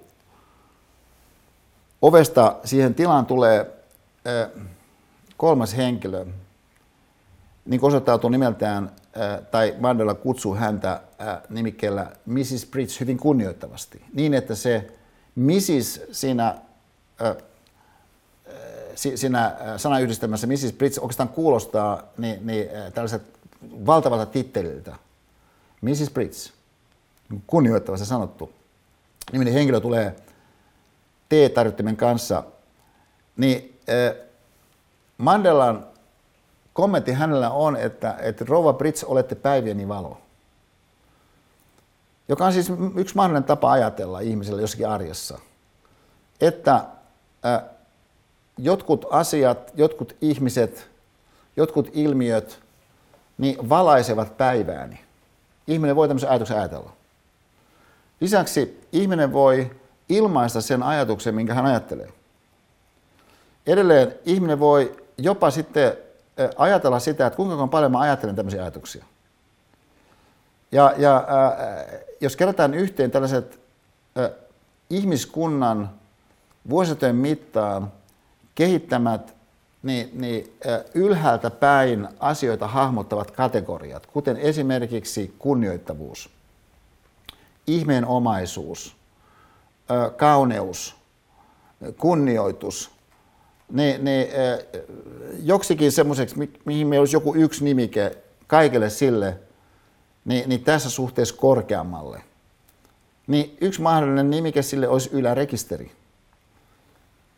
[2.01, 3.71] Ovesta siihen tilaan tulee
[5.37, 6.25] kolmas henkilö,
[7.65, 8.91] niin osoittautuu nimeltään,
[9.51, 11.01] tai Mandela kutsuu häntä
[11.49, 12.67] nimikkeellä Mrs.
[12.71, 14.01] Bridge hyvin kunnioittavasti.
[14.13, 14.91] Niin, että se
[15.35, 16.01] Mrs.
[16.11, 16.55] siinä,
[18.95, 20.73] siinä sanayhdistelmässä Mrs.
[20.77, 23.21] Bridge oikeastaan kuulostaa niin, niin, tällaiset
[23.85, 24.95] valtavalta titteliltä.
[25.81, 26.09] Mrs.
[26.13, 26.49] Bridge,
[27.47, 28.53] kunnioittavasti sanottu.
[29.31, 30.15] Niminen henkilö tulee
[31.29, 32.43] T-tarjottimen kanssa,
[33.37, 33.79] niin
[35.17, 35.87] Mandelan
[36.73, 40.21] kommentti hänellä on, että, että Rova Brits, olette päivieni valo.
[42.29, 45.39] Joka on siis yksi mahdollinen tapa ajatella ihmiselle jossakin arjessa.
[46.41, 46.85] Että
[48.57, 50.89] jotkut asiat, jotkut ihmiset,
[51.55, 52.59] jotkut ilmiöt,
[53.37, 54.99] niin valaisevat päivääni.
[55.67, 56.91] Ihminen voi tämmöisen ajatuksen ajatella.
[58.19, 59.71] Lisäksi ihminen voi
[60.09, 62.13] ilmaista sen ajatuksen, minkä hän ajattelee.
[63.67, 65.93] Edelleen ihminen voi jopa sitten
[66.57, 69.05] ajatella sitä, että kuinka paljon mä ajattelen tämmöisiä ajatuksia.
[70.71, 73.59] Ja, ja äh, jos kerätään yhteen tällaiset
[74.17, 74.29] äh,
[74.89, 75.89] ihmiskunnan
[76.69, 77.91] vuositojen mittaan
[78.55, 79.35] kehittämät
[79.83, 86.29] niin, niin äh, ylhäältä päin asioita hahmottavat kategoriat, kuten esimerkiksi kunnioittavuus,
[87.67, 88.95] ihmeenomaisuus,
[90.17, 90.95] kauneus,
[91.97, 92.91] kunnioitus,
[93.71, 94.29] ne, ne
[95.43, 98.17] joksikin semmoiseksi, mihin meillä olisi joku yksi nimike
[98.47, 99.37] kaikille sille,
[100.25, 102.23] niin, niin tässä suhteessa korkeammalle.
[103.27, 105.91] Niin yksi mahdollinen nimike sille olisi ylärekisteri.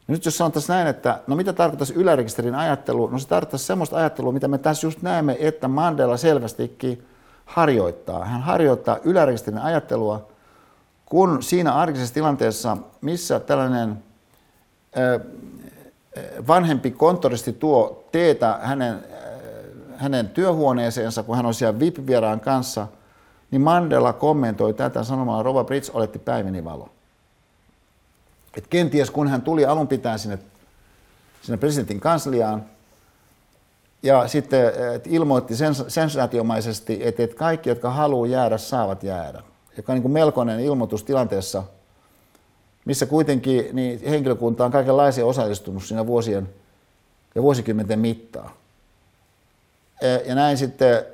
[0.08, 3.08] Nyt jos sanotaan näin, että no mitä tarkoittaisi ylärekisterin ajattelu?
[3.08, 7.06] No se tarkoittaisi semmoista ajattelua, mitä me tässä just näemme, että Mandela selvästikin
[7.46, 8.26] harjoittaa.
[8.26, 10.28] Hän harjoittaa ylärekisterin ajattelua,
[11.06, 14.04] kun siinä arkisessa tilanteessa, missä tällainen
[16.48, 19.04] vanhempi konttoristi tuo teetä hänen,
[20.02, 22.88] hänen työhuoneeseensa, kun hän on siellä VIP-vieraan kanssa,
[23.52, 26.90] niin Mandela kommentoi tätä sanomalla, Rova Brits, oletti päiväni valo.
[28.58, 30.40] Et kenties kun hän tuli alun pitäen sinne,
[31.42, 32.66] sinne presidentin kansliaan,
[34.04, 39.44] ja sitten et ilmoitti sens- sensaatiomaisesti, että, että kaikki, jotka haluaa jäädä, saavat jäädä.
[39.78, 41.64] Joka on niin kuin melkoinen ilmoitus tilanteessa,
[42.86, 46.50] missä kuitenkin niin henkilökunta on kaikenlaisia osallistunut siinä vuosien
[47.36, 48.52] ja vuosikymmenten mittaan.
[50.26, 51.06] Ja näin sitten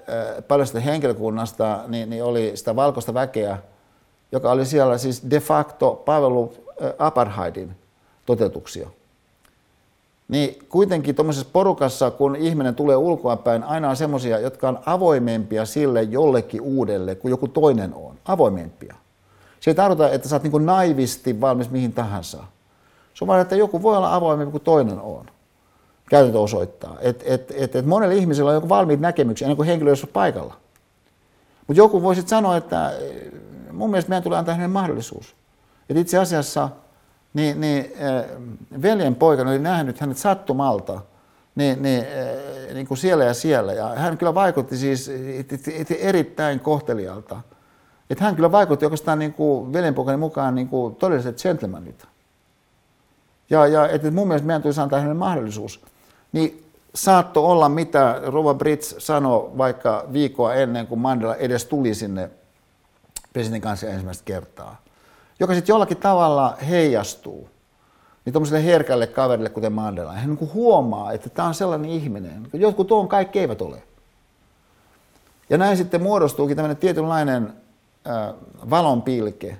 [0.47, 3.57] paljon sitä henkilökunnasta niin, niin oli sitä valkoista väkeä,
[4.31, 6.53] joka oli siellä siis de facto palvelu
[6.99, 7.75] apartheidin
[8.25, 8.89] toteutuksia.
[10.27, 16.03] Niin kuitenkin tuommoisessa porukassa, kun ihminen tulee ulkoapäin, aina on semmoisia, jotka on avoimempia sille
[16.03, 18.15] jollekin uudelle kuin joku toinen on.
[18.25, 18.95] Avoimempia.
[19.59, 22.37] Se ei tarkoita, että sä oot niin naivisti valmis mihin tahansa.
[23.13, 25.25] Se on vaan, että joku voi olla avoimempi kuin toinen on.
[26.09, 26.97] Käytäntö osoittaa.
[26.99, 30.57] Että et, et, et monella ihmisellä on joku valmiit näkemyksiä ennen kuin henkilö on paikalla.
[31.67, 32.93] Mutta joku voisi sanoa, että
[33.71, 35.35] mun mielestä meidän tulee antaa hänen mahdollisuus.
[35.89, 36.69] Että itse asiassa
[37.33, 38.25] niin, niin äh,
[38.81, 41.01] veljen poika oli nähnyt hänet sattumalta
[41.55, 43.73] niin, niin, äh, niin kuin siellä ja siellä.
[43.73, 45.11] Ja hän kyllä vaikutti siis
[45.99, 47.41] erittäin kohtelijalta.
[48.09, 52.05] Että hän kyllä vaikutti oikeastaan niin kuin veljenpoikani mukaan niin kuin todelliset gentlemanit.
[53.49, 55.81] Ja, ja että mun mielestä meidän tulisi antaa hänen mahdollisuus.
[56.31, 56.63] Niin
[56.95, 62.29] saatto olla, mitä Rova Brits sanoi vaikka viikkoa ennen kuin Mandela edes tuli sinne
[63.33, 64.87] presidentin kanssa ensimmäistä kertaa
[65.39, 67.49] joka sitten jollakin tavalla heijastuu
[68.25, 70.13] niin tuommoiselle herkälle kaverille, kuten Mandela.
[70.13, 72.47] Hän niin huomaa, että tämä on sellainen ihminen.
[72.53, 73.83] Jotkut on, kaikki eivät ole.
[75.49, 77.53] Ja näin sitten muodostuukin tämmöinen tietynlainen
[78.07, 78.33] äh,
[78.69, 79.57] valonpilke,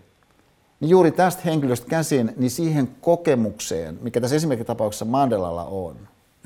[0.80, 5.95] niin juuri tästä henkilöstä käsin, niin siihen kokemukseen, mikä tässä esimerkkitapauksessa Mandelalla on,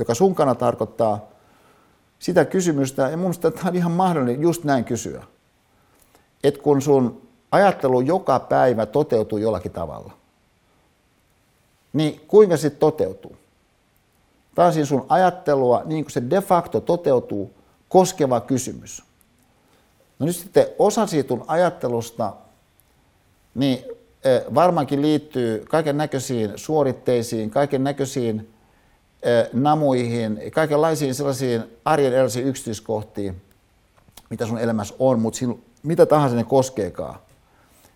[0.02, 1.30] joka sunkana tarkoittaa
[2.20, 5.24] sitä kysymystä, ja mun tämä on ihan mahdollinen just näin kysyä,
[6.44, 7.22] että kun sun
[7.52, 10.14] ajattelu joka päivä toteutuu jollakin tavalla,
[11.94, 13.36] niin kuinka se toteutuu?
[14.56, 17.54] Tämä on siis sun ajattelua, niin kuin se de facto toteutuu,
[17.90, 19.04] koskeva kysymys.
[20.20, 22.34] No nyt sitten osa siitä ajattelusta
[23.56, 23.86] niin
[24.24, 28.51] eh, varmaankin liittyy kaiken näköisiin suoritteisiin, kaiken näköisiin
[29.54, 33.42] namuihin, kaikenlaisiin sellaisiin arjen erilaisiin yksityiskohtiin,
[34.30, 35.40] mitä sun elämässä on, mutta
[35.84, 37.16] mitä tahansa ne koskeekaan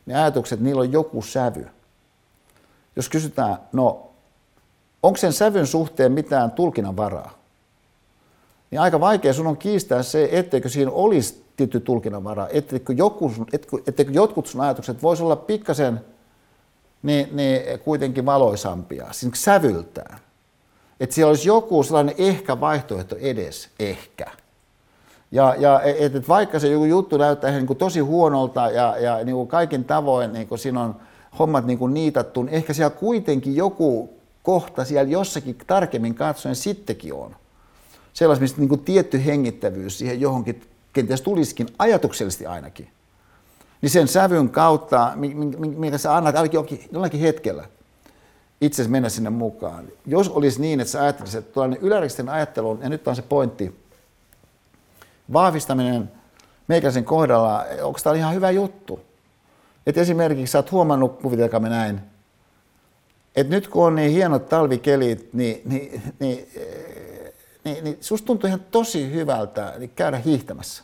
[0.05, 1.67] ne ajatukset, niillä on joku sävy.
[2.95, 4.09] Jos kysytään, no
[5.03, 7.34] onko sen sävyn suhteen mitään tulkinnan varaa,
[8.71, 13.32] niin aika vaikea sun on kiistää se, etteikö siinä olisi tietty tulkinnan varaa, etteikö, joku,
[13.88, 16.01] etteikö jotkut sun ajatukset voisi olla pikkasen
[17.03, 20.19] niin, niin kuitenkin valoisampia, siis sävyltään.
[21.00, 24.26] Että siellä olisi joku sellainen ehkä vaihtoehto edes, ehkä–
[25.36, 29.24] ja, ja et, et vaikka se joku juttu näyttää niin kuin tosi huonolta ja, ja
[29.24, 30.96] niin kuin kaikin tavoin niin kuin siinä on
[31.39, 34.10] hommat niin kuin niitattu, niin ehkä siellä kuitenkin joku
[34.43, 37.36] kohta siellä jossakin tarkemmin katsoen sittenkin on.
[38.14, 40.62] Sellaista, mistä niin kuin tietty hengittävyys siihen johonkin
[40.93, 42.89] kenties tulisikin ajatuksellisesti ainakin.
[43.82, 45.12] Niin sen sävyn kautta,
[45.78, 47.66] minkä sä annat ainakin jollakin hetkellä
[48.66, 49.88] itse mennä sinne mukaan.
[50.05, 53.86] Jos olisi niin, että sä ajattelisit, että tuollainen yläriksten ajattelu, ja nyt on se pointti,
[55.34, 56.11] vahvistaminen
[56.68, 58.99] meikäisen kohdalla, onko tämä ihan hyvä juttu?
[59.88, 62.01] Että esimerkiksi sä oot huomannut, kuvitelkaamme näin,
[63.36, 66.49] että nyt kun on niin hienot talvikelit, niin, niin, niin,
[67.63, 70.84] niin, niin susta tuntuu ihan tosi hyvältä niin käydä hiihtämässä.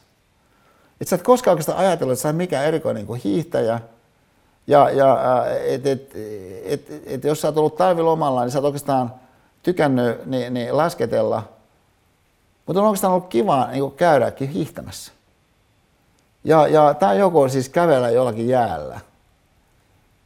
[1.01, 3.79] Että sä et koskaan oikeastaan ajatellut, että sä mikään erikoinen kuin hiihtäjä.
[4.67, 6.15] Ja, ja et, et,
[6.65, 9.13] et, et, et, jos sä oot ollut talvilomalla, niin sä oot oikeastaan
[9.63, 11.43] tykännyt niin, niin lasketella–
[12.65, 15.11] mutta on oikeastaan ollut kiva niin käydäkin hiihtämässä.
[16.43, 18.99] Ja, ja tämä joko siis kävellä jollakin jäällä.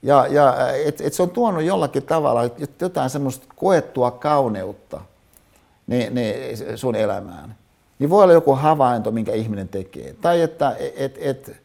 [0.03, 2.41] Ja, ja et, et se on tuonut jollakin tavalla
[2.81, 5.01] jotain semmoista koettua kauneutta
[5.87, 7.55] niin, niin sun elämään.
[7.99, 10.15] Niin voi olla joku havainto, minkä ihminen tekee.
[10.21, 11.61] Tai että et, et,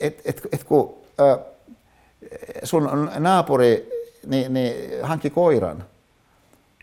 [0.00, 1.07] et, et, et, kun äh,
[2.64, 3.88] sun naapuri
[4.26, 5.84] niin, niin hankki koiran–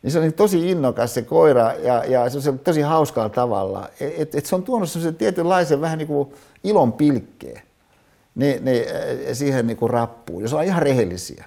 [0.06, 3.90] niin se oli tosi innokas se koira ja, ja se on tosi hauskalla tavalla.
[4.00, 6.34] Et, et se on tuonut semmoisen tietynlaisen vähän niin kuin
[6.64, 7.62] ilon pilkkeen
[8.36, 8.86] niin, niin,
[9.34, 11.46] siihen niin kuin rappuun, jos on ihan rehellisiä.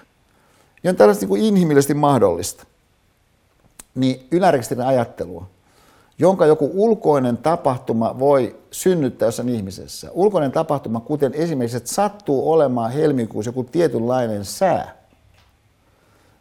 [0.83, 2.65] Ja on tällaista niin kuin inhimillisesti mahdollista.
[3.95, 5.49] Niin ylärikistinen ajattelua,
[6.19, 10.11] jonka joku ulkoinen tapahtuma voi synnyttää jossain ihmisessä.
[10.11, 14.95] Ulkoinen tapahtuma, kuten esimerkiksi, että sattuu olemaan helmikuussa joku tietynlainen sää–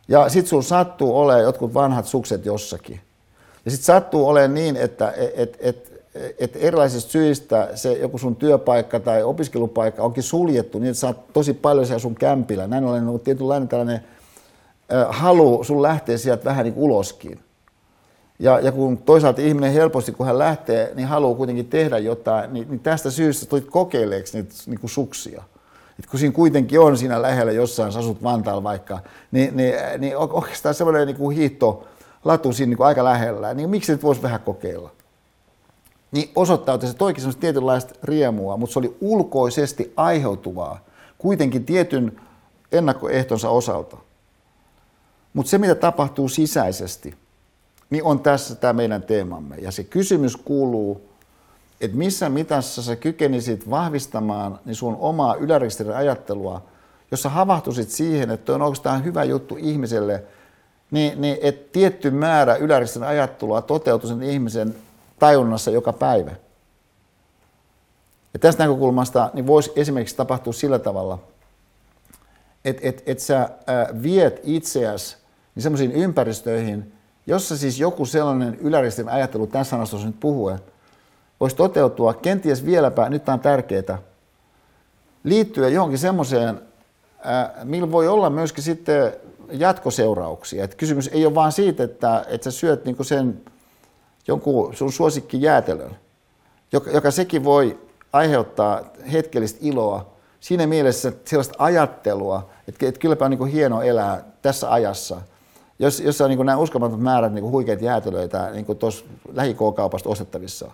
[0.08, 3.00] ja sit sun sattuu olemaan jotkut vanhat sukset jossakin.
[3.64, 6.02] Ja sit sattuu olemaan niin, että et, et,
[6.38, 11.32] et erilaisista syistä se joku sun työpaikka tai opiskelupaikka onkin suljettu niin, että sä oot
[11.32, 12.66] tosi paljon siellä sun kämpillä.
[12.66, 14.00] Näin ollen on tietynlainen tällainen
[15.08, 17.40] halu sun lähteä sieltä vähän niin uloskin.
[18.38, 22.68] Ja, ja kun toisaalta ihminen helposti, kun hän lähtee, niin haluaa kuitenkin tehdä jotain, niin,
[22.70, 25.42] niin tästä syystä tulit kokeileeksi niitä niin kuin suksia.
[25.98, 28.98] Et kun siinä kuitenkin on siinä lähellä jossain, sä asut Vantaalla vaikka,
[29.32, 31.86] niin, niin, niin oikeastaan semmoinen niin kuin hiihto,
[32.24, 34.90] latu siinä niin kuin aika lähellä, niin miksi et voisi vähän kokeilla?
[36.12, 40.84] Niin osoittautui, että se toikin semmoista tietynlaista riemua, mutta se oli ulkoisesti aiheutuvaa,
[41.18, 42.20] kuitenkin tietyn
[42.72, 43.96] ennakkoehtonsa osalta.
[45.32, 47.14] Mutta se, mitä tapahtuu sisäisesti,
[47.90, 49.56] niin on tässä tämä meidän teemamme.
[49.56, 51.08] Ja se kysymys kuuluu,
[51.80, 56.62] että missä mitassa sä kykenisit vahvistamaan niin sun omaa ylärekisterin ajattelua,
[57.10, 60.24] jossa havahtuisit siihen, että on oikeastaan hyvä juttu ihmiselle,
[60.90, 64.74] niin, niin että tietty määrä ylärekisterin ajattelua toteutuu sen ihmisen
[65.18, 66.30] tajunnassa joka päivä.
[68.34, 71.18] Ja tästä näkökulmasta niin voisi esimerkiksi tapahtua sillä tavalla,
[72.64, 73.50] että et, et sä
[74.02, 75.16] viet itseäsi
[75.54, 76.92] niin sellaisiin ympäristöihin,
[77.28, 80.58] jossa siis joku sellainen yläristin ajattelu tässä sanastossa nyt puhuen,
[81.40, 83.98] voisi toteutua kenties vieläpä, nyt tämä on tärkeää,
[85.24, 86.60] liittyä johonkin semmoiseen,
[87.64, 89.12] millä voi olla myöskin sitten
[89.50, 90.64] jatkoseurauksia.
[90.64, 93.42] Et kysymys ei ole vain siitä, että, että sä syöt niinku sen
[94.28, 95.96] jonkun sun suosikki jäätelön,
[96.72, 97.80] joka, joka sekin voi
[98.12, 100.06] aiheuttaa hetkellistä iloa,
[100.40, 105.20] siinä mielessä sellaista ajattelua, että, että kylläpä on niin hieno elää tässä ajassa,
[105.78, 110.70] jos, jos on niin nämä uskomattomat määrät niin huikeita jäätelöitä niin tuossa lähikokaupasta ostettavissa,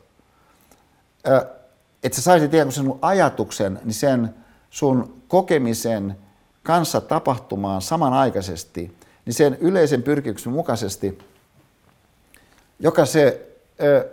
[2.02, 4.34] että sä saisit kuin sen ajatuksen, niin sen
[4.70, 6.16] sun kokemisen
[6.62, 11.18] kanssa tapahtumaan samanaikaisesti, niin sen yleisen pyrkimyksen mukaisesti,
[12.80, 13.50] joka se
[13.82, 14.09] ö,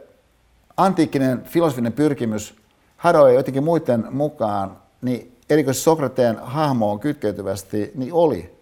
[0.78, 2.56] antiikkinen filosofinen pyrkimys
[2.98, 8.61] Haroe jotenkin muiden mukaan, niin erikoisesti Sokrateen hahmoon kytkeytyvästi, niin oli.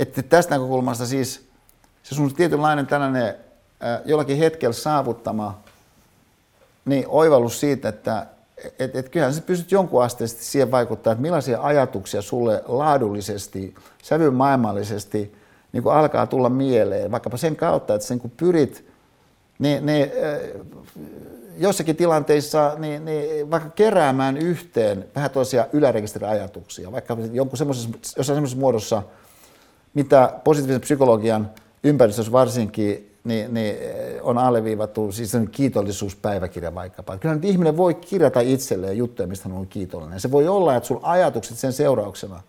[0.00, 1.48] Että tästä näkökulmasta siis
[2.02, 5.58] se sun tietynlainen tällainen äh, jollakin hetkellä saavuttama
[6.84, 8.26] niin oivallus siitä, että
[8.78, 15.34] et, et kyllähän sä pystyt jonkun asteisesti siihen vaikuttaa, että millaisia ajatuksia sulle laadullisesti, sävymaailmallisesti
[15.72, 18.84] niin kuin alkaa tulla mieleen, vaikkapa sen kautta, että sen kun pyrit
[19.58, 20.12] niin, niin,
[21.58, 29.02] jossakin tilanteissa niin, niin, vaikka keräämään yhteen vähän toisia ylärekisteriajatuksia, vaikka jonkun jossain semmoisessa muodossa,
[29.94, 31.50] mitä positiivisen psykologian
[31.84, 33.76] ympäristössä varsinkin niin, niin
[34.22, 37.18] on alleviivattu, siis kiitollisuuspäiväkirja vaikkapa.
[37.18, 40.20] Kyllä nyt ihminen voi kirjata itselleen juttuja, mistä hän on kiitollinen.
[40.20, 42.42] Se voi olla, että sun ajatukset sen seurauksena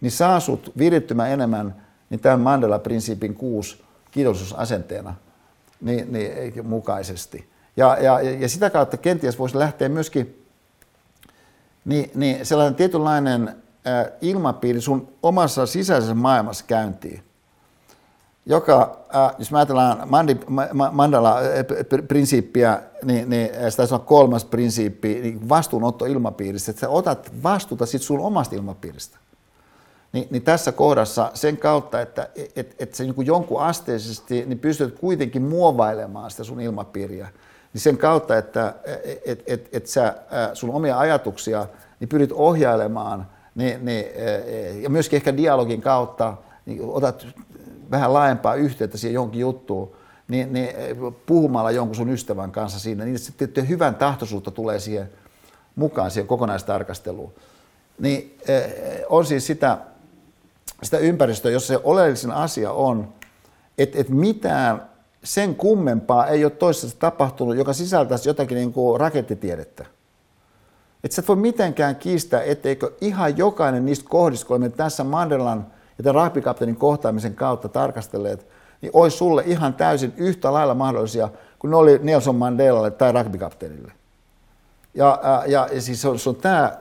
[0.00, 1.74] niin saa sut virittymään enemmän
[2.10, 5.14] niin tämän Mandela-prinsiipin kuusi kiitollisuusasenteena
[5.80, 7.48] niin, niin, mukaisesti.
[7.76, 10.46] Ja, ja, ja sitä kautta kenties voisi lähteä myöskin
[11.84, 13.56] niin, niin sellainen tietynlainen
[14.20, 17.22] ilmapiiri sun omassa sisäisessä maailmassa käyntiin,
[18.46, 20.36] joka, äh, jos mä ajatellaan Mandi,
[20.92, 27.86] Mandala-prinsiippiä, niin, niin se taisi olla kolmas prinsiippi, niin vastuunotto ilmapiiristä, että sä otat vastuuta
[27.86, 29.18] sit sun omasta ilmapiiristä.
[30.12, 34.98] Niin, niin tässä kohdassa sen kautta, että et, et se niin jonkun asteisesti niin pystyt
[34.98, 37.28] kuitenkin muovailemaan sitä sun ilmapiiriä,
[37.72, 38.74] niin sen kautta, että
[39.24, 40.14] et, et, et sä
[40.54, 41.66] sun omia ajatuksia
[42.00, 44.06] niin pyrit ohjailemaan niin, niin,
[44.82, 46.36] ja myöskin ehkä dialogin kautta
[46.66, 47.26] niin otat
[47.90, 49.92] vähän laajempaa yhteyttä siihen jonkin juttuun,
[50.28, 50.68] niin, niin
[51.26, 55.10] puhumalla jonkun sun ystävän kanssa siinä, niin sitten hyvän tahtoisuutta tulee siihen
[55.76, 57.32] mukaan siihen kokonaistarkasteluun.
[57.98, 58.38] Niin
[59.08, 59.78] on siis sitä,
[60.82, 63.08] sitä ympäristöä, jossa se oleellisin asia on,
[63.78, 64.88] että, että mitään
[65.24, 69.86] sen kummempaa ei ole toisessa tapahtunut, joka sisältäisi jotakin niin kuin rakettitiedettä.
[71.04, 75.66] Että sä et voi mitenkään kiistää, etteikö ihan jokainen niistä kohdista, kun tässä Mandelan
[75.98, 78.46] ja tämän ragbikapteenin kohtaamisen kautta tarkastelleet,
[78.80, 81.28] niin olisi sulle ihan täysin yhtä lailla mahdollisia
[81.58, 83.92] kuin ne oli Nelson Mandelalle tai ragbikapteenille.
[84.94, 86.78] Ja, ja, ja siis se on, se on tämä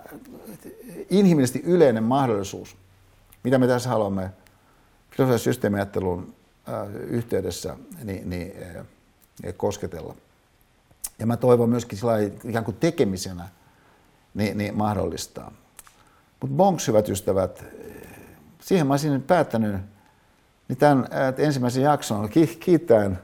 [1.10, 2.76] inhimillisesti yleinen mahdollisuus,
[3.44, 4.32] mitä me tässä haluamme
[5.12, 6.34] filosofisen systeemiajattelun
[7.08, 8.54] yhteydessä niin, niin,
[9.58, 10.16] kosketella.
[11.20, 12.14] Ja mä toivon myöskin sillä
[12.44, 13.50] ikään kuin tekemisenä
[14.34, 15.52] niin, niin mahdollistaa.
[16.42, 17.66] Mutta bonks, hyvät ystävät,
[18.62, 19.76] siihen mä olisin päättänyt
[20.68, 21.08] niin tämän
[21.38, 22.30] ensimmäisen jakson
[22.60, 23.20] kiittäen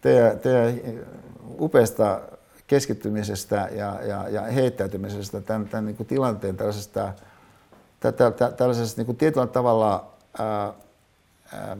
[0.00, 0.80] teidän, teidän
[1.60, 2.20] upeasta
[2.66, 7.12] keskittymisestä ja, ja, ja heittäytymisestä tämän, tämän niin kuin tilanteen tällaisesta,
[8.00, 10.72] tä, tä, tä, tällaisesta niin kuin tietyllä tavalla ää,
[11.52, 11.76] ää,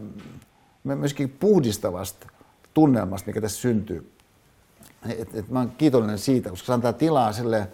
[0.84, 2.26] myöskin puhdistavasta
[2.74, 4.12] tunnelmasta, mikä tässä syntyy.
[5.08, 7.68] Et, et mä olen kiitollinen siitä, koska se antaa tilaa sille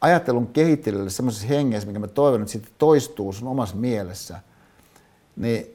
[0.00, 4.40] ajattelun kehittelylle semmoisessa hengessä, mikä mä toivon, että sitten toistuu sun omassa mielessä.
[5.36, 5.66] niin,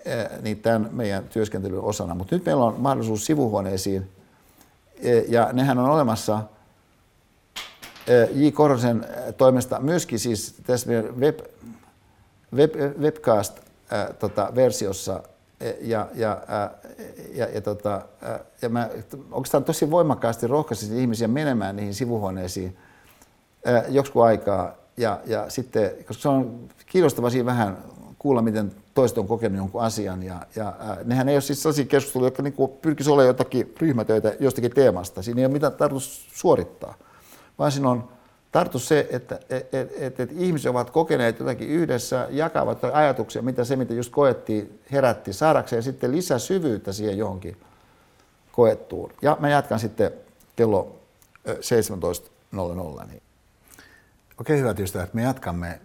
[0.42, 2.16] niin tämän meidän työskentelyn osana.
[2.16, 4.10] Mutta nyt meillä on mahdollisuus sivuhuoneisiin,
[5.28, 6.44] ja nehän on olemassa
[8.34, 8.50] J.
[8.50, 9.06] Korhosen
[9.38, 10.90] toimesta myöskin siis tässä
[11.20, 11.40] web,
[12.56, 15.30] web, webcast-versiossa tota,
[15.82, 16.42] ja, ja,
[17.34, 18.02] ja, ja, tota,
[18.62, 18.90] ja mä
[19.32, 22.78] oikeastaan tosi voimakkaasti rohkaisin ihmisiä menemään niihin sivuhuoneisiin
[23.90, 24.72] joksikin aikaa.
[24.98, 27.78] Ja, ja sitten, koska se on kiinnostavaa siinä vähän
[28.20, 30.24] kuulla, miten toiset on kokenut jonkun asian.
[30.24, 34.36] Ja, ja ää, nehän ei ole siis sellaisia keskusteluja, jotka niinku pyrkisivät olemaan jotakin ryhmätöitä
[34.40, 35.22] jostakin teemasta.
[35.22, 36.94] Siinä ei ole mitään tarkoitus suorittaa,
[37.60, 38.10] vaan siinä on
[38.52, 43.64] tarkoitus se, että et, et, et, et ihmiset ovat kokeneet jotakin yhdessä, jakavat ajatuksia, mitä
[43.64, 47.58] se, mitä just koettiin, herätti saadakseen sitten lisää syvyyttä siihen johonkin
[48.52, 49.12] koettuun.
[49.22, 50.12] Ja mä jatkan sitten
[50.56, 50.96] kello
[51.48, 53.08] 17.00.
[53.08, 53.22] Niin.
[54.40, 55.82] Okei, hyvät ystävät, me jatkamme.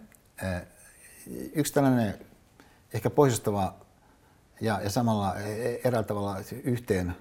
[1.53, 2.19] Yksi tällainen
[2.93, 3.75] ehkä pohjustava
[4.61, 7.15] ja, ja samalla e, eräällä tavalla yhteen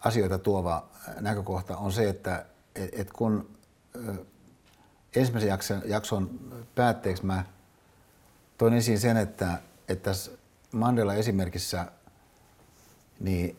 [0.00, 0.88] asioita tuova
[1.20, 3.58] näkökohta on se, että et, et kun
[5.16, 6.40] ensimmäisen jakson, jakson
[6.74, 7.44] päätteeksi mä
[8.58, 9.58] toin esiin sen, että,
[9.88, 10.30] että tässä
[10.72, 11.86] Mandela esimerkissä
[13.20, 13.56] niin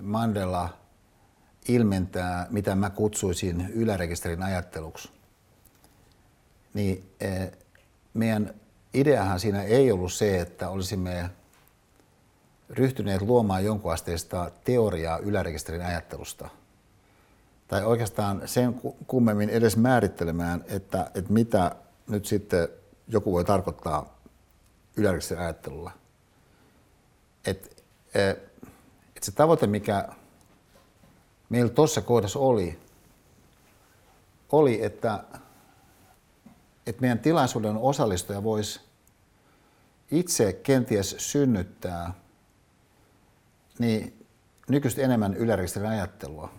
[0.00, 0.78] Mandela
[1.68, 5.21] ilmentää, mitä mä kutsuisin ylärekisterin ajatteluksi.
[6.74, 7.10] Niin
[8.14, 8.54] meidän
[8.94, 11.30] ideahan siinä ei ollut se, että olisimme
[12.70, 16.48] ryhtyneet luomaan jonkun asteista teoriaa ylärekisterin ajattelusta.
[17.68, 21.76] Tai oikeastaan sen kummemmin edes määrittelemään, että, että mitä
[22.08, 22.68] nyt sitten
[23.08, 24.18] joku voi tarkoittaa
[24.96, 25.90] ylärekisterin ajattelulla.
[27.46, 27.68] Että
[29.16, 30.08] et se tavoite, mikä
[31.48, 32.78] meillä tuossa kohdassa oli,
[34.52, 35.24] oli, että
[36.86, 38.80] että meidän tilaisuuden osallistuja voisi
[40.10, 42.14] itse kenties synnyttää
[43.78, 44.26] niin
[44.68, 46.52] nykyistä enemmän ylärekisterin ajattelua.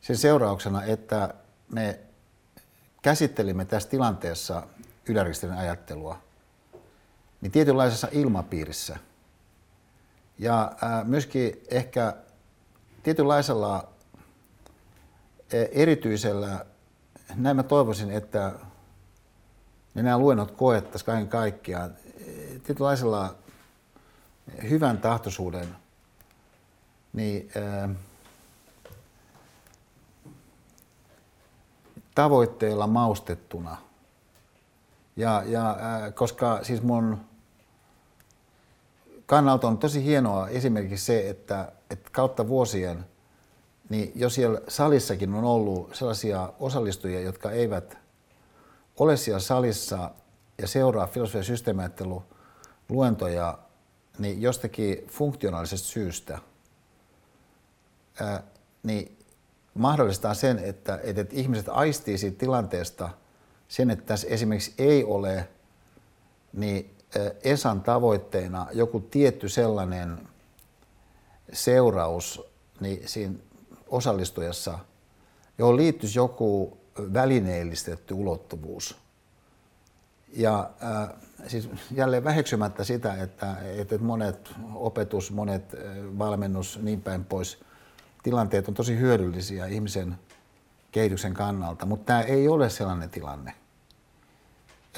[0.00, 1.34] Sen seurauksena, että
[1.72, 2.00] me
[3.02, 4.66] käsittelimme tässä tilanteessa
[5.08, 6.18] ylärekisterin ajattelua
[7.40, 8.96] niin tietynlaisessa ilmapiirissä.
[10.38, 10.72] Ja
[11.04, 12.16] myöskin ehkä
[13.02, 13.88] tietynlaisella
[15.72, 16.64] erityisellä,
[17.34, 18.52] näin mä toivoisin, että
[19.94, 21.96] niin nämä luennot koettaisiin kaiken kaikkiaan
[22.62, 23.34] tietynlaisella
[24.70, 25.76] hyvän tahtoisuuden
[27.12, 27.88] niin, ää,
[32.14, 33.76] tavoitteilla maustettuna.
[35.16, 37.20] Ja, ja ää, koska siis mun
[39.26, 43.06] kannalta on tosi hienoa esimerkiksi se, että, että kautta vuosien,
[43.88, 47.99] niin jo siellä salissakin on ollut sellaisia osallistujia, jotka eivät
[49.00, 50.10] ole siellä salissa
[50.58, 52.22] ja seuraa filosofia systeemiajattelu
[52.88, 53.58] luentoja
[54.18, 56.38] niin jostakin funktionaalisesta syystä,
[58.20, 58.42] ää,
[58.82, 59.18] niin
[59.74, 63.10] mahdollistaa sen, että, että ihmiset aistii siitä tilanteesta
[63.68, 65.48] sen, että tässä esimerkiksi ei ole
[66.52, 66.96] niin
[67.42, 70.28] Esan tavoitteena joku tietty sellainen
[71.52, 72.42] seuraus
[72.80, 73.34] niin siinä
[73.88, 74.78] osallistujassa,
[75.58, 78.96] johon liittyisi joku välineellistetty ulottuvuus.
[80.36, 81.08] Ja äh,
[81.46, 85.80] siis jälleen väheksymättä sitä, että, että monet opetus, monet äh,
[86.18, 87.60] valmennus, niin päin pois,
[88.22, 90.18] tilanteet on tosi hyödyllisiä ihmisen
[90.92, 93.54] kehityksen kannalta, mutta tämä ei ole sellainen tilanne.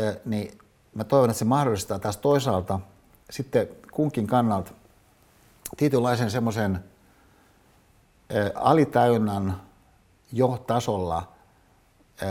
[0.00, 0.58] Äh, niin
[0.94, 2.80] mä toivon, että se mahdollistaa taas toisaalta
[3.30, 4.72] sitten kunkin kannalta
[5.76, 6.84] tietynlaisen semmoisen
[8.54, 9.60] alitäynnän
[10.32, 11.28] jo tasolla–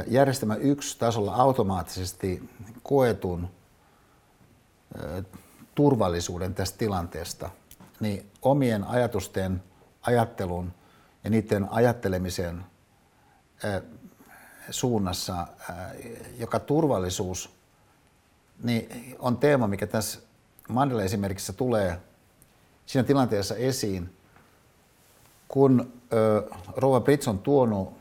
[0.07, 2.49] järjestelmä yksi tasolla automaattisesti
[2.83, 3.49] koetun
[5.75, 7.49] turvallisuuden tästä tilanteesta,
[7.99, 9.63] niin omien ajatusten,
[10.01, 10.73] ajattelun
[11.23, 12.63] ja niiden ajattelemisen
[14.69, 15.47] suunnassa,
[16.37, 17.49] joka turvallisuus
[18.63, 20.19] niin on teema, mikä tässä
[20.69, 22.01] Mandela esimerkissä tulee
[22.85, 24.15] siinä tilanteessa esiin,
[25.47, 25.93] kun
[26.75, 28.00] Rova Brits on tuonut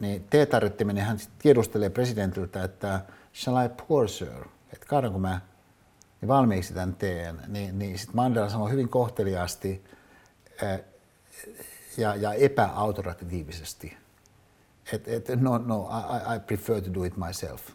[0.00, 3.00] niin T-tarjottiminen hän tiedustelee presidentiltä, että
[3.34, 5.40] shall I pour sir, että kaadanko mä
[6.20, 9.84] niin valmiiksi tämän teen, niin, niin sitten Mandela sanoo hyvin kohteliaasti
[10.62, 10.78] ää,
[11.96, 13.96] ja, ja epäautoritatiivisesti,
[14.92, 17.68] että et, no, no, I, I prefer to do it myself.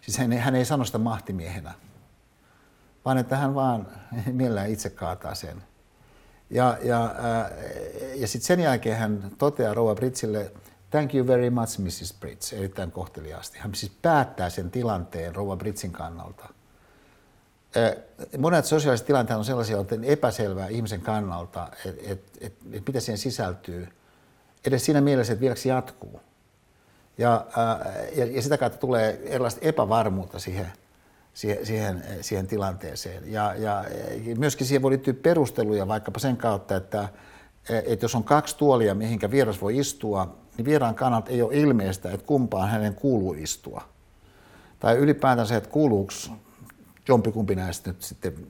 [0.00, 1.74] Siis hän, hän ei sano sitä mahtimiehenä,
[3.04, 3.86] vaan että hän vaan
[4.32, 5.62] mielellään itse kaataa sen.
[6.50, 7.14] Ja, ja,
[8.14, 10.52] ja sitten sen jälkeen hän toteaa Rouva Britsille,
[10.92, 12.14] Thank you very much, Mrs.
[12.20, 13.58] Brits, erittäin kohteliaasti.
[13.58, 16.48] Hän siis päättää sen tilanteen Rouva Britsin kannalta.
[18.38, 23.00] monet sosiaaliset tilanteet on sellaisia, että on epäselvää ihmisen kannalta, että et, et, et mitä
[23.00, 23.88] siihen sisältyy,
[24.66, 26.20] edes siinä mielessä, että vieläkö jatkuu.
[27.18, 27.46] Ja,
[28.16, 30.72] ja, ja sitä kautta tulee erilaista epävarmuutta siihen,
[31.34, 33.32] siihen, siihen, siihen tilanteeseen.
[33.32, 33.84] Ja, ja
[34.38, 37.08] myöskin siihen voi liittyä perusteluja vaikkapa sen kautta, että,
[37.68, 42.10] että jos on kaksi tuolia, mihinkä vieras voi istua, niin vieraan kannalta ei ole ilmeistä,
[42.10, 43.82] että kumpaan hänen kuuluu istua.
[44.80, 46.12] Tai ylipäätänsä, että kuuluuko
[47.08, 48.46] jompikumpi näistä nyt sitten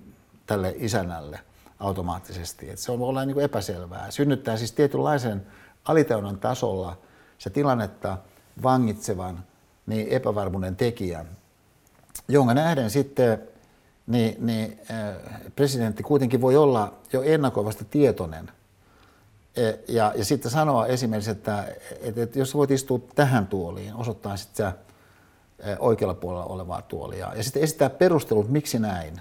[0.47, 1.41] tälle isännälle
[1.79, 2.71] automaattisesti.
[2.71, 4.11] Että se on olla niin epäselvää.
[4.11, 5.47] Synnyttää siis tietynlaisen
[5.85, 6.99] aliteunnan tasolla
[7.39, 8.19] se tilannetta
[8.63, 9.45] vangitsevan
[9.87, 11.27] niin epävarmuuden tekijän,
[12.29, 13.43] jonka nähden sitten
[14.07, 18.51] niin, niin, äh, presidentti kuitenkin voi olla jo ennakoivasti tietoinen
[19.89, 21.65] ja, ja sitten sanoa esimerkiksi, että,
[22.01, 24.73] että, että jos voit istua tähän tuoliin, osoittaa sitten
[25.79, 27.33] oikealla puolella olevaa tuolia.
[27.37, 29.21] Ja sitten esittää perustelut, miksi näin.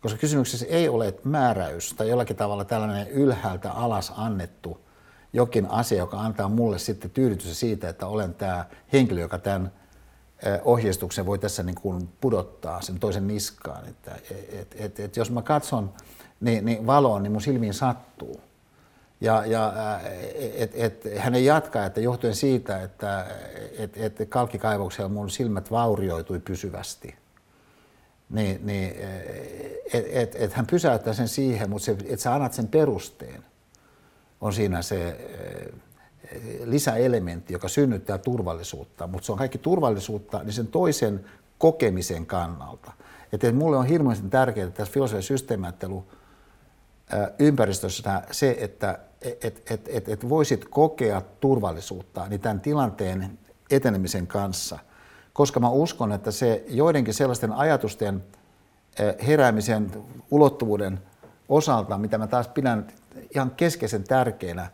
[0.00, 4.80] Koska kysymyksessä ei ole määräys tai jollakin tavalla tällainen ylhäältä alas annettu
[5.32, 9.72] jokin asia, joka antaa mulle sitten tyydytystä siitä, että olen tämä henkilö, joka tämän
[10.64, 13.88] ohjeistuksen voi tässä niin kuin pudottaa sen toisen niskaan.
[13.88, 14.14] Että,
[14.52, 15.92] et, et, et, jos mä katson
[16.40, 18.40] niin, niin valoon, niin mun silmiin sattuu.
[19.20, 19.72] Ja, ja
[20.54, 23.26] et, et, hän ei jatka, että johtuen siitä, että
[23.78, 27.14] et, et kalkkikaivoksella mun silmät vaurioitui pysyvästi,
[28.30, 28.94] niin, niin
[29.92, 33.44] et, et, et hän pysäyttää sen siihen, mutta se, että sä annat sen perusteen,
[34.40, 35.16] on siinä se
[36.64, 41.24] lisäelementti, joka synnyttää turvallisuutta, mutta se on kaikki turvallisuutta niin sen toisen
[41.58, 42.92] kokemisen kannalta.
[43.32, 46.04] Että mulle on hirveän tärkeää tässä systeemiajattelu
[47.38, 53.38] ympäristössä se, että et, et, et, et voisit kokea turvallisuutta niin tämän tilanteen
[53.70, 54.78] etenemisen kanssa,
[55.32, 58.24] koska mä uskon, että se joidenkin sellaisten ajatusten
[59.26, 59.90] heräämisen
[60.30, 61.00] ulottuvuuden
[61.48, 62.86] osalta, mitä mä taas pidän
[63.34, 64.70] ihan keskeisen tärkeänä,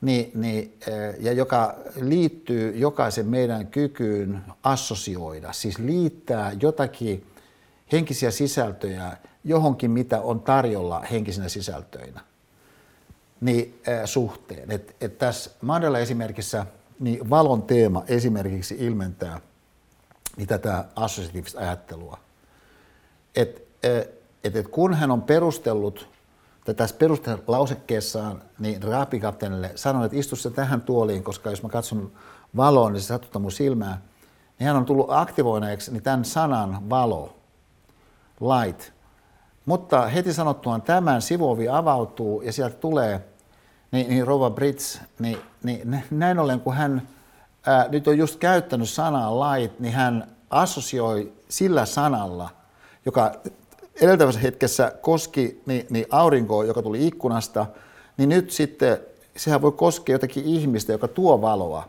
[0.00, 0.78] niin, niin,
[1.18, 7.26] ja joka liittyy jokaisen meidän kykyyn assosioida, siis liittää jotakin
[7.92, 12.20] henkisiä sisältöjä johonkin, mitä on tarjolla henkisinä sisältöinä
[13.40, 14.70] niin, äh, suhteen.
[14.70, 16.66] Et, et tässä Mandela esimerkissä
[17.00, 19.40] niin valon teema esimerkiksi ilmentää
[20.36, 22.18] niin tätä assosiatiivista ajattelua.
[23.34, 23.68] Et,
[24.44, 26.08] et, et kun hän on perustellut
[26.74, 32.12] tässä perustelausekkeessaan niin raapikapteenille sanoi, että istu se tähän tuoliin, koska jos mä katson
[32.56, 34.00] valoon, niin se satuttaa mun silmää,
[34.58, 37.36] niin hän on tullut aktivoineeksi niin tämän sanan valo,
[38.40, 38.92] light,
[39.66, 43.24] mutta heti sanottuaan tämän sivuovi avautuu ja sieltä tulee
[43.92, 47.08] niin, niin Rova Brits, niin, niin näin ollen kun hän
[47.66, 52.50] ää, nyt on just käyttänyt sanaa light, niin hän assosioi sillä sanalla,
[53.06, 53.32] joka
[54.00, 57.66] edeltävässä hetkessä koski niin, niin aurinkoa, joka tuli ikkunasta,
[58.16, 58.98] niin nyt sitten
[59.36, 61.88] sehän voi koskea jotakin ihmistä, joka tuo valoa,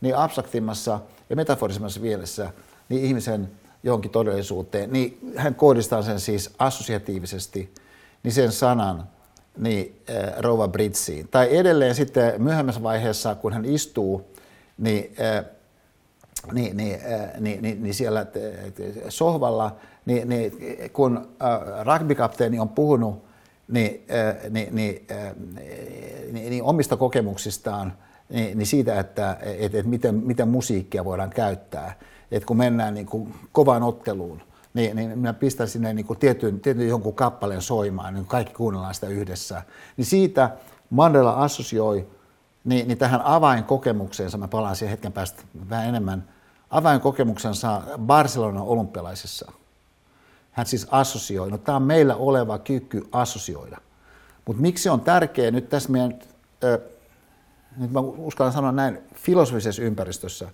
[0.00, 1.00] niin abstraktimmassa
[1.30, 2.50] ja metaforisemmassa mielessä
[2.88, 3.50] niin ihmisen
[3.88, 7.74] johonkin todellisuuteen, niin hän kohdistaa sen siis assosiatiivisesti,
[8.22, 9.08] niin sen sanan
[9.56, 11.28] niin, äh, rouva Britsiin.
[11.28, 14.30] Tai edelleen sitten myöhemmässä vaiheessa, kun hän istuu,
[14.78, 15.44] niin, äh,
[16.52, 18.26] niin, niin, äh, niin, niin, niin siellä
[19.08, 20.52] sohvalla, niin, niin
[20.92, 23.24] kun äh, rugbykapteeni on puhunut
[23.68, 25.32] niin, äh, niin, niin, äh,
[26.32, 27.92] niin, niin omista kokemuksistaan,
[28.28, 31.98] niin, niin siitä, että et, et miten, miten musiikkia voidaan käyttää,
[32.30, 34.42] että kun mennään niin kuin kovaan otteluun,
[34.74, 38.94] niin, niin minä pistän sinne niin kuin tietyn, tietyn jonkun kappaleen soimaan, niin kaikki kuunnellaan
[38.94, 39.62] sitä yhdessä.
[39.96, 40.50] Niin siitä
[40.90, 42.06] Mandela assosioi
[42.64, 46.28] niin, niin tähän avainkokemukseensa, mä palaan siihen hetken päästä vähän enemmän,
[46.70, 49.52] avainkokemuksensa Barcelonan olympialaisissa.
[50.52, 53.78] Hän siis assosioi, no tämä on meillä oleva kyky assosioida.
[54.46, 56.18] Mutta miksi on tärkeää nyt tässä meidän,
[56.64, 56.78] äh,
[57.76, 60.48] nyt mä uskallan sanoa näin, filosofisessa ympäristössä,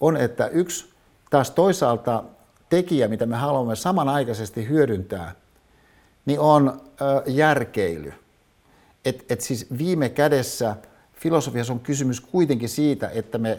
[0.00, 0.91] on, että yksi
[1.32, 2.24] taas toisaalta
[2.68, 5.32] tekijä, mitä me haluamme samanaikaisesti hyödyntää,
[6.26, 6.80] niin on
[7.26, 8.12] järkeily.
[9.04, 10.76] Et, et siis viime kädessä
[11.12, 13.58] filosofiassa on kysymys kuitenkin siitä, että me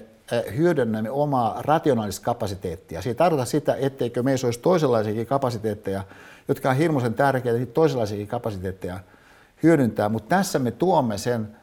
[0.57, 3.01] hyödynnämme omaa rationaalista kapasiteettia.
[3.01, 6.03] Se ei tarkoita sitä, etteikö meissä olisi toisenlaisiakin kapasiteetteja,
[6.47, 8.99] jotka on hirmuisen tärkeitä, niin toisenlaisiakin kapasiteetteja
[9.63, 11.57] hyödyntää, mutta tässä me tuomme sen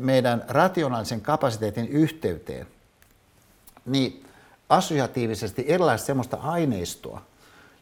[0.00, 2.66] meidän rationaalisen kapasiteetin yhteyteen.
[3.86, 4.24] Niin
[4.70, 7.22] assosiatiivisesti erilaista sellaista aineistoa,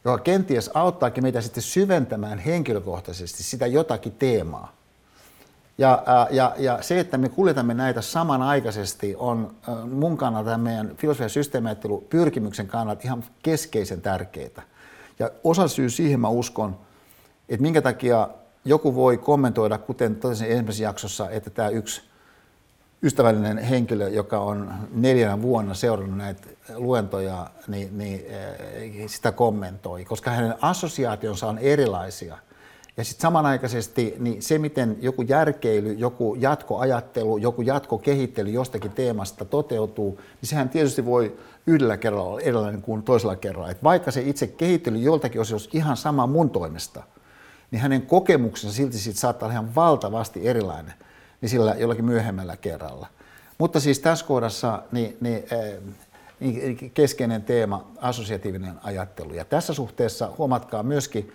[0.04, 4.72] joka kenties auttaakin meitä sitten syventämään henkilökohtaisesti sitä jotakin teemaa.
[5.78, 9.54] Ja, ja, ja se, että me kuljetamme näitä samanaikaisesti, on
[9.90, 14.62] mun kannalta meidän filosofian systeemiajattelu pyrkimyksen kannalta ihan keskeisen tärkeää.
[15.18, 16.78] Ja osa syy siihen mä uskon,
[17.48, 18.28] että minkä takia
[18.64, 22.02] joku voi kommentoida, kuten totesin ensimmäisessä jaksossa, että tämä yksi
[23.02, 30.30] ystävällinen henkilö, joka on neljänä vuonna seurannut näitä luentoja, niin, niin eh, sitä kommentoi, koska
[30.30, 32.38] hänen assosiaationsa on erilaisia.
[32.96, 40.20] Ja sitten samanaikaisesti niin se, miten joku järkeily, joku jatkoajattelu, joku jatkokehittely jostakin teemasta toteutuu,
[40.40, 43.70] niin sehän tietysti voi yhdellä kerralla olla erilainen kuin toisella kerralla.
[43.70, 47.02] Et vaikka se itse kehittely joltakin osin olisi ihan sama mun toimesta,
[47.70, 50.94] niin hänen kokemuksensa silti siitä saattaa olla ihan valtavasti erilainen
[51.40, 53.06] niin sillä jollakin myöhemmällä kerralla.
[53.58, 55.78] Mutta siis tässä kohdassa niin, niin, eh,
[56.40, 59.34] niin keskeinen teema, assosiatiivinen ajattelu.
[59.34, 61.32] Ja tässä suhteessa huomatkaa myöskin,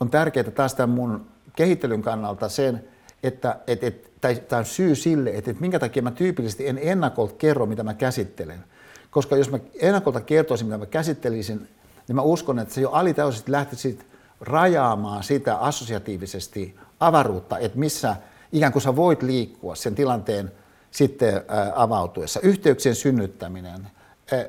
[0.00, 1.26] on tärkeää taas tämän mun
[1.56, 2.84] kehittelyn kannalta sen,
[3.22, 4.18] että et, et,
[4.48, 7.94] tämä on syy sille, että, että minkä takia mä tyypillisesti en ennakolta kerro, mitä mä
[7.94, 8.64] käsittelen.
[9.10, 11.68] Koska jos mä ennakolta kertoisin, mitä mä käsittelisin,
[12.08, 13.98] niin mä uskon, että se jo alitäysisesti lähtisi
[14.40, 18.16] rajaamaan sitä assosiatiivisesti avaruutta, että missä
[18.54, 20.52] ikään kuin sä voit liikkua sen tilanteen
[20.90, 21.42] sitten
[21.74, 22.40] avautuessa.
[22.40, 23.90] Yhteyksien synnyttäminen.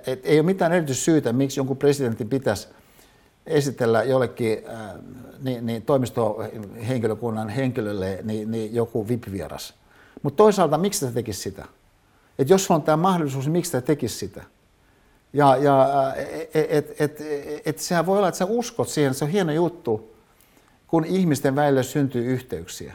[0.07, 2.67] Et ei ole mitään erityissyytä, miksi jonkun presidentin pitäisi
[3.45, 4.57] esitellä jollekin
[5.43, 9.73] niin, niin toimistohenkilökunnan henkilölle niin, niin joku VIP-vieras.
[10.23, 11.65] Mutta toisaalta, miksi sitä tekisi sitä?
[12.39, 14.43] Et jos on tämä mahdollisuus, niin miksi sitä tekisi sitä?
[15.33, 16.13] Ja, ja
[16.53, 17.21] et, et, et,
[17.65, 20.15] et sehän voi olla, että sä uskot siihen, se on hieno juttu,
[20.87, 22.93] kun ihmisten välillä syntyy yhteyksiä.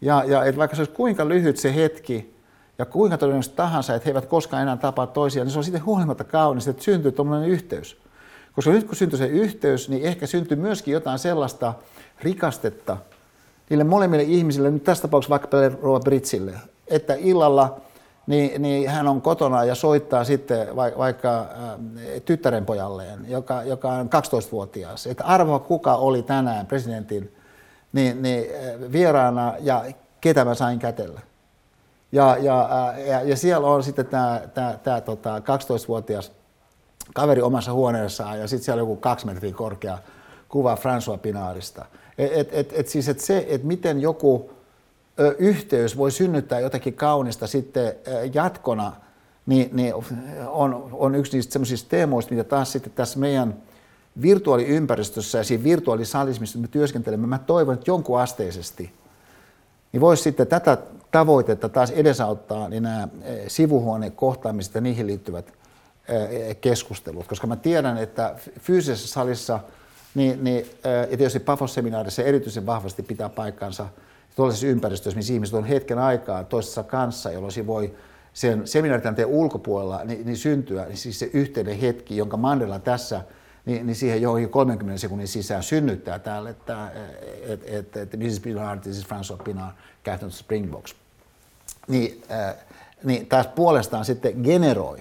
[0.00, 2.40] Ja, ja et vaikka se olisi kuinka lyhyt se hetki,
[2.78, 5.84] ja kuinka todennäköisesti tahansa, että he eivät koskaan enää tapaa toisiaan, niin se on sitten
[5.84, 7.96] huolimatta kaunista, että syntyy tuommoinen yhteys.
[8.52, 11.74] Koska nyt kun syntyy se yhteys, niin ehkä syntyy myöskin jotain sellaista
[12.22, 12.96] rikastetta
[13.70, 15.48] niille molemmille ihmisille, nyt tässä tapauksessa vaikka
[15.82, 16.54] Rova Britsille,
[16.88, 17.80] että illalla
[18.26, 21.46] niin, niin hän on kotona ja soittaa sitten vaikka äh,
[22.24, 27.32] tyttärenpojalleen, joka, joka on 12-vuotias, että arvoa kuka oli tänään presidentin
[27.92, 29.84] niin, niin, äh, vieraana ja
[30.20, 31.20] ketä mä sain kätellä.
[32.12, 36.32] Ja, ja, äh, ja, ja siellä on sitten tämä, tämä, tämä tota, 12-vuotias
[37.14, 39.98] kaveri omassa huoneessaan ja sitten siellä on joku kaksi metriä korkea
[40.48, 41.84] kuva François Pinaarista.
[42.18, 44.50] Et, et, et, et siis et se, että miten joku
[45.20, 47.94] ö, yhteys voi synnyttää jotakin kaunista sitten ö,
[48.34, 48.92] jatkona,
[49.46, 49.94] niin, niin
[50.46, 53.56] on, on yksi niistä semmoisista teemoista, mitä taas sitten tässä meidän
[54.22, 58.92] virtuaaliympäristössä ja siinä virtuaalisalissa, missä me työskentelemme, mä toivon, että jonkun asteisesti
[59.92, 60.78] niin voisi sitten tätä
[61.10, 63.08] tavoitetta taas edesauttaa, niin nämä
[63.48, 65.52] sivuhuonekohtaamiset ja niihin liittyvät
[66.60, 69.60] keskustelut, koska mä tiedän, että fyysisessä salissa
[70.14, 70.66] niin, niin,
[71.10, 73.86] ja tietysti Pafos-seminaarissa erityisen vahvasti pitää paikkansa
[74.36, 77.94] tuollaisessa ympäristössä, missä ihmiset on hetken aikaa toisessa kanssa, jolloin se voi
[78.32, 83.20] sen seminaaritilanteen ulkopuolella niin, niin syntyä, niin siis se yhteinen hetki, jonka Mandela tässä
[83.66, 86.92] niin, niin siihen johonkin 30 sekunnin sisään synnyttää täällä, että
[87.42, 88.40] et, et, et, Mrs.
[88.40, 89.72] Pinard, this is François Pinard,
[90.04, 90.96] Catherine Springboks.
[91.88, 92.54] Niin, äh,
[93.04, 94.98] niin taas puolestaan sitten generoi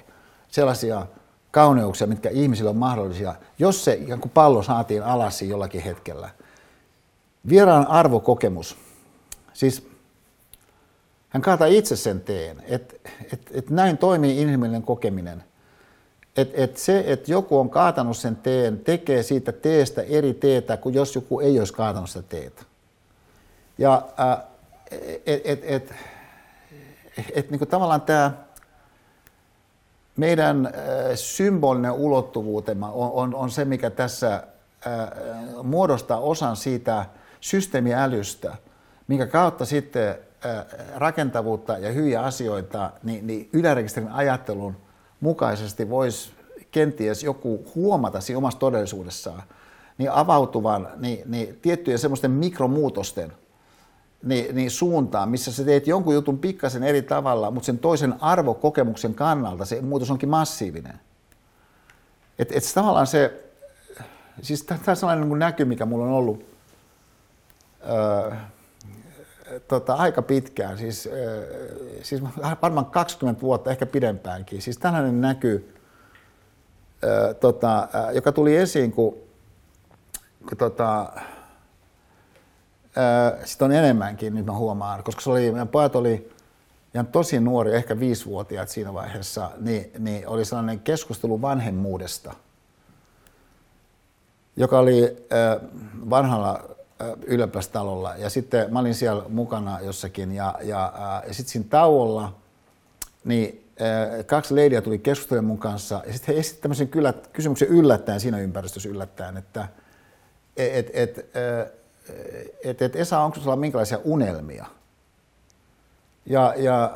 [0.51, 1.07] sellaisia
[1.51, 6.29] kauneuksia, mitkä ihmisille on mahdollisia, jos se ikään kuin pallo saatiin alas jollakin hetkellä.
[7.49, 8.77] Vieraan arvokokemus.
[9.53, 9.89] Siis
[11.29, 12.95] hän kaataa itse sen teen, että
[13.33, 15.43] et, et näin toimii inhimillinen kokeminen.
[16.41, 20.95] Että et se, että joku on kaatanut sen teen, tekee siitä teestä eri teetä kuin
[20.95, 22.63] jos joku ei olisi kaatanut sitä teetä.
[23.77, 24.37] Ja äh,
[25.25, 25.91] et, et, et,
[27.17, 28.31] et, et, niin kuin tavallaan tämä
[30.17, 30.73] meidän äh,
[31.15, 34.43] symbolinen ulottuvuutemme on, on, on se, mikä tässä äh,
[35.63, 37.05] muodostaa osan siitä
[37.41, 38.55] systeemiälystä,
[39.07, 40.15] minkä kautta sitten
[40.95, 44.75] rakentavuutta ja hyviä asioita niin, niin ylärekisterin ajattelun
[45.19, 46.31] mukaisesti voisi
[46.71, 49.43] kenties joku huomata siinä omassa todellisuudessaan
[49.97, 53.33] niin avautuvan niin, niin tiettyjen semmoisten mikromuutosten
[54.23, 59.13] niin, niin suuntaan, missä sä teet jonkun jutun pikkasen eri tavalla, mutta sen toisen arvokokemuksen
[59.13, 60.99] kannalta se muutos onkin massiivinen.
[62.39, 63.43] Että et tavallaan se,
[64.41, 66.45] siis tämä on sellainen niin näky, mikä mulla on ollut
[67.89, 68.35] öö,
[69.67, 71.09] tota, aika pitkään, siis,
[72.03, 72.21] siis
[72.61, 74.61] varmaan 20 vuotta, ehkä pidempäänkin.
[74.61, 75.73] Siis tällainen näky,
[77.03, 79.17] öö, tota, joka tuli esiin, kun,
[80.49, 81.11] kun tota,
[83.45, 86.31] sitä on enemmänkin, nyt mä huomaan, koska se oli, meidän pojat oli
[86.93, 92.33] ihan tosi nuori, ehkä viisivuotiaat siinä vaiheessa, niin, niin oli sellainen keskustelu vanhemmuudesta,
[94.55, 95.27] joka oli
[96.09, 96.68] vanhalla
[97.25, 98.15] ylioppilastalolla.
[98.15, 100.93] Ja sitten mä olin siellä mukana jossakin ja, ja,
[101.27, 102.35] ja sitten siinä tauolla
[103.23, 103.69] niin
[104.25, 108.39] kaksi leidiä tuli keskustelemaan mun kanssa ja sitten he esittivät tämmöisen kyllä, kysymyksen yllättäen siinä
[108.39, 109.67] ympäristössä yllättäen, että–
[110.59, 111.17] että et,
[112.63, 114.65] et, et Esa, onko sinulla minkälaisia unelmia?
[116.25, 116.93] Ja, ja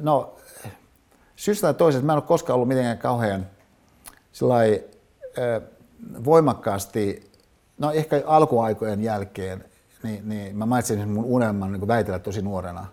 [0.00, 0.36] no,
[1.36, 3.46] syystä tai toisesta mä en ole koskaan ollut mitenkään kauhean
[4.32, 4.84] sillai,
[6.24, 7.30] voimakkaasti,
[7.78, 9.64] no ehkä alkuaikojen jälkeen,
[10.02, 12.86] niin, niin mä mainitsin mun unelman niin väitellä tosi nuorena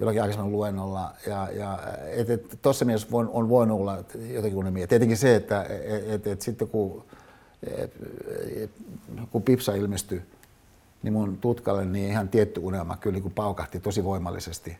[0.00, 1.12] jollakin aikaisemmin luennolla.
[1.26, 4.86] Ja, ja et, et, tuossa mielessä on, on voinut olla jotenkin unelmia.
[4.86, 7.04] Tietenkin se, että et, et, et sitten kun,
[7.62, 7.92] et,
[8.56, 8.70] et,
[9.30, 10.22] kun Pipsa ilmestyi
[11.02, 14.78] niin mun tutkalle, niin ihan tietty unelma kyllä niin paukahti tosi voimallisesti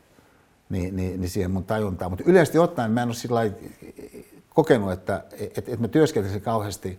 [0.68, 2.12] niin, niin, niin siihen mun tajuntaan.
[2.12, 3.40] Mutta yleisesti ottaen mä en ole sillä
[4.48, 5.24] kokenut, että
[5.56, 6.98] et, et mä työskentelisin kauheasti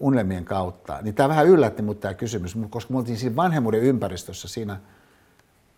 [0.00, 0.98] unelmien kautta.
[1.02, 4.80] Niin tämä vähän yllätti mut tämä kysymys, koska me oltiin siinä vanhemmuuden ympäristössä siinä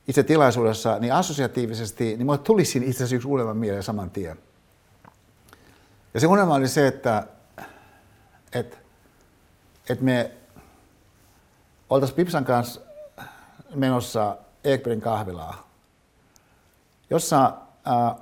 [0.08, 4.38] itse tilaisuudessa, niin assosiatiivisesti, niin mulle tuli siinä itse asiassa yksi unelma mieleen saman tien.
[6.14, 7.26] Ja se unelma oli se, että,
[8.52, 8.76] että,
[9.88, 10.30] että me
[11.90, 12.80] oltaisiin Pipsan kanssa
[13.74, 15.68] menossa Ekberin kahvilaa,
[17.10, 17.52] jossa
[17.84, 18.16] ää,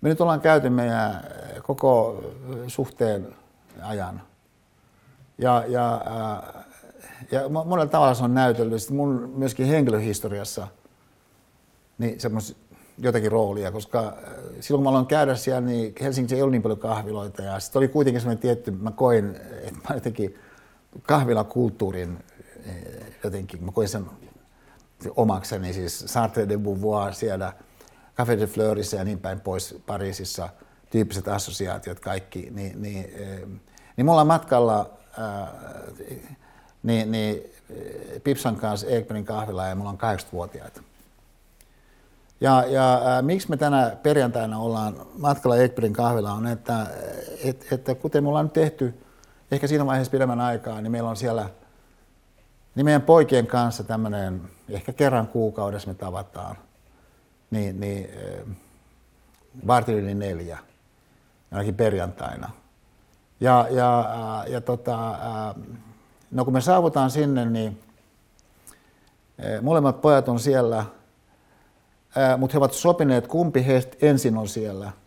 [0.00, 1.24] me nyt ollaan käyty meidän
[1.62, 2.22] koko
[2.66, 3.34] suhteen
[3.82, 4.22] ajan.
[5.38, 6.64] Ja, ja, ää,
[7.30, 8.90] ja monella tavalla se on näytellyt.
[8.90, 10.68] mun myöskin henkilöhistoriassa
[11.98, 12.56] niin semmos,
[12.98, 14.16] jotakin roolia, koska
[14.60, 17.42] silloin kun mä aloin käydä siellä, niin Helsingissä ei ollut niin paljon kahviloita.
[17.42, 20.38] Ja sitten oli kuitenkin semmoinen tietty, mä koin, että mä jotenkin
[21.02, 22.18] kahvilakulttuurin
[23.24, 24.06] jotenkin, mä koin sen
[25.16, 27.52] omakseni, siis Sartre de Beauvoir siellä,
[28.20, 30.48] Café de Fleurissä ja niin päin pois Pariisissa,
[30.90, 33.14] tyyppiset assosiaatiot kaikki, niin, niin,
[33.96, 35.48] niin me ollaan matkalla ää,
[36.82, 37.42] niin, niin
[38.24, 40.82] Pipsan kanssa Ekbergin kahvilla ja mulla on 80-vuotiaita.
[42.40, 46.86] Ja, ja ää, miksi me tänä perjantaina ollaan matkalla Ekbergin kahvilla on, että,
[47.44, 48.94] et, että kuten me ollaan nyt tehty
[49.50, 51.48] ehkä siinä vaiheessa pidemmän aikaa, niin meillä on siellä
[52.74, 56.56] niin meidän poikien kanssa tämmöinen, ehkä kerran kuukaudessa me tavataan,
[57.50, 58.10] niin, niin
[59.66, 60.58] vartin neljä,
[61.52, 62.50] ainakin perjantaina.
[63.40, 65.14] Ja, ja, ja tota,
[66.30, 67.80] no kun me saavutaan sinne, niin
[69.62, 70.84] molemmat pojat on siellä,
[72.38, 74.92] mutta he ovat sopineet, kumpi heistä ensin on siellä–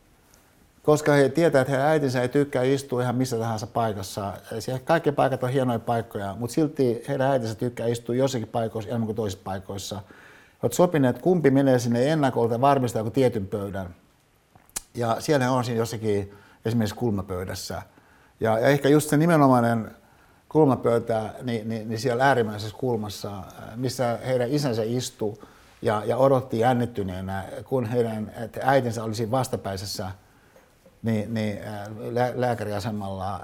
[0.90, 4.34] koska he tietävät, että heidän äitinsä ei tykkää istua ihan missä tahansa paikassa.
[4.60, 9.06] Siellä kaikki paikat on hienoja paikkoja, mutta silti heidän äitinsä tykkää istua jossakin paikoissa enemmän
[9.06, 9.96] kuin toisissa paikoissa.
[9.96, 13.96] He ovat sopineet, kumpi menee sinne ennakolta ja varmistaa joku tietyn pöydän.
[14.96, 16.34] Ja siellä on siinä jossakin
[16.66, 17.82] esimerkiksi kulmapöydässä.
[18.40, 19.92] Ja, ja ehkä just se nimenomainen
[20.50, 23.44] kulmapöytä, niin, niin, niin siellä äärimmäisessä kulmassa,
[23.76, 25.44] missä heidän isänsä istuu
[25.82, 28.32] ja, ja odotti jännittyneenä, kun heidän
[28.64, 30.12] äitinsä olisi vastapäisessä
[31.04, 31.60] niin, niin
[32.12, 33.42] lää, lääkäriasemalla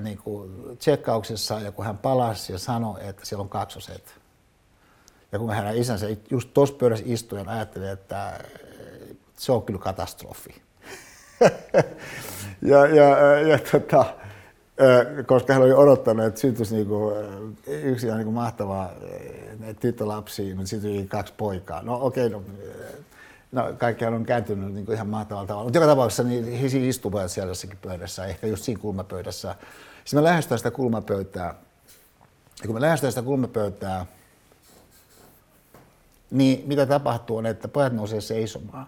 [0.00, 4.14] niin kuin tsekkauksessa ja kun hän palasi ja sanoi, että siellä on kaksoset.
[5.32, 8.40] Ja kun hänen isänsä just tuossa pöydässä istui ja ajatteli, että
[9.36, 10.62] se on kyllä katastrofi.
[12.70, 14.04] ja, ja, ja tota,
[15.26, 17.12] koska hän oli odottanut, että syntyisi niinku,
[17.66, 18.90] yksi ihan niinku mahtava
[19.80, 21.82] tyttölapsi, mutta sitten kaksi poikaa.
[21.82, 22.44] No okei, okay, no,
[23.54, 25.64] No kaikkihan on kääntynyt niin kuin ihan mahtavalla tavalla.
[25.64, 29.54] Mutta joka tapauksessa niin he istuvat siellä jossakin pöydässä, ehkä just siinä kulmapöydässä.
[30.04, 31.54] Sitten me lähestytään sitä kulmapöytää.
[32.60, 34.06] Ja kun me lähestytään sitä kulmapöytää,
[36.30, 38.86] niin mitä tapahtuu on, että pojat nousee seisomaan.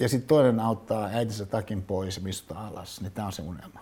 [0.00, 3.00] Ja sitten toinen auttaa äitinsä takin pois ja mistä alas.
[3.00, 3.80] Niin tämä on se unelma.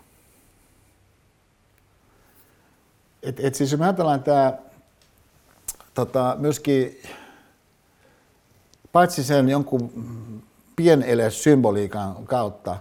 [3.22, 4.52] Et, et siis jos me ajatellaan tämä
[5.94, 7.02] tota, myöskin
[8.92, 9.92] paitsi sen jonkun
[10.76, 12.76] pienele symboliikan kautta,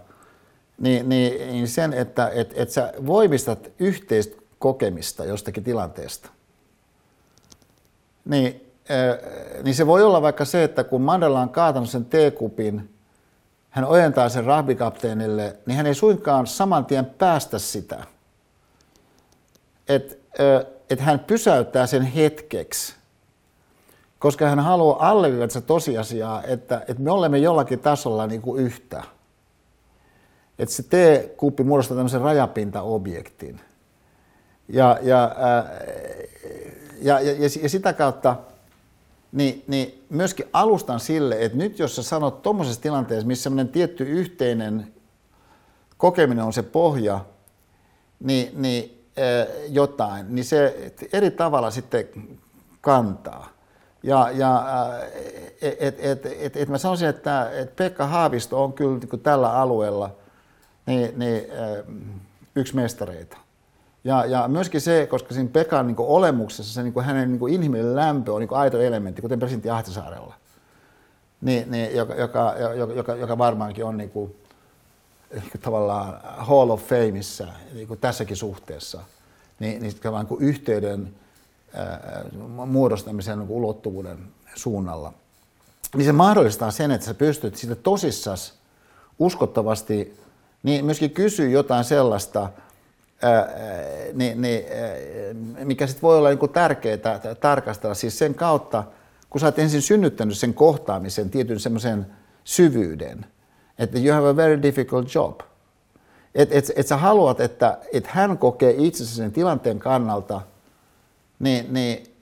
[0.77, 6.29] niin, niin, niin sen, että et, et sä voimistat yhteistä kokemista jostakin tilanteesta.
[8.25, 12.96] Niin, äh, niin se voi olla vaikka se, että kun Mandela on kaatanut sen teekupin,
[13.77, 18.03] hän ojentaa sen rahvikapteenille, niin hän ei suinkaan saman tien päästä sitä.
[19.87, 20.15] Että
[20.89, 22.97] et hän pysäyttää sen hetkeksi
[24.19, 29.03] koska hän haluaa alleviivata se tosiasiaa, että, että me olemme jollakin tasolla niin kuin yhtä.
[30.59, 33.61] Että se T-kuppi muodostaa tämmöisen rajapintaobjektin.
[34.69, 35.35] Ja, ja,
[37.01, 38.35] ja, ja, ja, ja sitä kautta
[39.31, 44.03] niin, niin myöskin alustan sille, että nyt jos sä sanot tuommoisessa tilanteessa, missä semmoinen tietty
[44.03, 44.93] yhteinen
[45.97, 47.25] kokeminen on se pohja,
[48.19, 49.07] niin, niin
[49.69, 52.07] jotain, niin se eri tavalla sitten
[52.81, 53.49] kantaa.
[54.03, 54.65] Ja, ja
[55.61, 59.51] et, et, et, et, et mä sanoisin, että et Pekka Haavisto on kyllä niin tällä
[59.51, 60.15] alueella
[60.85, 61.43] niin, niin
[62.55, 63.37] yksi mestareita.
[64.07, 68.33] Ja, ja myöskin se, koska siinä Pekan niin olemuksessa se niin hänen niin inhimillinen lämpö
[68.33, 70.33] on niin aito elementti, kuten presidentti Ahtisaarella,
[71.41, 72.53] niin, niin, joka, joka,
[72.95, 74.35] joka, joka varmaankin on niin kuin,
[75.61, 79.01] tavallaan Hall of Fameissa niin kuin tässäkin suhteessa,
[79.59, 81.13] niin, niin, niin kuin yhteyden
[81.73, 82.23] ää,
[82.65, 84.17] muodostamisen niin ulottuvuuden
[84.55, 85.13] suunnalla.
[85.95, 88.53] Niin se mahdollistaa sen, että sä pystyt sitten tosissas
[89.19, 90.19] uskottavasti
[90.63, 92.49] niin myöskin kysyä jotain sellaista,
[94.13, 94.65] niin, niin,
[95.63, 98.83] mikä sitten voi olla niin tärkeää tarkastella siis sen kautta,
[99.29, 102.05] kun sä oot ensin synnyttänyt sen kohtaamisen tietyn semmoisen
[102.43, 103.25] syvyyden,
[103.79, 105.39] että you have a very difficult job.
[106.35, 110.41] Että et, et sä haluat, että et hän kokee itsensä sen tilanteen kannalta
[111.39, 112.15] niin, niin,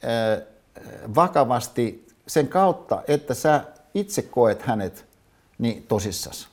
[1.15, 3.61] vakavasti sen kautta, että sä
[3.93, 5.05] itse koet hänet
[5.57, 6.47] niin tosissas.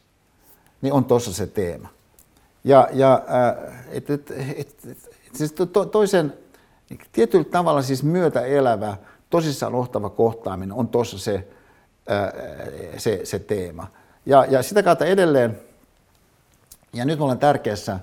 [0.83, 1.89] Niin on tuossa se teema.
[2.65, 4.99] Ja, ja äh, et, et, et, et,
[5.33, 6.35] siis to, toisen
[7.13, 8.97] tietyllä tavalla siis myötä elävä,
[9.31, 11.49] tosissaan ohtava kohtaaminen on tuossa se,
[12.11, 12.33] äh,
[12.97, 13.87] se, se teema.
[14.27, 15.61] Ja, ja sitä kautta edelleen,
[16.93, 17.99] ja nyt ollaan tärkeässä,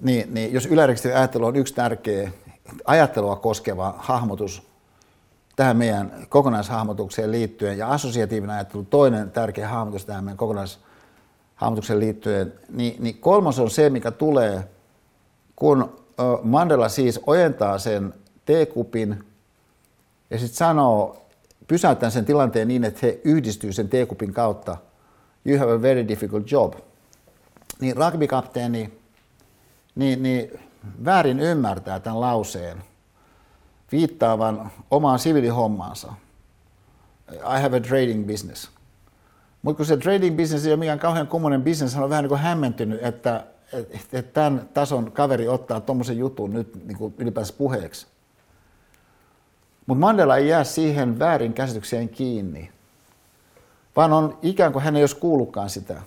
[0.00, 2.30] niin, niin jos ylärekisterin ajattelu on yksi tärkeä
[2.84, 4.62] ajattelua koskeva hahmotus
[5.56, 10.95] tähän meidän kokonaishahmotukseen liittyen, ja assosiatiivinen ajattelu toinen tärkeä hahmotus tähän meidän kokonaishahmotukseen
[11.98, 14.68] liittyen, niin, niin kolmas on se, mikä tulee,
[15.56, 15.98] kun
[16.42, 18.14] Mandela siis ojentaa sen
[18.44, 19.24] teekupin
[20.30, 21.26] ja sitten sanoo
[21.66, 24.76] pysäyttää sen tilanteen niin, että he yhdistyy sen teekupin kautta.
[25.46, 26.74] You have a very difficult job.
[27.80, 28.92] Niin rugbykapteeni
[29.94, 30.60] niin, niin
[31.04, 32.82] väärin ymmärtää tämän lauseen
[33.92, 36.12] viittaavan omaan siviilihommaansa.
[37.32, 38.70] I have a trading business.
[39.66, 42.28] Mutta kun se trading business ei ole mikään kauhean kummonen business, hän on vähän niin
[42.28, 47.54] kuin hämmentynyt, että, että, että tämän tason kaveri ottaa tuommoisen jutun nyt niin kuin ylipäänsä
[47.58, 48.06] puheeksi.
[49.86, 52.70] Mutta Mandela ei jää siihen väärin käsitykseen kiinni,
[53.96, 56.02] vaan on ikään kuin hän ei olisi kuullutkaan sitä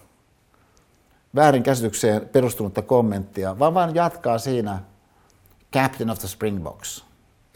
[1.35, 4.79] väärin käsitykseen perustunutta kommenttia, vaan vaan jatkaa siinä
[5.73, 7.05] Captain of the Springboks,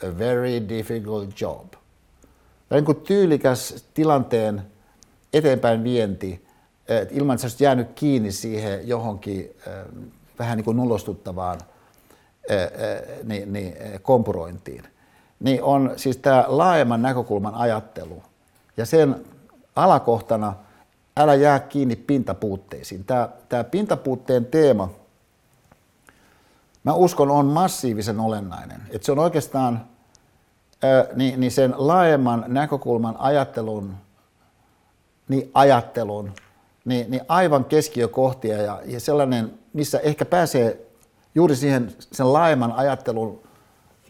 [0.04, 1.72] a very difficult job.
[2.70, 4.73] Tämä niin kuin tyylikäs tilanteen
[5.34, 6.45] eteenpäin vienti,
[7.11, 9.55] ilman että sä jäänyt kiinni siihen johonkin
[10.39, 11.60] vähän niin kuin nulostuttavaan
[13.23, 14.84] niin, niin, kompurointiin
[15.43, 18.23] niin on siis tämä laajemman näkökulman ajattelu.
[18.77, 19.26] Ja sen
[19.76, 20.53] alakohtana
[21.18, 23.05] älä jää kiinni pintapuutteisiin.
[23.05, 24.89] Tämä, tämä pintapuutteen teema,
[26.84, 28.81] mä uskon, on massiivisen olennainen.
[28.89, 29.85] Että se on oikeastaan
[31.15, 33.93] niin, niin sen laajemman näkökulman ajattelun,
[35.34, 36.31] niin ajattelun,
[36.85, 40.80] niin, niin aivan keskiökohtia ja, ja sellainen, missä ehkä pääsee
[41.35, 43.39] juuri siihen sen laajemman ajattelun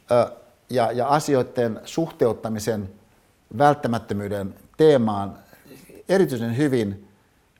[0.10, 0.32] ää,
[0.70, 2.90] ja, ja asioiden suhteuttamisen
[3.58, 5.38] välttämättömyyden teemaan
[6.10, 7.08] erityisen hyvin,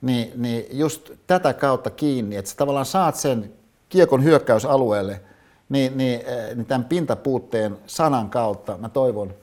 [0.02, 3.52] niin, niin just tätä kautta kiinni, että sä tavallaan saat sen
[3.88, 5.20] kiekon hyökkäysalueelle,
[5.68, 6.20] niin, niin,
[6.54, 9.34] niin tämän pintapuutteen sanan kautta mä toivon,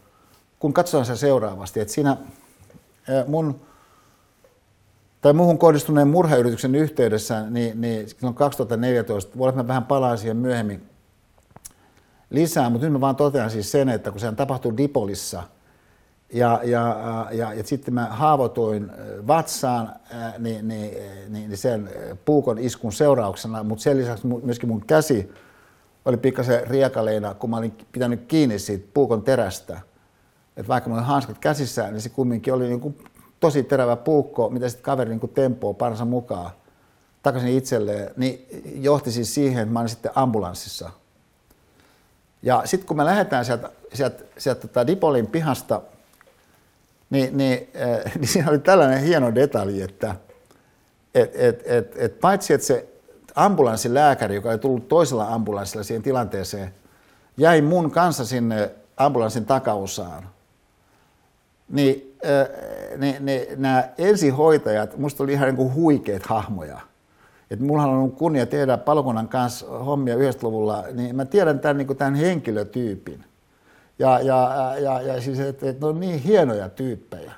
[0.59, 2.17] kun katsotaan sen seuraavasti, että siinä
[3.27, 3.61] mun
[5.21, 10.83] tai muuhun kohdistuneen murhayrityksen yhteydessä, niin, niin silloin 2014, voi mä vähän palaan siihen myöhemmin,
[12.29, 15.43] lisää, mutta nyt mä vaan totean siis sen, että kun se tapahtui Dipolissa
[16.33, 18.91] ja, ja, ja, ja sitten mä haavoituin
[19.27, 19.95] vatsaan
[20.37, 20.91] niin, niin,
[21.29, 21.89] niin, niin sen
[22.25, 25.31] puukon iskun seurauksena, mutta sen lisäksi myöskin mun käsi
[26.05, 29.81] oli pikkasen riekaleina, kun mä olin pitänyt kiinni siitä puukon terästä.
[30.57, 32.95] Et vaikka mulla oli hanskat käsissä, niin se kumminkin oli niin kuin
[33.41, 36.51] tosi terävä puukko, mitä sitten kaveri niin kuin tempoo parsa mukaan
[37.23, 40.91] takaisin itselleen, niin johti siis siihen, että mä olin sitten ambulanssissa–
[42.43, 45.81] ja sitten kun me lähdetään sieltä, sieltä, sieltä tota Dipolin pihasta,
[47.09, 50.15] niin, niin, äh, niin siinä oli tällainen hieno detalji, että
[51.15, 52.87] et, et, et, et paitsi että se
[53.35, 56.73] ambulanssilääkäri, joka oli tullut toisella ambulanssilla siihen tilanteeseen,
[57.37, 60.29] jäi mun kanssa sinne ambulanssin takausaan,
[61.69, 62.10] niin,
[62.97, 66.79] niin, niin nämä ensihoitajat, musta oli ihan niin kuin huikeat hahmoja–
[67.51, 71.97] että mulla on ollut kunnia tehdä palokunnan kanssa hommia 90-luvulla, niin mä tiedän tämän, niin
[71.97, 73.23] tämän henkilötyypin.
[73.99, 77.33] Ja, ja, ja, ja siis, että et ne on niin hienoja tyyppejä.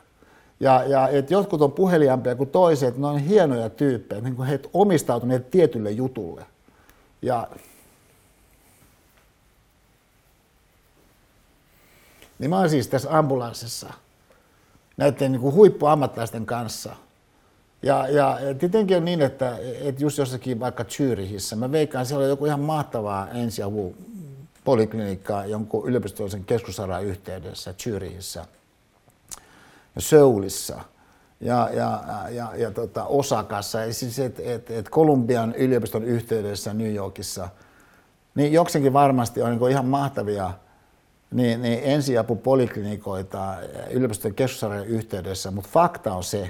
[0.60, 4.60] Ja, ja että jotkut on puheliaampia kuin toiset, ne on hienoja tyyppejä, niin kuin he
[4.73, 6.45] omistautuneet tietylle jutulle.
[7.22, 7.47] Ja,
[12.39, 13.93] niin mä oon siis tässä ambulanssissa
[14.98, 16.95] näiden niin kuin huippuammattilaisten kanssa–
[17.84, 22.30] Ja, ja tietenkin on niin, että, että just jossakin vaikka Zyrihissä, mä veikkaan, siellä on
[22.30, 23.95] joku ihan mahtavaa ensiavu
[24.64, 28.45] poliklinikkaa jonkun yliopistollisen keskussairaalan yhteydessä Zyrihissä
[29.95, 30.80] ja Soulissa
[31.41, 36.94] ja, ja, ja, ja tota Osakassa, ja siis et, et, et Kolumbian yliopiston yhteydessä New
[36.94, 37.49] Yorkissa,
[38.36, 40.53] niin jokseenkin varmasti on niin ihan mahtavia
[41.34, 43.55] niin, niin ensiapupoliklinikoita
[43.89, 46.49] yliopiston keskussairaalan yhteydessä, mutta fakta on se,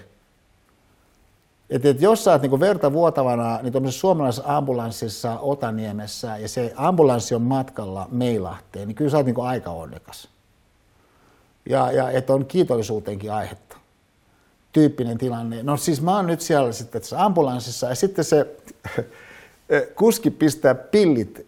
[1.69, 6.73] että, että jos sä oot niin verta vuotavana niin tuollaisessa suomalaisessa ambulanssissa Otaniemessä ja se
[6.75, 10.27] ambulanssi on matkalla Meilahteen, niin kyllä sä oot niin aika onnekas.
[11.69, 13.77] Ja, ja että on kiitollisuuteenkin aihetta.
[14.71, 15.63] Tyyppinen tilanne.
[15.63, 18.55] No siis mä oon nyt siellä sitten tässä ambulanssissa ja sitten se
[19.95, 21.47] kuski pistää pillit,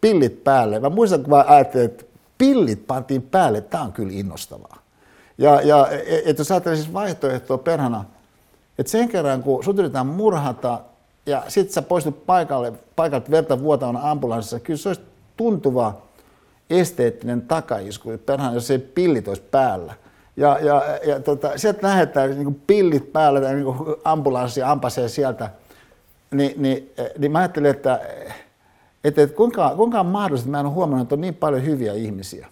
[0.00, 0.80] pillit päälle.
[0.80, 2.04] Mä muistan, kun mä ajattelin, että
[2.38, 4.76] pillit pantiin päälle, tämä on kyllä innostavaa.
[5.38, 5.88] Ja, ja
[6.24, 8.04] että jos ajattelee siis vaihtoehtoa perhana,
[8.78, 10.80] että sen kerran kun sut yritetään murhata
[11.26, 15.02] ja sitten sä poistut paikalle, paikalta verta vuotavana ambulanssissa, kyllä se olisi
[15.36, 16.02] tuntuva
[16.70, 19.94] esteettinen takaisku, perhana, jos ei pillit olisi päällä.
[20.36, 23.66] Ja, ja, ja tota, sieltä lähdetään niin pillit päällä tai niin
[24.04, 25.50] ambulanssi ampasee sieltä,
[26.30, 28.00] niin, niin, niin mä ajattelin, että,
[29.06, 31.64] että, että kuinka, kuinka on mahdollista, että mä en ole huomannut, että on niin paljon
[31.64, 32.48] hyviä ihmisiä.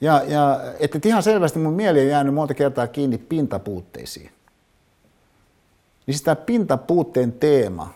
[0.00, 4.30] Ja, ja että ihan selvästi mun mieli on jäänyt monta kertaa kiinni pintapuutteisiin.
[6.06, 7.94] Niin siis tämä pintapuutteen teema,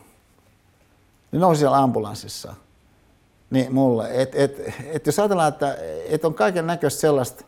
[1.33, 2.55] niin nousi siellä ambulanssissa.
[3.51, 5.77] Niin mulle, että et, et jos ajatellaan, että
[6.09, 7.45] et on kaiken näköistä sellaista,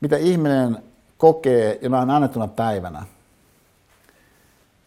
[0.00, 0.82] mitä ihminen
[1.16, 3.06] kokee jonain annettuna päivänä.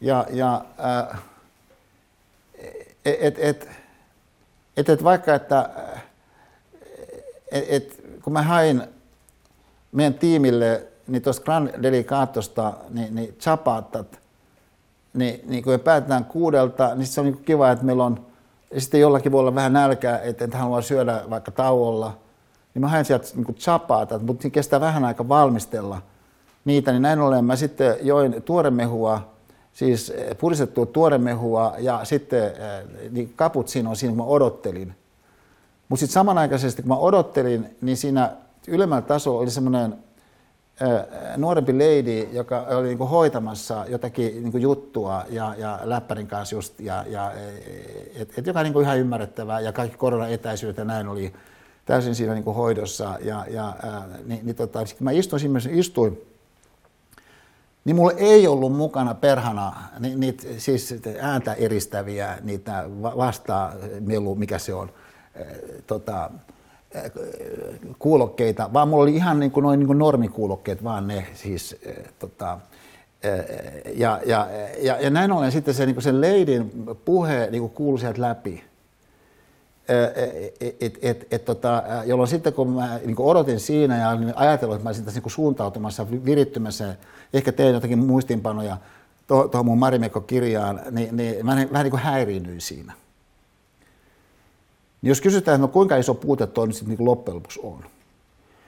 [0.02, 0.66] Ja, ja
[1.12, 1.22] äh,
[3.06, 3.68] et, et,
[4.78, 5.70] et, et vaikka, että
[7.52, 8.84] et, et, kun mä hain
[9.92, 14.20] meidän tiimille niin tuosta Grand Delicatosta niin, niin chapatat,
[15.14, 18.26] niin, niin kun me päätetään kuudelta, niin se on niin kiva, että meillä on,
[18.74, 22.18] ja sitten jollakin voi olla vähän nälkää, että, että haluaa syödä vaikka tauolla,
[22.74, 26.02] niin mä hain sieltä niin chapatat, mutta siinä kestää vähän aika valmistella
[26.66, 29.32] niitä, niin näin ollen mä sitten join tuoremehua,
[29.74, 32.52] siis puristettua tuoremehua ja sitten
[33.10, 34.96] niin kaput siinä on siinä, kun mä odottelin.
[35.90, 38.32] Mutta sitten samanaikaisesti, kun mä odottelin, niin siinä
[38.68, 39.96] ylemmällä tasolla oli semmoinen
[41.38, 47.06] nuorempi lady, joka oli niinku hoitamassa jotakin niinku juttua ja, ja läppärin kanssa just, ja,
[47.08, 47.32] ja
[48.16, 51.34] et, et joka niinku ihan ymmärrettävää ja kaikki koronaetäisyydet ja näin oli
[51.86, 53.18] täysin siinä niinku hoidossa.
[53.24, 56.22] Ja, ja, ää, niin, niin tota, mä istuin istuin,
[57.86, 64.60] niin mulla ei ollut mukana perhana ni, niitä siis ääntä eristäviä, niitä vastaa melu, mikä
[64.60, 64.90] se on,
[65.88, 66.32] tota,
[68.00, 71.76] kuulokkeita, vaan mulla oli ihan niin kuin noin niin kuin normikuulokkeet, vaan ne siis
[72.20, 72.60] tota,
[73.96, 74.48] ja, ja,
[74.82, 76.72] ja, ja näin ollen sitten se, niin kuin se leidin
[77.06, 78.71] puhe niin kuin kuului sieltä läpi.
[80.60, 84.76] Et, et, et, et, tota, jolloin sitten kun mä niin kuin odotin siinä ja ajatellut,
[84.76, 86.96] että mä olisin tässä niin suuntautumassa, virittymässä,
[87.34, 88.78] ehkä tein jotakin muistinpanoja
[89.28, 92.94] tuohon mun Marimekko-kirjaan, niin, niin mä vähän niin kuin häiriinnyin siinä.
[95.02, 97.86] Niin jos kysytään, että no kuinka iso puute tuo nyt niin loppujen lopuksi on.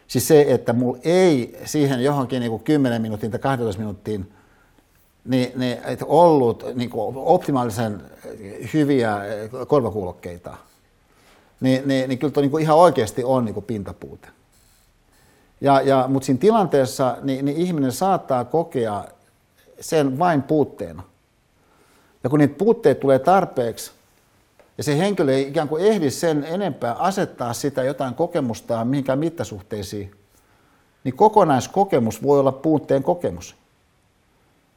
[0.07, 4.31] Siis se, että mulla ei siihen johonkin niin kuin 10 minuuttiin tai 12 minuuttiin
[5.25, 8.01] niin, niin, että ollut niin kuin optimaalisen
[8.73, 9.17] hyviä
[9.67, 10.57] korvakuulokkeita,
[11.63, 14.27] niin, niin, niin kyllä tuo niin ihan oikeasti on niin kuin pintapuute.
[15.61, 19.05] Ja, ja, mutta siinä tilanteessa niin, niin ihminen saattaa kokea
[19.79, 21.03] sen vain puutteena.
[22.23, 23.91] Ja kun niitä puutteita tulee tarpeeksi,
[24.77, 30.11] ja se henkilö ei ikään kuin ehdi sen enempää asettaa sitä jotain kokemustaan mihinkään mittasuhteisiin,
[31.03, 33.55] niin kokonaiskokemus voi olla puutteen kokemus.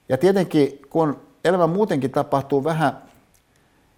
[0.08, 3.02] Ja tietenkin, kun elämä muutenkin tapahtuu vähän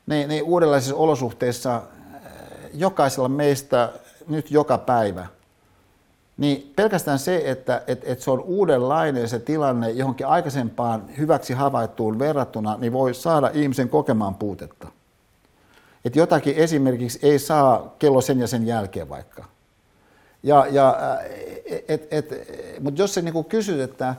[0.07, 1.83] niin, niin uudenlaisissa olosuhteissa
[2.75, 3.93] jokaisella meistä
[4.29, 5.27] nyt joka päivä,
[6.37, 12.19] niin pelkästään se, että, että, että se on uudenlainen se tilanne johonkin aikaisempaan hyväksi havaittuun
[12.19, 14.89] verrattuna, niin voi saada ihmisen kokemaan puutetta
[16.05, 19.45] että jotakin esimerkiksi ei saa kello sen ja sen jälkeen vaikka.
[20.43, 20.97] Ja, ja,
[21.89, 22.31] et, et,
[22.81, 24.15] mutta jos sä niinku kysyt, että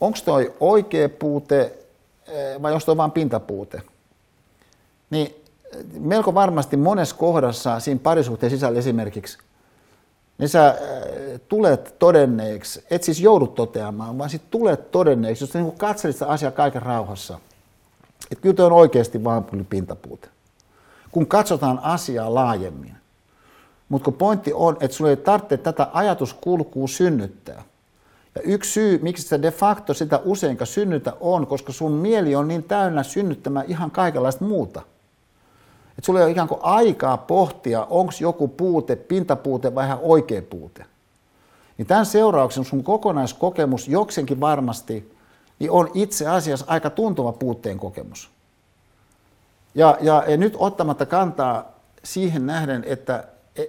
[0.00, 1.72] onko toi oikea puute
[2.62, 3.82] vai onko toi vain pintapuute,
[5.10, 5.39] niin
[5.98, 9.38] melko varmasti monessa kohdassa siinä parisuhteen sisällä esimerkiksi,
[10.38, 10.78] niin sä
[11.48, 16.26] tulet todenneeksi, et siis joudut toteamaan, vaan sitten tulet todenneeksi, jos sä niin katselit sitä
[16.26, 17.38] asiaa kaiken rauhassa.
[18.30, 20.28] Että kyllä on oikeasti vaan pintapuute
[21.12, 22.94] kun katsotaan asiaa laajemmin.
[23.88, 27.62] Mutta kun pointti on, että sinulle ei tarvitse tätä ajatuskulkua synnyttää.
[28.34, 32.48] Ja yksi syy, miksi sitä de facto sitä useinkaan synnytä on, koska sun mieli on
[32.48, 34.82] niin täynnä synnyttämään ihan kaikenlaista muuta.
[36.00, 40.42] Että sulla ei ole ikään kuin aikaa pohtia, onko joku puute, pintapuute vai ihan oikea
[40.42, 40.86] puute.
[41.78, 45.12] Niin tämän seurauksen sun kokonaiskokemus joksenkin varmasti
[45.58, 48.30] niin on itse asiassa aika tuntuva puutteen kokemus.
[49.74, 51.72] Ja, ja, ja nyt ottamatta kantaa
[52.04, 53.24] siihen nähden, että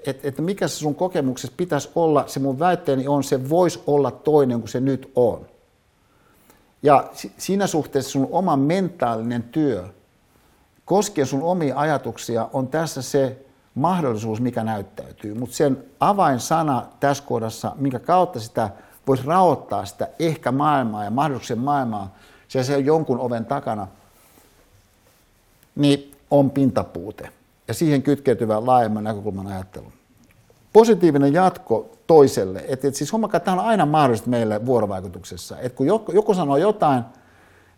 [0.06, 4.12] että et mikä se sun kokemuksessa pitäisi olla, se mun väitteeni on, se voisi olla
[4.12, 5.46] toinen kuin se nyt on.
[6.84, 9.88] Ja siinä suhteessa sun oma mentaalinen työ
[10.92, 13.46] koskien sun omia ajatuksia on tässä se
[13.76, 15.34] mahdollisuus, mikä näyttäytyy.
[15.34, 18.70] Mutta sen avainsana tässä kohdassa, minkä kautta sitä
[19.08, 22.16] voisi raottaa sitä ehkä maailmaa ja mahdollisuuksien maailmaa,
[22.48, 23.88] se se on jonkun oven takana,
[25.76, 27.30] niin on pintapuute
[27.68, 29.92] ja siihen kytkeytyvä laajemman näkökulman ajattelu.
[30.74, 35.88] Positiivinen jatko toiselle, että et siis hommakaa, tämä on aina mahdollista meille vuorovaikutuksessa, että kun
[35.88, 37.04] joku, joku sanoo jotain,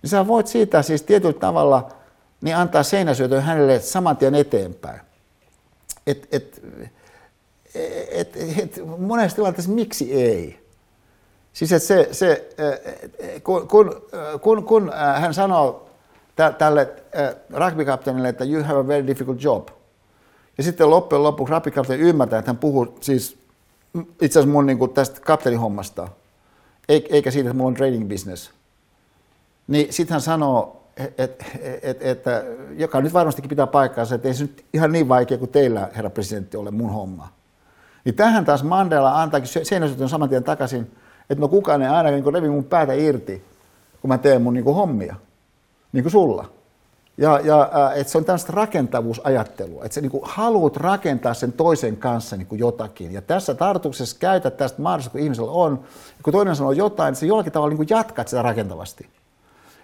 [0.01, 2.02] niin sä voit siitä siis tietyllä tavalla
[2.43, 4.99] niin antaa seinäsyötön hänelle saman tien eteenpäin.
[6.07, 6.61] Et, et,
[7.75, 10.59] et, et, et, monessa tilanteessa miksi ei?
[11.53, 12.55] Siis että se, se
[13.43, 14.01] kun, kun,
[14.41, 15.89] kun, kun hän sanoo
[16.57, 16.89] tälle
[17.53, 19.67] rugbykapteenille, että you have a very difficult job–
[20.57, 23.37] ja sitten loppujen lopuksi rapikapteeni ymmärtää, että hän puhuu siis
[24.21, 26.07] itse asiassa mun niin kuin tästä kapteenihommasta,
[26.89, 28.51] eikä siitä, että mulla on trading business.
[29.67, 31.43] Niin sitten hän sanoo, et,
[31.81, 32.23] et, et,
[32.77, 36.09] joka nyt varmastikin pitää paikkaansa, että ei se nyt ihan niin vaikea kuin teillä, herra
[36.09, 37.29] presidentti, ole mun homma.
[38.05, 40.91] Niin tähän taas Mandela antaakin seinäsytön saman tien takaisin,
[41.29, 43.43] että no kukaan ei aina niin revi mun päätä irti,
[44.01, 45.15] kun mä teen mun niin kuin hommia,
[45.91, 46.49] niin kuin sulla.
[47.17, 52.37] Ja, ja että se on tällaista rakentavuusajattelua, että sä niin haluat rakentaa sen toisen kanssa
[52.37, 53.13] niin jotakin.
[53.13, 55.83] Ja tässä tartuksessa käytä tästä mahdollisuutta, kun ihmisellä on,
[56.23, 59.09] kun toinen sanoo jotain, niin sä jollakin tavalla niin jatkat sitä rakentavasti.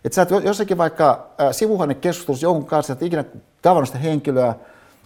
[0.05, 3.23] Että sä et jossakin vaikka sivuhuonekeskustelussa jonkun kanssa, että ikinä
[3.61, 4.55] tavannut sitä henkilöä,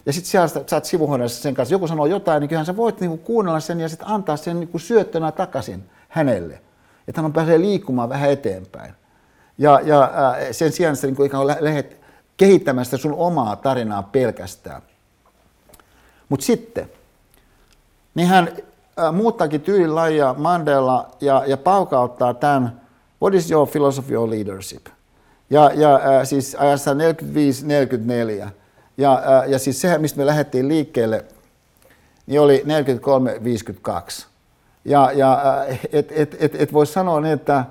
[0.05, 3.01] ja sitten siellä sä oot sivuhuoneessa sen kanssa, joku sanoo jotain, niin kyllähän sä voit
[3.01, 6.61] niin kuunnella sen ja sitten antaa sen niin syöttönä takaisin hänelle.
[7.07, 8.93] Että hän pääsee liikkumaan vähän eteenpäin.
[9.57, 10.11] Ja, ja
[10.51, 11.97] sen sijaan, että sä niin ikään kuin lähet
[12.37, 14.81] kehittämään sitä sun omaa tarinaa pelkästään.
[16.29, 16.89] Mutta sitten,
[18.15, 18.49] niin hän
[18.99, 22.81] äh, muuttaakin tyylilajia Mandela ja, ja paukauttaa tämän
[23.23, 24.87] What is your philosophy of leadership?
[25.49, 28.49] Ja, ja äh, siis ajassa 45-44.
[28.97, 31.25] Ja, äh, ja siis se, mistä me lähdettiin liikkeelle,
[32.27, 32.63] niin oli
[34.19, 34.25] 43-52.
[34.85, 37.65] Ja, ja äh, et, et, et, et voi sanoa niin, että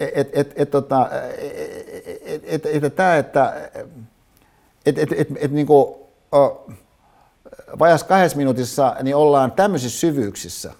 [0.00, 3.70] et, et, et, tota, et, et, et, et, tämä, että
[4.86, 5.94] et, et, et, et, niin kuin,
[7.78, 10.72] vajas kahdessa minuutissa niin ollaan tämmöisissä syvyyksissä,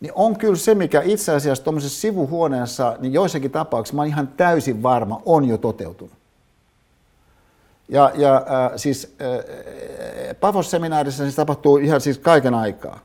[0.00, 4.28] niin on kyllä se, mikä itse asiassa tuommoisessa sivuhuoneessa, niin joissakin tapauksissa mä olen ihan
[4.28, 6.14] täysin varma, on jo toteutunut.
[7.88, 13.00] Ja, ja äh, siis äh, Pafos-seminaarissa siis tapahtuu ihan siis kaiken aikaa.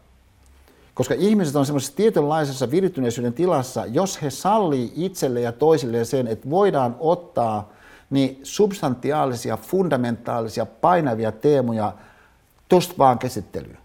[0.93, 6.49] Koska ihmiset on semmoisessa tietynlaisessa virittyneisyyden tilassa, jos he sallii itselle ja toisille sen, että
[6.49, 7.69] voidaan ottaa
[8.09, 11.93] niin substantiaalisia, fundamentaalisia, painavia teemoja
[12.69, 13.80] tuosta vaan käsittelyyn.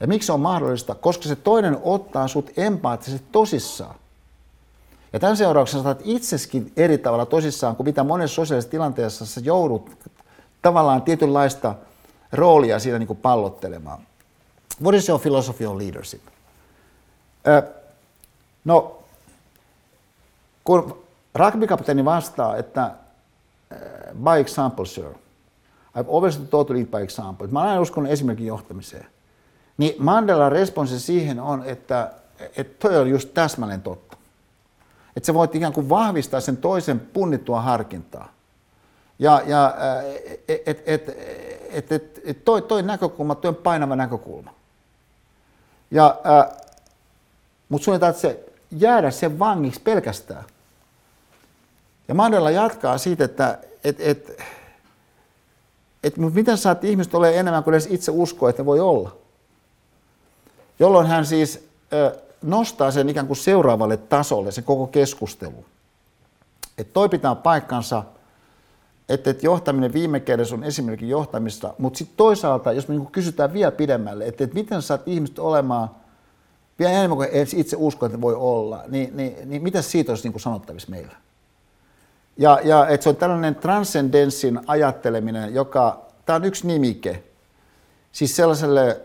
[0.00, 0.94] Ja miksi se on mahdollista?
[0.94, 3.94] Koska se toinen ottaa sut empaattisesti tosissaan.
[5.12, 9.90] Ja tämän seurauksena saat itseskin eri tavalla tosissaan kuin mitä monessa sosiaalisessa tilanteessa sä joudut
[10.62, 11.74] tavallaan tietynlaista
[12.32, 13.98] roolia siinä niin kuin pallottelemaan.
[14.82, 16.22] What is your philosophy of leadership?
[18.64, 18.98] No,
[20.64, 20.98] kun
[21.34, 22.90] rugbykapteeni vastaa, että
[24.12, 25.12] by example, sir.
[25.98, 27.46] I've always thought to lead by example.
[27.46, 29.06] Mä aina uskonut esimerkin johtamiseen.
[29.78, 32.10] Niin Mandela responsi siihen on, että,
[32.56, 34.16] että toi on just täsmälleen totta.
[35.16, 38.32] Että sä voit ikään kuin vahvistaa sen toisen punnittua harkintaa.
[39.18, 39.74] Ja, ja
[40.48, 44.54] et, et, et, et, et toi, toi näkökulma, toi on painava näkökulma.
[45.90, 46.16] Ja
[47.68, 50.44] mutta sun ei tarvitse jäädä sen vangiksi pelkästään.
[52.08, 54.42] Ja Mandela jatkaa siitä, että et, et,
[56.02, 59.16] et, miten saat ihmiset ole enemmän kuin edes itse uskoa, että voi olla?
[60.78, 65.64] Jolloin hän siis ö, nostaa sen ikään kuin seuraavalle tasolle, se koko keskustelu.
[66.78, 68.02] Että toi pitää paikkansa,
[69.08, 73.52] että, että johtaminen viime kädessä on esimerkiksi johtamista, mutta sitten toisaalta, jos me niin kysytään
[73.52, 75.90] vielä pidemmälle, että, että miten saat ihmiset olemaan–
[76.78, 80.32] vielä enemmän kuin itse usko, että voi olla, niin, niin, niin mitä siitä olisi niin
[80.32, 81.16] kuin sanottavissa meillä?
[82.36, 87.22] Ja, ja että se on tällainen transcendenssin ajatteleminen, joka, tämä on yksi nimike,
[88.12, 89.00] siis sellaiselle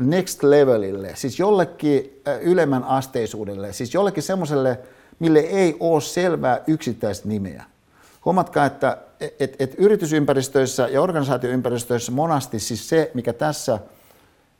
[0.00, 4.78] next levelille, siis jollekin ylemmän asteisuudelle, siis jollekin semmoiselle,
[5.18, 7.64] mille ei ole selvää yksittäistä nimeä.
[8.24, 13.78] Huomatkaa, että et, et yritysympäristöissä ja organisaatioympäristöissä monasti siis se, mikä tässä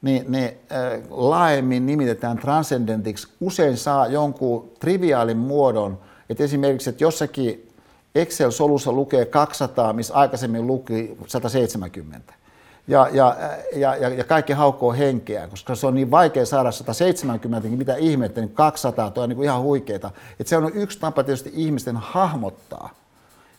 [0.03, 5.99] niin ne äh, laajemmin nimitetään transcendentiksi, usein saa jonkun triviaalin muodon,
[6.31, 7.71] että esimerkiksi, että jossakin
[8.15, 12.35] Excel-solussa lukee 200, missä aikaisemmin luki 170.
[12.89, 13.37] Ja, ja,
[13.77, 17.97] ja, ja, ja kaikki haukkoo henkeä, koska se on niin vaikea saada 170, niin mitä
[17.97, 20.11] ihmettä, niin 200, toi on niin ihan huikeeta.
[20.41, 22.91] Että se on yksi tapa tietysti ihmisten hahmottaa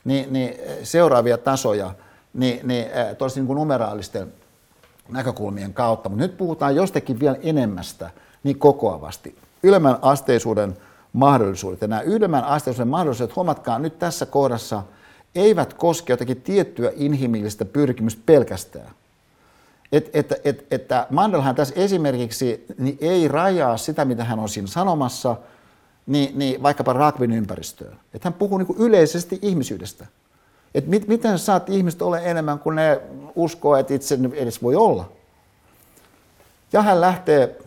[0.05, 1.91] niin, niin seuraavia tasoja
[2.33, 2.85] niin, niin,
[3.17, 4.33] tosi niin kuin numeraalisten
[5.09, 6.09] näkökulmien kautta.
[6.09, 8.09] Mutta nyt puhutaan jostakin vielä enemmästä
[8.43, 9.35] niin kokoavasti.
[9.63, 10.77] Ylemmän asteisuuden
[11.13, 11.81] mahdollisuudet.
[11.81, 14.83] Ja nämä ylemmän asteisuuden mahdollisuudet, huomatkaa nyt tässä kohdassa,
[15.35, 18.91] eivät koske jotakin tiettyä inhimillistä pyrkimystä pelkästään.
[19.91, 24.67] Et, et, et, että Mandelhan tässä esimerkiksi niin ei rajaa sitä, mitä hän on siinä
[24.67, 25.35] sanomassa,
[26.07, 27.99] niin, niin vaikkapa ragbin ympäristöön.
[28.13, 30.07] Että hän puhuu niin yleisesti ihmisyydestä.
[30.75, 33.01] Että mit, miten saat ihmiset ole enemmän kuin ne
[33.35, 35.11] uskoo, että itse edes voi olla.
[36.73, 37.59] Ja hän lähtee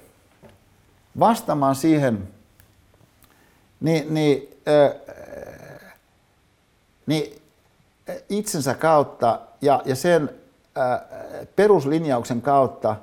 [1.19, 2.29] vastaamaan siihen
[3.81, 5.15] niin, niin, äh,
[7.07, 7.43] niin
[8.29, 10.31] itsensä kautta ja, ja sen
[10.79, 11.01] äh,
[11.57, 12.97] peruslinjauksen kautta,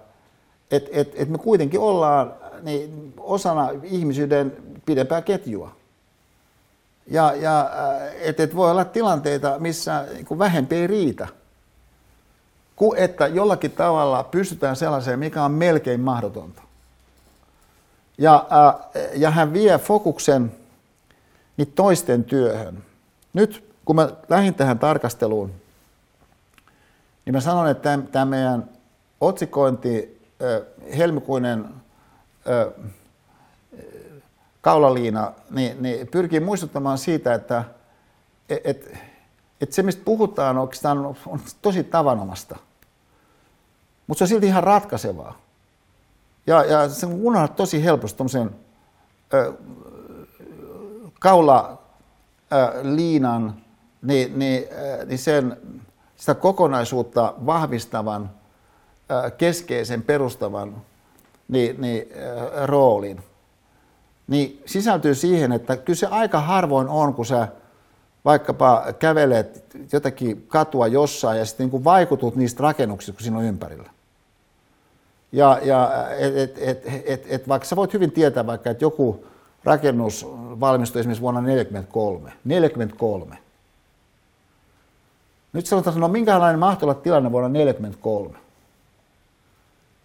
[0.71, 5.75] että et, et me kuitenkin ollaan niin, osana ihmisyyden pidempää ketjua.
[7.07, 11.27] Ja, ja äh, että et voi olla tilanteita, missä niin vähempi ei riitä.
[12.75, 16.61] Kuin että jollakin tavalla pystytään sellaiseen, mikä on melkein mahdotonta.
[18.17, 20.51] Ja, äh, ja hän vie fokuksen
[21.57, 22.83] niin toisten työhön.
[23.33, 25.60] Nyt kun mä lähdin tähän tarkasteluun,
[27.25, 28.69] niin mä sanon, että tämä meidän
[29.21, 30.21] otsikointi,
[30.97, 31.69] helmikuinen
[34.61, 37.63] kaulaliina, niin, niin pyrkii muistuttamaan siitä, että
[38.49, 38.97] et, et,
[39.61, 42.57] et se, mistä puhutaan, oikeastaan on, on tosi tavanomasta.
[44.07, 45.37] Mutta se on silti ihan ratkaisevaa.
[46.47, 48.55] Ja, ja se unohdat tosi helposti tuommoisen
[51.19, 53.55] kaulaliinan,
[54.01, 54.63] niin, niin,
[55.05, 55.57] niin sen,
[56.21, 58.29] sitä kokonaisuutta vahvistavan,
[59.37, 60.75] keskeisen, perustavan
[61.47, 62.07] niin, niin,
[62.65, 63.23] roolin
[64.27, 67.47] niin sisältyy siihen, että kyllä se aika harvoin on, kun sä
[68.25, 73.89] vaikkapa kävelet jotakin katua jossain ja sitten niin vaikutut niistä rakennuksista, kun siinä on ympärillä.
[75.31, 79.25] Ja, ja et, et, et, et, et, vaikka sä voit hyvin tietää vaikka, että joku
[79.63, 80.27] rakennus
[80.59, 82.33] valmistui esimerkiksi vuonna 1943.
[82.45, 83.37] 43.
[85.53, 88.39] Nyt sanotaan, no minkälainen mahtoi olla tilanne vuonna 1943.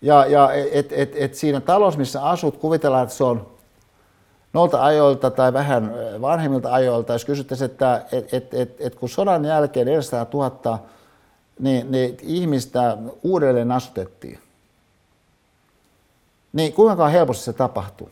[0.03, 3.47] Ja, ja et, et, et siinä talossa, missä asut, kuvitellaan, että se on
[4.53, 9.45] noilta ajoilta tai vähän vanhemmilta ajoilta, jos kysyttäisiin, että et, et, et, et kun sodan
[9.45, 10.79] jälkeen 400 000
[11.59, 14.39] niin, niin ihmistä uudelleen asutettiin,
[16.53, 18.11] niin kuinka helposti se tapahtuu?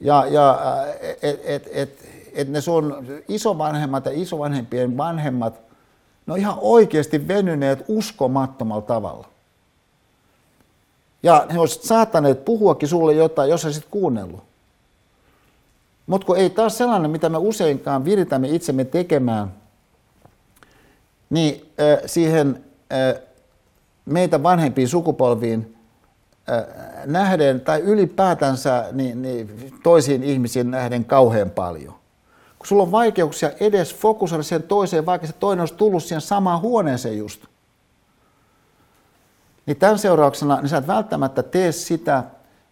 [0.00, 0.60] Ja, ja
[1.22, 5.60] et, et, et, et ne sun isovanhemmat ja isovanhempien vanhemmat,
[6.26, 9.28] ne on ihan oikeasti venyneet uskomattomalla tavalla.
[11.22, 14.44] Ja he olisivat saattaneet puhuakin sulle jotain, jos olisit kuunnellut.
[16.06, 19.52] Mutta kun ei taas sellainen, mitä me useinkaan viritämme itsemme tekemään,
[21.30, 23.22] niin äh, siihen äh,
[24.04, 25.76] meitä vanhempiin sukupolviin
[26.50, 26.64] äh,
[27.06, 31.94] nähden tai ylipäätänsä niin, niin toisiin ihmisiin nähden kauhean paljon.
[32.66, 36.60] Kun sulla on vaikeuksia edes fokusoida sen toiseen, vaikka se toinen olisi tullut siihen samaan
[36.60, 37.44] huoneeseen just.
[39.66, 42.24] Niin tämän seurauksena niin sä et välttämättä tee sitä,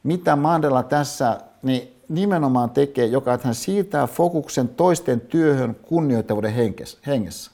[0.02, 6.54] mitä Mandela tässä niin nimenomaan tekee, joka että hän siirtää fokuksen toisten työhön kunnioittavuuden
[7.06, 7.50] hengessä.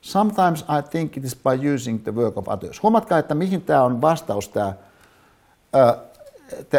[0.00, 2.82] Sometimes I think it is by using the work of others.
[2.82, 4.72] Huomatkaa, että mihin tämä on vastaus, tämä,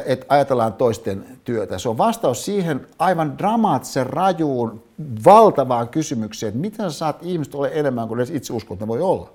[0.06, 1.78] että ajatellaan toisten työtä.
[1.78, 4.84] Se on vastaus siihen aivan dramaattisen, rajuun,
[5.26, 9.30] valtavaan kysymykseen, että miten sä saat ihmistä ole enemmän kuin itse uskot, ne voi olla.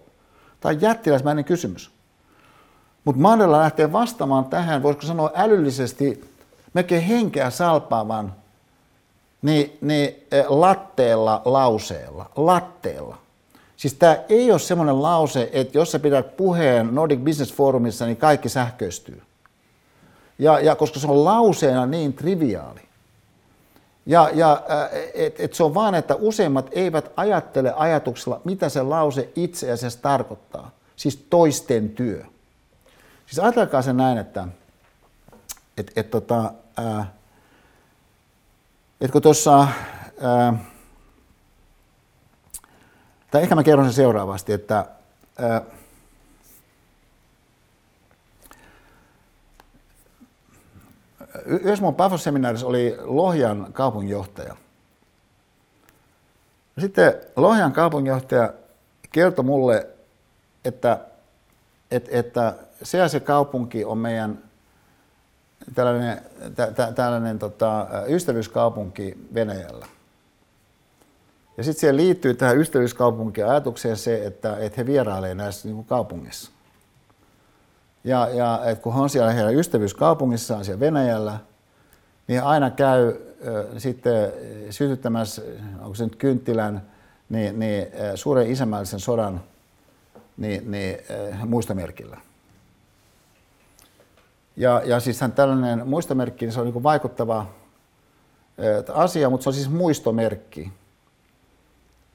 [0.60, 1.90] Tämä on jättiläismäinen kysymys.
[3.05, 6.24] Mutta Mandela lähtee vastaamaan tähän, voisiko sanoa älyllisesti
[6.74, 8.35] melkein henkeä salpaavan
[9.43, 13.19] niin, niin eh, latteella lauseella, latteella.
[13.77, 18.16] Siis tämä ei ole semmoinen lause, että jos sä pidät puheen Nordic Business Forumissa, niin
[18.16, 19.23] kaikki sähköistyy.
[20.39, 22.81] Ja, ja koska se on lauseena niin triviaali.
[24.06, 24.62] Ja, ja
[24.93, 29.73] eh, et, et se on vaan, että useimmat eivät ajattele ajatuksella, mitä se lause itse
[29.73, 30.70] asiassa tarkoittaa.
[30.97, 32.24] Siis toisten työ.
[33.27, 34.48] Siis ajatelkaa se näin, että
[35.77, 37.12] et, et, tota, ää,
[39.01, 39.69] et kun tuossa,
[43.31, 44.86] tai ehkä mä kerron sen seuraavasti, että
[45.39, 45.62] ää,
[51.48, 54.56] yhdessä mun Pafos-seminaarissa oli Lohjan kaupunginjohtaja.
[56.78, 58.52] Sitten Lohjan kaupunginjohtaja
[59.12, 59.86] kertoi mulle,
[60.64, 60.98] että,
[61.90, 64.38] että, että se ja se kaupunki on meidän
[65.74, 66.22] tällainen,
[66.56, 69.86] tä, tä, tällainen tota, ystävyyskaupunki Venäjällä.
[71.56, 76.50] Ja sitten siihen liittyy tähän ystävyyskaupunki-ajatukseen se, että, että he vierailee näissä niin kuin kaupungissa.
[78.04, 81.38] Ja, ja että kun on siellä heidän ystävyyskaupungissaan siellä Venäjällä,
[82.28, 84.32] niin aina käy äh, sitten
[84.70, 85.42] sytyttämässä,
[85.80, 86.82] onko se nyt kynttilän,
[87.28, 89.40] niin, niin äh, suuren isämällisen sodan
[90.36, 90.98] niin, niin,
[91.32, 92.16] äh, muistomerkillä.
[94.56, 97.46] Ja, ja siis tällainen muistomerkki, niin se on niin vaikuttava
[98.94, 100.72] asia, mutta se on siis muistomerkki.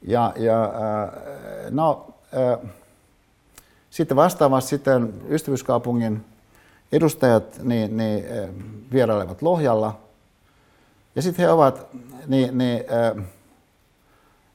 [0.01, 0.73] Ja, ja
[1.69, 2.13] no,
[3.93, 6.25] sitten vastaavasti sitten ystävyyskaupungin
[6.91, 8.25] edustajat niin, niin,
[8.93, 9.99] vierailevat Lohjalla.
[11.15, 11.87] Ja sitten he ovat
[12.27, 12.83] niin, niin,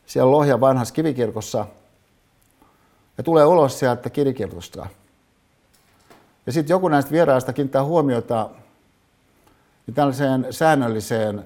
[0.06, 1.66] siellä Lohjan vanhassa kivikirkossa
[3.18, 4.86] ja tulee ulos sieltä kivikirkosta.
[6.46, 8.50] Ja sitten joku näistä vieraista kiinnittää huomiota
[9.94, 11.44] tällaiseen säännölliseen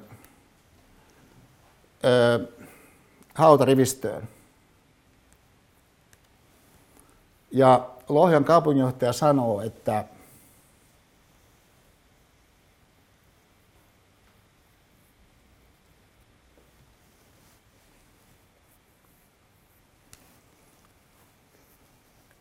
[2.04, 2.46] ö,
[3.34, 4.28] hautarivistöön.
[7.52, 10.04] Ja Lohjan kaupunginjohtaja sanoo, että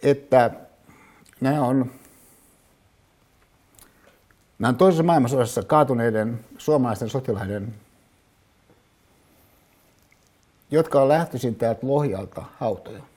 [0.04, 0.52] että
[1.42, 1.92] nämä on,
[4.60, 7.76] nämä on toisessa maailmansodassa kaatuneiden suomalaisten sotilaiden,
[10.72, 13.11] jotka on lähtöisin täältä Lohjalta hautoja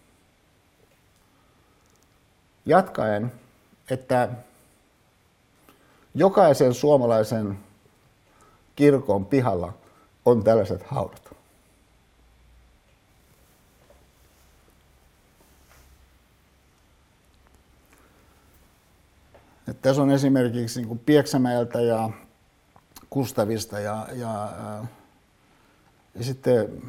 [2.67, 3.33] jatkaen,
[3.91, 4.29] että
[6.15, 7.59] jokaisen suomalaisen
[8.77, 9.73] kirkon pihalla
[10.25, 11.35] on tällaiset haudat.
[19.69, 22.11] Että tässä on esimerkiksi niin Pieksämäeltä ja
[23.11, 24.53] Kustavista ja, ja,
[26.15, 26.83] ja sitten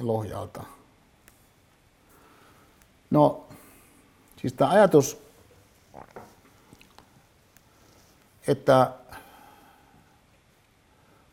[0.00, 0.64] Lohjalta.
[3.10, 3.47] No,
[4.40, 5.22] Siis tämä ajatus,
[8.46, 8.92] että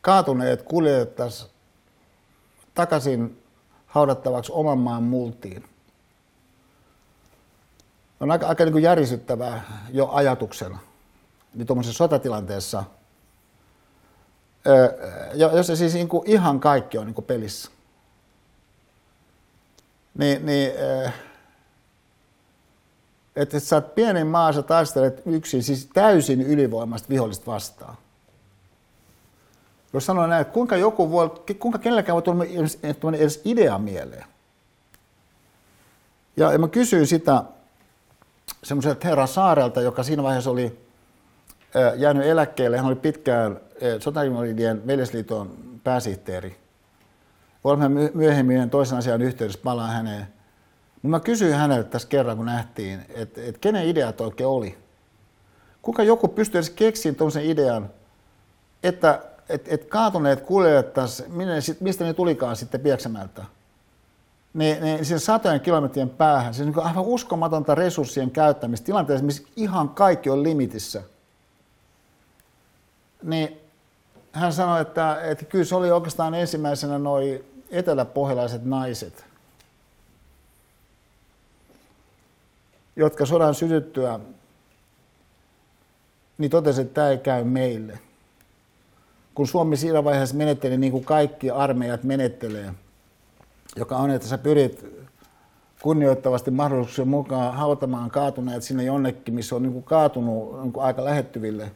[0.02, 1.49] kaatuneet kuljetettaisiin
[2.76, 3.44] takaisin
[3.88, 5.69] haudattavaksi oman maan multiin,
[8.19, 10.80] on aika, aika niin kuin järisyttävää jo ajatuksena.
[11.53, 12.84] Niin tuommoisessa sotatilanteessa,
[15.36, 17.72] jos se siis niin kuin ihan kaikki on niin kuin pelissä,
[20.18, 20.72] niin, niin
[23.36, 27.98] että sä oot pienen maa, sä taistelet yksin, siis täysin ylivoimasta vihollista vastaan.
[29.94, 32.80] Jos sanoo näin, että kuinka joku voi, kuinka kenelläkään voi tulla edes,
[33.14, 34.26] edes idea mieleen.
[36.38, 37.44] Ja, ja mä kysyin sitä
[38.64, 40.80] semmoiselta herra Saarelta, joka siinä vaiheessa oli
[41.95, 42.78] jäänyt eläkkeelle.
[42.78, 43.60] Hän oli pitkään
[43.99, 46.57] Sotainvalidien veljesliiton pääsihteeri.
[47.64, 50.35] Olemme myöhemmin toisen asian yhteydessä palaan häneen.
[51.06, 54.77] Mutta mä kysyin häneltä tässä kerran, kun nähtiin, että, että kenen idea toi oikein oli.
[55.82, 57.90] Kuka joku pystyy edes keksiin tuollaisen idean,
[58.84, 61.32] että et, et kaatuneet kuljettaisiin,
[61.80, 63.45] mistä ne tulikaan sitten Pieksämältä,
[64.53, 69.90] niin, niin sen satojen kilometrien päähän, on niin aivan uskomatonta resurssien käyttämistä tilanteessa, missä ihan
[69.90, 71.02] kaikki on limitissä.
[73.23, 73.57] Niin
[74.32, 79.35] hän sanoi, että, että kyllä se oli oikeastaan ensimmäisenä noin eteläpohjalaiset naiset,
[82.96, 84.20] jotka sodan sytyttyä,
[86.38, 88.00] niin totesi, että tämä ei käy meille.
[89.36, 92.74] Kun Suomi siinä vaiheessa menetteli niin kuin kaikki armeijat menettelee,
[93.76, 94.86] joka on, että sä pyrit
[95.82, 101.06] kunnioittavasti mahdollisuuksien mukaan hautamaan kaatuneet sinne jonnekin, missä on niin kuin kaatunut niin kuin aika
[101.06, 101.72] lähettyville.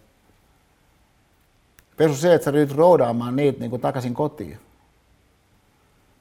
[1.97, 4.59] Pesu se, että sä ryhdyt roudaamaan niitä niin kuin takaisin kotiin.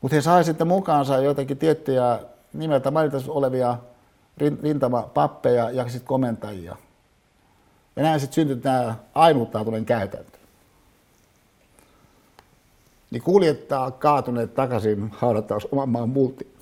[0.01, 2.21] Mutta he sai sitten mukaansa joitakin tiettyjä
[2.53, 3.77] nimeltä mainita olevia
[4.63, 6.77] rintamapappeja ja sitten komentajia.
[7.97, 10.39] Ja näin sitten syntyi tämä ainutlaatuinen käytäntö.
[13.11, 16.59] Niin kuljettaa kaatuneet takaisin haudattaisi oman maan multi.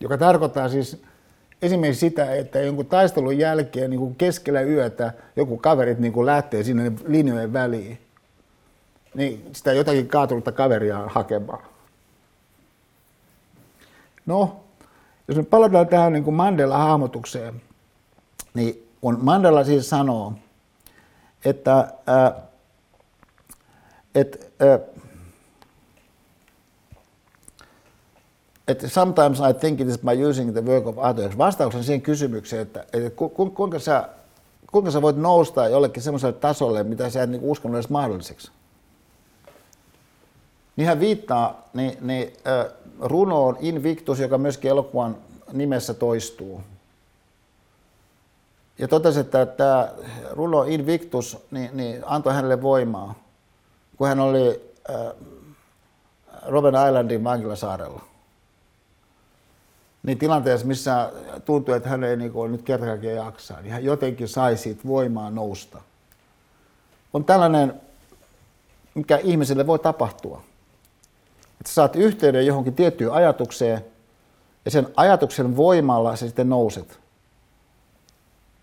[0.00, 1.02] joka tarkoittaa siis
[1.62, 7.52] esimerkiksi sitä, että jonkun taistelun jälkeen niin keskellä yötä joku kaverit niin lähtee sinne linjojen
[7.52, 7.98] väliin,
[9.14, 11.62] niin sitä jotakin kaatunutta kaveria hakemaan.
[14.28, 14.60] No,
[15.28, 17.62] jos me palataan tähän niin Mandela-hahmotukseen,
[18.54, 20.32] niin kun Mandela siis sanoo,
[21.44, 22.40] että, ää,
[24.14, 24.78] että ää,
[28.68, 31.38] että sometimes I think it is by using the work of others.
[31.38, 34.08] Vastauksen siihen kysymykseen, että, että ku, ku, kuinka, sä,
[34.72, 38.50] kuinka sä voit nousta jollekin semmoiselle tasolle, mitä sä et niin uskonut edes mahdolliseksi.
[40.76, 45.16] Niin hän viittaa niin, niin, äh, runoon Invictus, joka myöskin elokuvan
[45.52, 46.60] nimessä toistuu.
[48.78, 49.88] Ja totesi, että tämä
[50.30, 53.14] runo Invictus niin, niin antoi hänelle voimaa,
[53.96, 54.96] kun hän oli äh,
[56.46, 58.08] Robben Islandin vankilasaarella
[60.02, 61.12] niin tilanteessa, missä
[61.44, 65.30] tuntuu, että hän ei niin kuin, nyt kertakaikkiaan jaksaa, niin hän jotenkin sai siitä voimaa
[65.30, 65.78] nousta.
[67.12, 67.80] On tällainen,
[68.94, 70.42] mikä ihmiselle voi tapahtua.
[71.60, 73.84] Että saat yhteyden johonkin tiettyyn ajatukseen,
[74.64, 77.00] ja sen ajatuksen voimalla sä sitten nouset.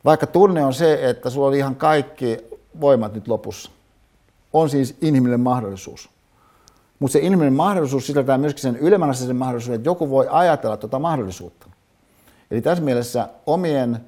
[0.06, 2.46] Vaikka tunne on se, että sulla oli ihan kaikki
[2.82, 3.72] voimat nyt lopussa.
[4.54, 6.10] On siis inhimillinen mahdollisuus.
[7.00, 11.68] Mutta se inhimillinen mahdollisuus sisältää myöskin sen ylemmän mahdollisuuden, että joku voi ajatella tuota mahdollisuutta.
[12.52, 14.06] Eli tässä mielessä omien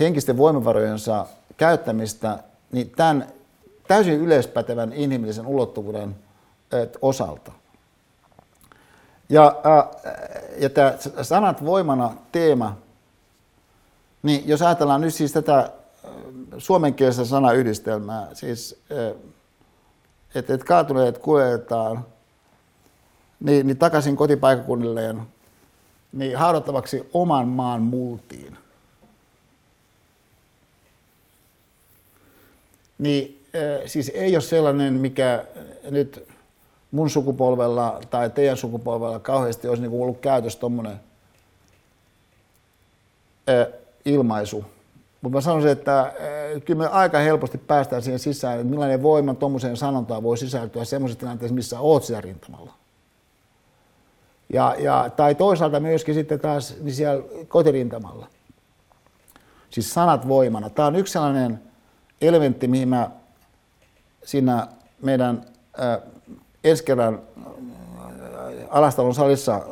[0.00, 1.26] henkisten voimavarojensa
[1.56, 2.38] käyttämistä
[2.72, 3.26] niin tämän
[3.88, 6.16] täysin yleispätevän inhimillisen ulottuvuuden
[7.02, 7.52] osalta.
[9.28, 9.56] Ja,
[10.58, 12.76] ja tämä sanat voimana teema,
[14.22, 15.72] niin jos ajatellaan nyt siis tätä
[16.58, 18.80] suomenkielistä sanayhdistelmää, siis
[20.34, 22.06] että et kaatuneet kuljetetaan
[23.40, 25.22] niin, niin takaisin kotipaikakunnilleen
[26.12, 28.58] niin haudattavaksi oman maan multiin.
[32.98, 33.46] Niin
[33.86, 35.44] siis ei ole sellainen, mikä
[35.90, 36.28] nyt
[36.90, 41.00] mun sukupolvella tai teidän sukupolvella kauheasti olisi niin ollut käytössä tuommoinen
[44.04, 44.64] ilmaisu
[45.22, 46.12] mutta mä sanoisin, että
[46.64, 51.20] kyllä me aika helposti päästään siihen sisään, että millainen voima tuommoiseen sanontaan voi sisältyä semmoisessa
[51.20, 52.74] tilanteessa, missä oot siellä rintamalla.
[54.52, 58.26] Ja, ja, tai toisaalta myöskin sitten taas niin siellä kotirintamalla.
[59.70, 60.70] Siis sanat voimana.
[60.70, 61.60] Tämä on yksi sellainen
[62.20, 63.10] elementti, mihin mä
[64.24, 64.66] siinä
[65.02, 65.44] meidän
[65.80, 65.98] äh,
[66.64, 67.52] ensi kerran äh,
[68.70, 69.66] Alastalon salissa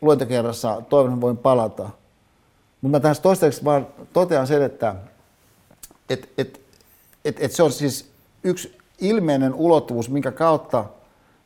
[0.00, 1.90] luentokerrassa toivon, että voin palata–
[2.80, 4.94] mutta mä tässä toistaiseksi vaan totean sen, että
[6.10, 6.60] et, et,
[7.24, 8.10] et, et se on siis
[8.44, 10.84] yksi ilmeinen ulottuvuus, minkä kautta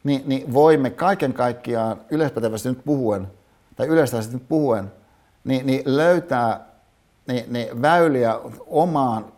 [0.05, 3.29] niin, niin voimme kaiken kaikkiaan yleispätevästi nyt puhuen,
[3.77, 4.93] tai yleistävästi nyt puhuen,
[5.45, 6.67] niin, niin löytää
[7.27, 9.33] niin, niin väyliä omaan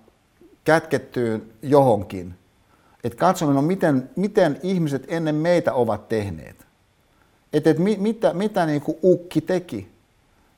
[0.65, 2.35] kätkettyyn johonkin.
[3.07, 6.67] Että katsomme, no miten, miten ihmiset ennen meitä ovat tehneet.
[7.53, 9.97] Että et mitä, mitä niin kuin ukki teki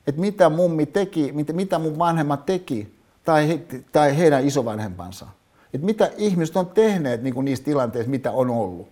[0.09, 2.93] että mitä mummi teki, mitä, mitä mun vanhemmat teki,
[3.25, 3.61] tai, he,
[3.91, 5.27] tai heidän isovanhempansa.
[5.73, 8.89] Että mitä ihmiset on tehneet niin kuin niissä tilanteissa, mitä on ollut.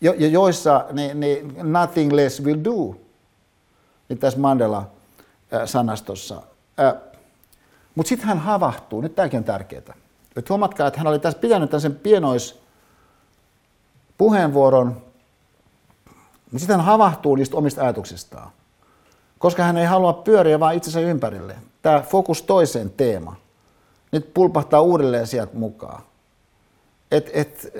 [0.00, 2.96] Jo, ja joissa ne, ne nothing less will do,
[4.08, 6.42] niin tässä Mandela-sanastossa.
[7.94, 9.94] Mutta sitten hän havahtuu, nyt tämäkin on tärkeää.
[10.36, 12.60] Et huomatkaa, että hän oli tässä pitänyt tämän pienois
[14.18, 15.02] puheenvuoron,
[16.06, 18.50] mutta sitten hän havahtuu niistä omista ajatuksistaan
[19.38, 21.56] koska hän ei halua pyöriä vaan itsensä ympärille.
[21.82, 23.36] Tämä fokus toiseen teema.
[24.12, 26.02] Nyt pulpahtaa uudelleen sieltä mukaan.
[27.10, 27.72] Että et,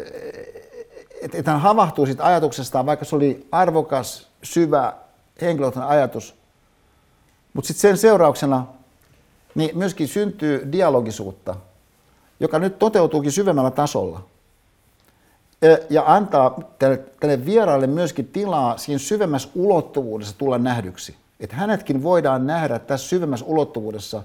[1.22, 4.92] et, et hän havahtuu siitä ajatuksestaan, vaikka se oli arvokas, syvä,
[5.40, 6.34] henkilökohtainen ajatus.
[7.54, 8.66] Mutta sitten sen seurauksena
[9.54, 11.56] niin myöskin syntyy dialogisuutta,
[12.40, 14.22] joka nyt toteutuukin syvemmällä tasolla.
[15.90, 21.16] Ja antaa tälle, tälle vieraalle myöskin tilaa siinä syvemmässä ulottuvuudessa tulla nähdyksi.
[21.40, 24.22] Että hänetkin voidaan nähdä tässä syvemmässä ulottuvuudessa,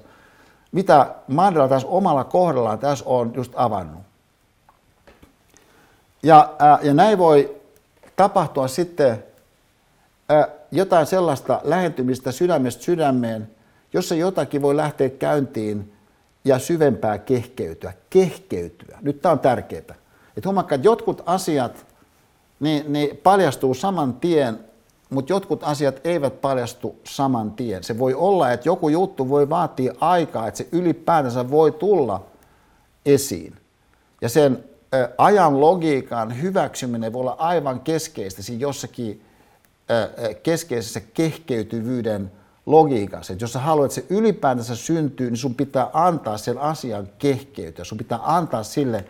[0.71, 4.01] mitä Mandela taas omalla kohdallaan tässä on just avannut.
[6.23, 7.55] Ja, ää, ja näin voi
[8.15, 9.23] tapahtua sitten
[10.29, 13.49] ää, jotain sellaista lähentymistä sydämestä sydämeen,
[13.93, 15.93] jossa jotakin voi lähteä käyntiin
[16.45, 17.93] ja syvempää kehkeytyä.
[18.09, 18.97] Kehkeytyä.
[19.01, 19.95] Nyt tämä on tärkeää.
[20.37, 21.85] Että huomakka, että jotkut asiat
[22.59, 24.59] niin, niin paljastuu saman tien
[25.11, 27.83] mutta jotkut asiat eivät paljastu saman tien.
[27.83, 32.25] Se voi olla, että joku juttu voi vaatia aikaa, että se ylipäätänsä voi tulla
[33.05, 33.55] esiin.
[34.21, 34.63] Ja sen
[35.17, 39.25] ajan logiikan hyväksyminen voi olla aivan keskeistä siinä jossakin
[40.43, 42.31] keskeisessä kehkeytyvyyden
[42.65, 47.09] logiikassa, että jos sä haluat, että se ylipäätänsä syntyy, niin sun pitää antaa sen asian
[47.17, 49.05] kehkeytyä, sun pitää antaa sille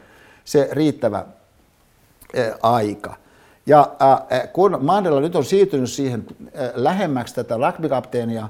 [0.45, 1.25] se riittävä
[2.61, 3.15] aika.
[3.65, 3.91] Ja
[4.53, 6.27] kun Mandela nyt on siirtynyt siihen
[6.73, 8.49] lähemmäksi tätä rugbykapteenia,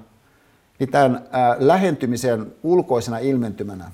[0.79, 1.27] niin tämän
[1.59, 3.91] lähentymisen ulkoisena ilmentymänä,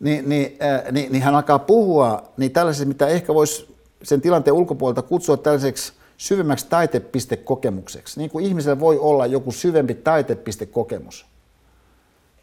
[0.00, 0.58] niin, niin,
[0.90, 5.92] niin, niin hän alkaa puhua niin tällaisesta, mitä ehkä voisi sen tilanteen ulkopuolelta kutsua tällaiseksi
[6.16, 8.20] syvemmäksi taitepistekokemukseksi.
[8.20, 11.26] Niin kuin ihmisellä voi olla joku syvempi taitepistekokemus.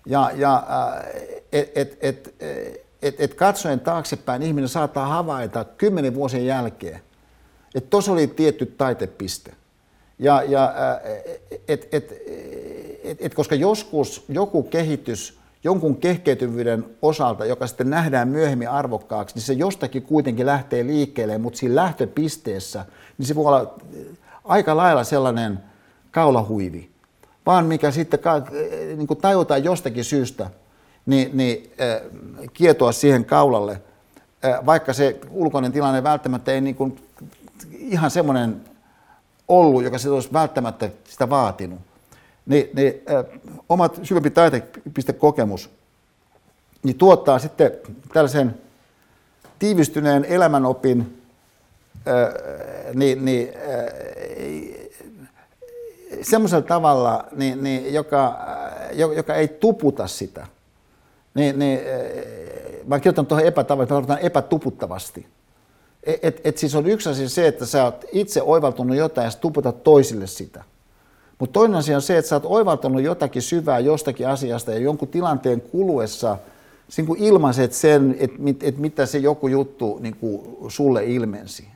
[0.05, 0.63] Ja, ja
[1.51, 2.35] et, et, et,
[3.01, 7.01] et, et katsoen taaksepäin ihminen saattaa havaita kymmenen vuosien jälkeen,
[7.75, 9.51] että tuossa oli tietty taitepiste.
[10.19, 10.73] Ja, ja
[11.67, 12.11] et, et,
[13.03, 19.43] et, et, koska joskus joku kehitys jonkun kehkeytyvyyden osalta, joka sitten nähdään myöhemmin arvokkaaksi, niin
[19.43, 22.85] se jostakin kuitenkin lähtee liikkeelle, mutta siinä lähtöpisteessä,
[23.17, 23.73] niin se voi olla
[24.43, 25.59] aika lailla sellainen
[26.11, 26.89] kaulahuivi,
[27.45, 28.19] vaan mikä sitten
[28.97, 30.49] niin kuin tajutaan jostakin syystä,
[31.05, 33.81] niin, niin äh, kietoa siihen kaulalle,
[34.65, 36.99] vaikka se ulkoinen tilanne välttämättä ei niin kuin,
[37.71, 38.61] ihan semmoinen
[39.47, 41.79] ollut, joka se olisi välttämättä sitä vaatinut.
[42.45, 43.39] Niin, niin äh,
[43.69, 45.69] omat syvempi taitepistekokemus
[46.83, 47.71] niin tuottaa sitten
[48.13, 48.55] tällaisen
[49.59, 51.21] tiivistyneen elämänopin,
[52.07, 52.13] äh,
[52.93, 54.81] niin, niin, äh,
[56.21, 58.39] semmoisella tavalla, niin, niin, joka,
[59.15, 60.47] joka ei tuputa sitä.
[61.33, 61.79] Niin, niin,
[62.87, 65.27] mä oon kirjoittanut tuohon epätavoitteeseen, epätuputtavasti.
[66.03, 69.31] Et, et, et siis on yksi asia se, että sä oot itse oivaltunut jotain ja
[69.41, 70.63] tuputat toisille sitä.
[71.39, 75.07] Mutta toinen asia on se, että sä oot oivaltanut jotakin syvää jostakin asiasta ja jonkun
[75.07, 76.37] tilanteen kuluessa
[76.97, 80.15] niin ilmaiset sen, että mit, et mitä se joku juttu niin
[80.67, 81.67] sulle ilmensi.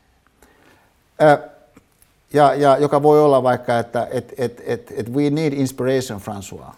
[2.34, 6.74] Ja, ja joka voi olla vaikka, että et, et, et, et we need inspiration, François.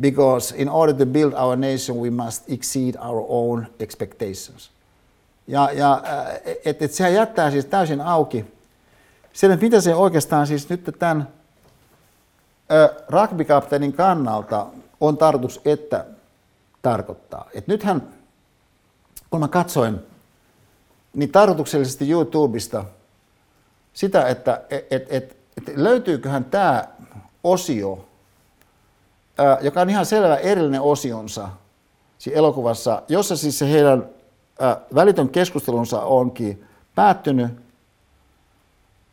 [0.00, 4.70] Because in order to build our nation, we must exceed our own expectations.
[5.46, 6.02] Ja, ja
[6.64, 8.44] että et sehän jättää siis täysin auki
[9.32, 11.28] sen, että mitä se oikeastaan siis nyt tämän
[13.08, 14.66] rugbykapteenin kannalta
[15.00, 16.04] on tarkoitus, että
[16.82, 17.48] tarkoittaa.
[17.54, 18.08] Et nythän,
[19.30, 20.00] kun mä katsoin,
[21.14, 22.84] niin tarkoituksellisesti YouTubesta
[23.96, 26.84] sitä, että et, et, et, et löytyyköhän tämä
[27.44, 28.08] osio,
[29.38, 31.48] ää, joka on ihan selvä erillinen osionsa
[32.18, 34.06] siinä elokuvassa, jossa siis se heidän
[34.60, 36.64] ää, välitön keskustelunsa onkin
[36.94, 37.52] päättynyt,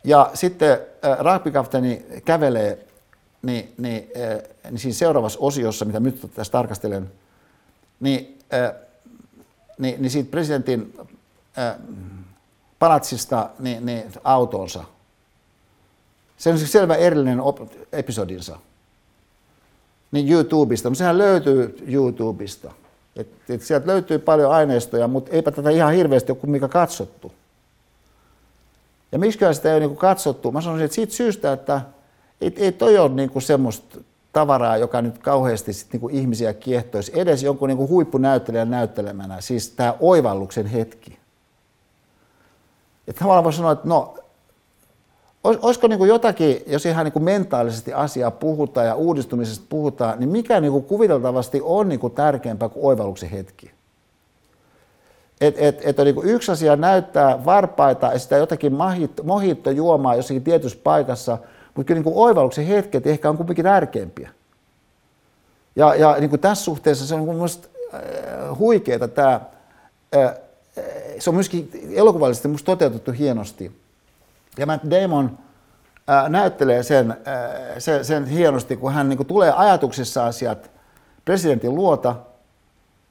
[0.03, 0.77] ja sitten
[1.19, 2.85] rugbykapteeni kävelee
[3.41, 7.11] niin, niin, äh, niin siinä seuraavassa osiossa, mitä nyt tässä tarkastelen,
[7.99, 8.73] niin, äh,
[9.77, 10.93] niin, niin siitä presidentin
[11.57, 11.75] äh,
[12.83, 14.83] palatsista niin, niin autoonsa.
[16.37, 18.57] Se on siis selvä erillinen op- episodinsa.
[20.11, 22.71] Niin YouTubesta, mutta sehän löytyy YouTubesta.
[23.15, 27.31] Et, et sieltä löytyy paljon aineistoja, mutta eipä tätä ihan hirveästi ole mikä katsottu.
[29.11, 30.51] Ja miksi sitä ei ole niin katsottu?
[30.51, 31.81] Mä sanoisin, että siitä syystä, että
[32.41, 33.97] ei, ei toi ole niin kuin semmoista
[34.33, 39.41] tavaraa, joka nyt kauheasti sit niin kuin ihmisiä kiehtoisi edes jonkun niin kuin huippunäyttelijän näyttelemänä,
[39.41, 41.22] siis tämä oivalluksen hetki.
[43.07, 44.17] Että tavallaan voi sanoa, että no,
[45.43, 50.71] olisiko niin jotakin, jos ihan niin mentaalisesti asiaa puhutaan ja uudistumisesta puhutaan, niin mikä niin
[50.71, 53.71] kuin kuviteltavasti on niin kuin tärkeämpää kuin oivalluksen hetki?
[55.41, 58.73] Että et, et on niin yksi asia näyttää varpaita ja sitä jotakin
[59.23, 61.37] mohittojuomaa jossakin tietyssä paikassa–
[61.73, 64.29] mutta kyllä niin oivalluksen hetket ehkä on kuitenkin tärkeimpiä.
[65.75, 68.01] Ja, ja niin tässä suhteessa se on niin minusta äh,
[68.59, 69.41] huikeaa tämä,
[70.15, 70.33] äh,
[71.23, 73.71] se on myöskin elokuvallisesti minusta toteutettu hienosti.
[74.57, 75.37] Ja Matt Damon
[76.09, 77.17] äh, näyttelee sen, äh,
[77.77, 80.71] sen, sen hienosti, kun hän niin kuin tulee ajatuksissa asiat
[81.25, 82.15] presidentin luota,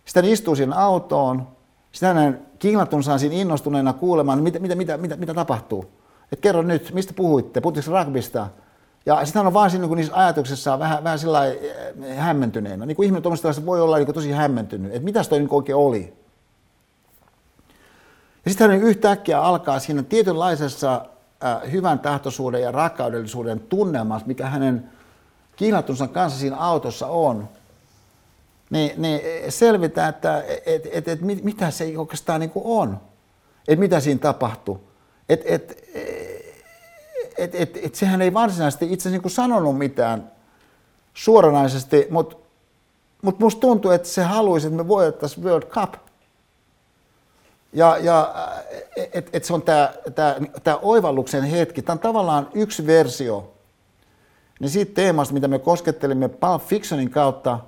[0.05, 1.48] sitten hän istuu siinä autoon,
[1.93, 6.02] sitten hänen kihlattunsa siinä innostuneena kuulemaan, mitä, mitä, mitä, mitä, mitä tapahtuu
[6.32, 8.48] että kerro nyt, mistä puhuitte, puhutteko rugbysta?
[9.06, 12.86] Ja sitten hän on vaan siinä niin niissä ajatuksissa vähän, vähän sillä eh, hämmentyneenä.
[12.86, 16.14] Niin kuin ihminen tuommoista voi olla niin tosi hämmentynyt, että mitä toi niin oikein oli.
[18.44, 21.06] Ja sitten hän yhtäkkiä alkaa siinä tietynlaisessa
[21.44, 24.90] äh, hyvän tahtoisuuden ja rakkaudellisuuden tunnelmassa, mikä hänen
[25.56, 27.48] kiinattunsa kanssa siinä autossa on,
[28.70, 33.01] niin, niin selvitään, että et, et, et, mit, mitä se oikeastaan niin on.
[33.69, 34.81] Että mitä siinä tapahtuu.
[35.28, 35.82] Et, et,
[37.39, 40.31] et, et, et sehän ei varsinaisesti itse niin sanonut mitään
[41.14, 42.36] suoranaisesti, mutta
[43.23, 45.94] mut musta tuntuu, että se haluaisi, että me voitettaisiin World Cup.
[47.73, 48.35] Ja, ja
[48.97, 49.62] että et se on
[50.65, 51.82] tämä oivalluksen hetki.
[51.82, 53.53] Tämä on tavallaan yksi versio
[54.61, 57.59] niin siitä teemasta, mitä me koskettelimme Pulp Fictionin kautta,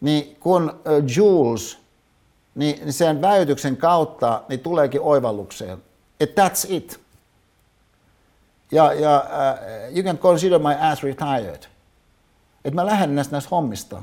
[0.00, 0.80] niin kun
[1.16, 1.78] Jules,
[2.54, 5.78] niin, niin sen väytyksen kautta niin tuleekin oivallukseen,
[6.20, 7.00] että that's it.
[8.72, 11.66] Ja, ja uh, you can consider my ass retired.
[12.64, 14.02] Että mä lähden näistä, näistä hommista.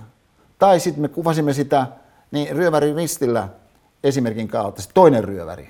[0.59, 1.88] Tai sitten me kuvasimme sitä
[2.31, 3.47] niin ryöväri ristillä
[4.03, 5.69] esimerkin kautta, se toinen ryöväri.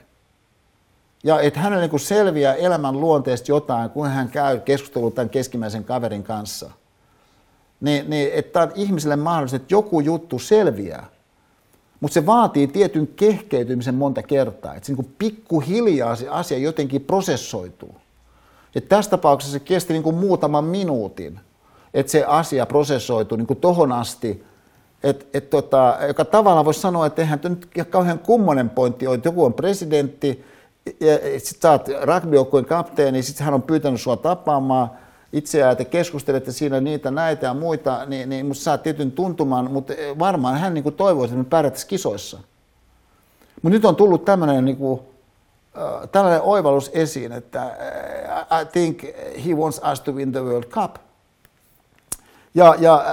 [1.23, 6.23] Ja että hänelle niin selviää elämän luonteesta jotain, kun hän käy keskustelua tämän keskimmäisen kaverin
[6.23, 6.71] kanssa.
[7.81, 11.05] Niin, niin että on ihmiselle mahdollista, että joku juttu selviää.
[11.99, 14.75] Mutta se vaatii tietyn kehkeytymisen monta kertaa.
[14.75, 17.95] Että se niin pikkuhiljaa se asia jotenkin prosessoituu.
[18.75, 21.39] Ja tässä tapauksessa se kesti niin kuin muutaman minuutin,
[21.93, 24.45] että se asia prosessoituu niin kuin tohon asti,
[25.03, 29.27] et, et tota, joka tavallaan voisi sanoa, että eihän nyt kauhean kummonen pointti ole, että
[29.27, 30.45] joku on presidentti,
[30.99, 34.91] ja sitten sä oot rugbyjoukkueen kapteeni, sitten hän on pyytänyt sua tapaamaan
[35.33, 39.93] itseään, että keskustelette siinä niitä, näitä ja muita, niin, niin musta saat tietyn tuntuman, mutta
[40.19, 42.37] varmaan hän niin toivoisi, että me pärjättäisiin kisoissa.
[43.61, 44.99] Mutta nyt on tullut tämmöinen niin kuin,
[46.11, 47.77] tällainen oivallus esiin, että
[48.61, 49.03] I think
[49.45, 50.95] he wants us to win the World Cup.
[52.55, 53.05] Ja, ja,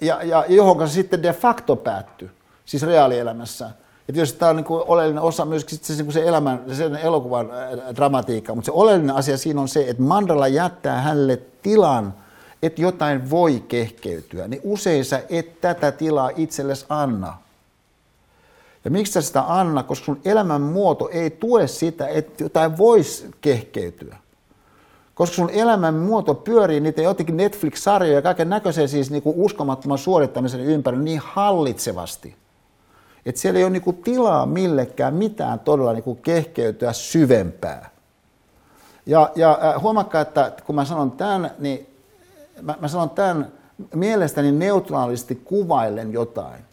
[0.00, 2.30] ja, ja johon se sitten de facto päättyi,
[2.64, 3.70] siis reaalielämässä.
[4.08, 7.50] Ja tietysti tämä on niin oleellinen osa myöskin se, se, se elämän, sen elokuvan
[7.96, 12.14] dramatiikka, mutta se oleellinen asia siinä on se, että Mandala jättää hänelle tilan,
[12.62, 17.38] että jotain voi kehkeytyä, niin usein sä et tätä tilaa itsellesi anna.
[18.84, 19.82] Ja miksi sä sitä anna?
[19.82, 24.16] Koska sun elämän muoto ei tue sitä, että jotain voisi kehkeytyä.
[25.14, 29.98] Koska sun elämän muoto pyörii niitä jotenkin Netflix-sarjoja ja kaiken näköisen siis niin kuin uskomattoman
[29.98, 32.36] suorittamisen ympärillä niin hallitsevasti–
[33.26, 37.90] että siellä ei ole niinku tilaa millekään mitään todella niinku kehkeytyä syvempää.
[39.06, 41.86] Ja, ja äh, huomakkaa, että kun mä sanon tämän, niin
[42.62, 43.52] mä, mä sanon tämän
[43.94, 46.64] mielestäni neutraalisti kuvaillen jotain.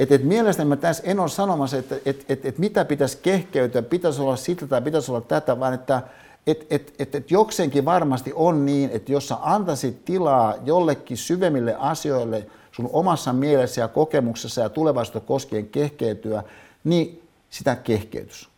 [0.00, 3.82] Että et mielestäni mä tässä en ole sanomassa, että et, et, et mitä pitäisi kehkeytyä,
[3.82, 6.02] pitäisi olla sitä tai pitäisi olla tätä, vaan että
[6.46, 11.76] et, et, et, et jokseenkin varmasti on niin, että jos sä antaisit tilaa jollekin syvemmille
[11.78, 12.46] asioille–
[12.76, 16.42] sun omassa mielessä ja kokemuksessa ja tulevaisuutta koskien kehkeytyä,
[16.84, 18.48] niin sitä kehkeytys.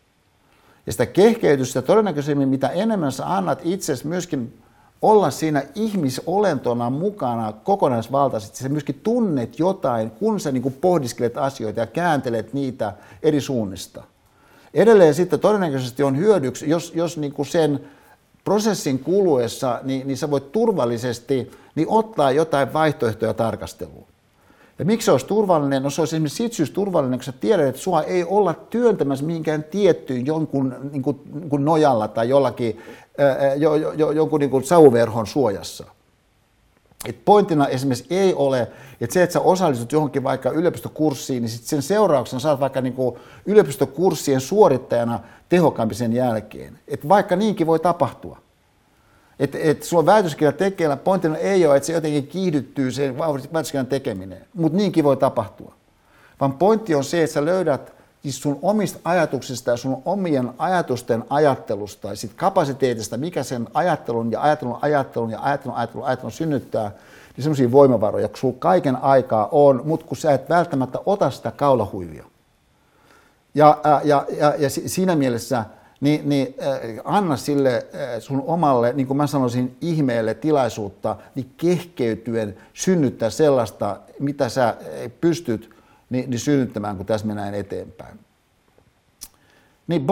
[0.86, 4.58] Ja sitä kehkeytystä todennäköisemmin, mitä enemmän sä annat itsesi myöskin
[5.02, 11.86] olla siinä ihmisolentona mukana kokonaisvaltaisesti, sä myöskin tunnet jotain, kun sä niin pohdiskelet asioita ja
[11.86, 12.92] kääntelet niitä
[13.22, 14.02] eri suunnista.
[14.74, 17.80] Edelleen sitten todennäköisesti on hyödyksi, jos, jos niin kuin sen
[18.44, 24.06] prosessin kuluessa, niin, niin sä voit turvallisesti niin ottaa jotain vaihtoehtoja tarkasteluun.
[24.78, 25.82] Ja miksi se olisi turvallinen?
[25.82, 29.24] No se olisi esimerkiksi siitä syystä turvallinen, kun sä tiedät, että sua ei olla työntämässä
[29.24, 32.82] mihinkään tiettyyn jonkun niin kuin, niin kuin nojalla tai jollakin,
[33.18, 35.84] ää, jo, jo, jo, jonkun niin kuin sauverhon suojassa.
[37.06, 38.68] Et pointtina esimerkiksi ei ole,
[39.00, 42.92] että se, että sä osallistut johonkin vaikka yliopistokurssiin, niin sit sen seurauksena saat vaikka niin
[42.92, 43.16] kuin
[43.46, 46.78] yliopistokurssien suorittajana tehokkaampi sen jälkeen.
[46.88, 48.38] Et vaikka niinkin voi tapahtua.
[49.38, 53.14] Että et sulla on väitöskirja tekeillä, pointtina ei ole, että se jotenkin kiihdyttyy se
[53.52, 55.74] väitöskirjan tekeminen, mutta niinkin voi tapahtua.
[56.40, 57.95] Vaan pointti on se, että sä löydät
[58.26, 64.32] siis sun omista ajatuksista ja sun omien ajatusten ajattelusta ja sit kapasiteetista, mikä sen ajattelun
[64.32, 66.90] ja ajattelun ajattelun ja ajattelun ajattelun, ajattelun synnyttää,
[67.36, 71.50] niin semmoisia voimavaroja, kun sulla kaiken aikaa on, mutta kun sä et välttämättä ota sitä
[71.50, 72.24] kaulahuivia.
[73.54, 75.64] Ja, ja, ja, ja siinä mielessä
[76.00, 81.50] niin, niin äh, anna sille äh, sun omalle, niin kuin mä sanoisin, ihmeelle tilaisuutta, niin
[81.56, 84.74] kehkeytyen synnyttää sellaista, mitä sä
[85.20, 85.75] pystyt
[86.10, 88.18] niin, niin synnyttämään, kun tässä mennään eteenpäin.
[89.86, 90.06] Niin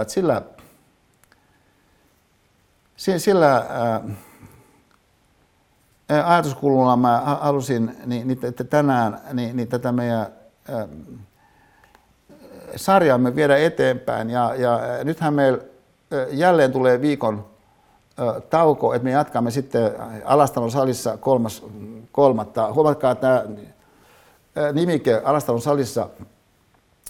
[0.00, 0.42] että sillä,
[3.18, 4.00] sillä ää,
[6.32, 10.88] ajatuskululla mä halusin niin, niin, että tänään niin, niin tätä meidän ää,
[12.76, 14.30] sarjaamme viedä eteenpäin.
[14.30, 15.58] Ja, ja nythän meillä
[16.30, 17.46] jälleen tulee viikon
[18.50, 19.92] tauko, että me jatkamme sitten
[20.24, 21.62] Alastalon salissa kolmas,
[22.12, 22.72] kolmatta.
[22.72, 23.44] Huomatkaa, että tämä
[24.72, 26.08] nimike Alastalon salissa,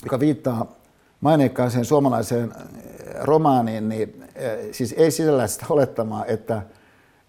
[0.05, 0.73] joka viittaa
[1.21, 2.55] maineikkaaseen suomalaiseen
[3.21, 4.25] romaaniin, niin
[4.73, 6.63] siis ei sisällä sitä olettamaa, että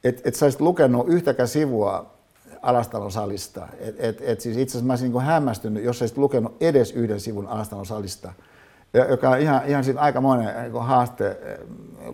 [0.04, 2.16] et, et sä olisit lukenut yhtäkään sivua
[2.62, 3.68] Alastalon salista.
[3.80, 7.20] Et, et, et siis itse asiassa mä olisin niin hämmästynyt, jos olisit lukenut edes yhden
[7.20, 8.34] sivun Alastalon salista,
[9.10, 11.38] joka on ihan, ihan siis aikamoinen niin haaste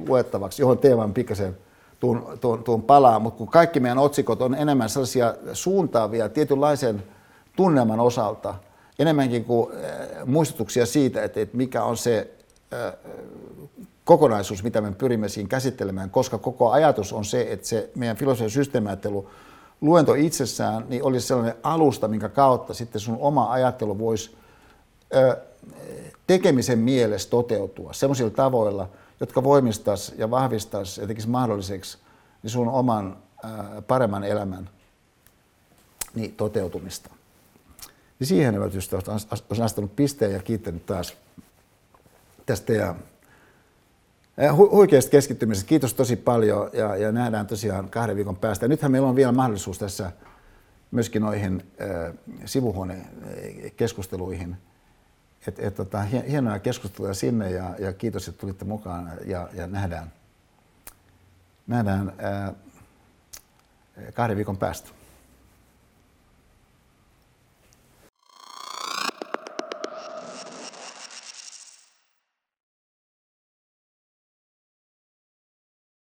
[0.07, 1.57] luettavaksi, johon teeman pikkasen
[1.99, 7.03] tuun, tuun, tuun palaa, mutta kun kaikki meidän otsikot on enemmän sellaisia suuntaavia tietynlaisen
[7.61, 8.55] tunnelman osalta,
[8.99, 9.71] enemmänkin kuin
[10.25, 12.31] muistutuksia siitä, että, mikä on se
[14.03, 18.49] kokonaisuus, mitä me pyrimme siinä käsittelemään, koska koko ajatus on se, että se meidän filosofian
[18.49, 19.29] systeemiajattelu
[19.81, 24.35] luento itsessään niin olisi sellainen alusta, minkä kautta sitten sun oma ajattelu voisi
[26.27, 28.89] tekemisen mielessä toteutua sellaisilla tavoilla,
[29.19, 31.97] jotka voimistaisi ja vahvistaisi ja tekisi mahdolliseksi
[32.43, 33.17] niin sun oman
[33.87, 34.69] paremman elämän
[36.15, 37.20] niin toteutumista.
[38.21, 41.17] Niin siihen ovat just olisi astanut pisteen ja kiittänyt taas
[42.45, 42.95] tästä ja
[44.53, 45.67] huikeasta keskittymisestä.
[45.67, 48.65] Kiitos tosi paljon ja, ja nähdään tosiaan kahden viikon päästä.
[48.65, 50.11] Ja nythän meillä on vielä mahdollisuus tässä
[50.91, 52.13] myöskin noihin äh,
[52.45, 54.57] sivuhuonekeskusteluihin.
[55.47, 60.11] Et, et, tota, hienoja keskusteluja sinne ja, ja kiitos, että tulitte mukaan ja, ja nähdään,
[61.67, 62.51] nähdään äh,
[64.13, 65.00] kahden viikon päästä.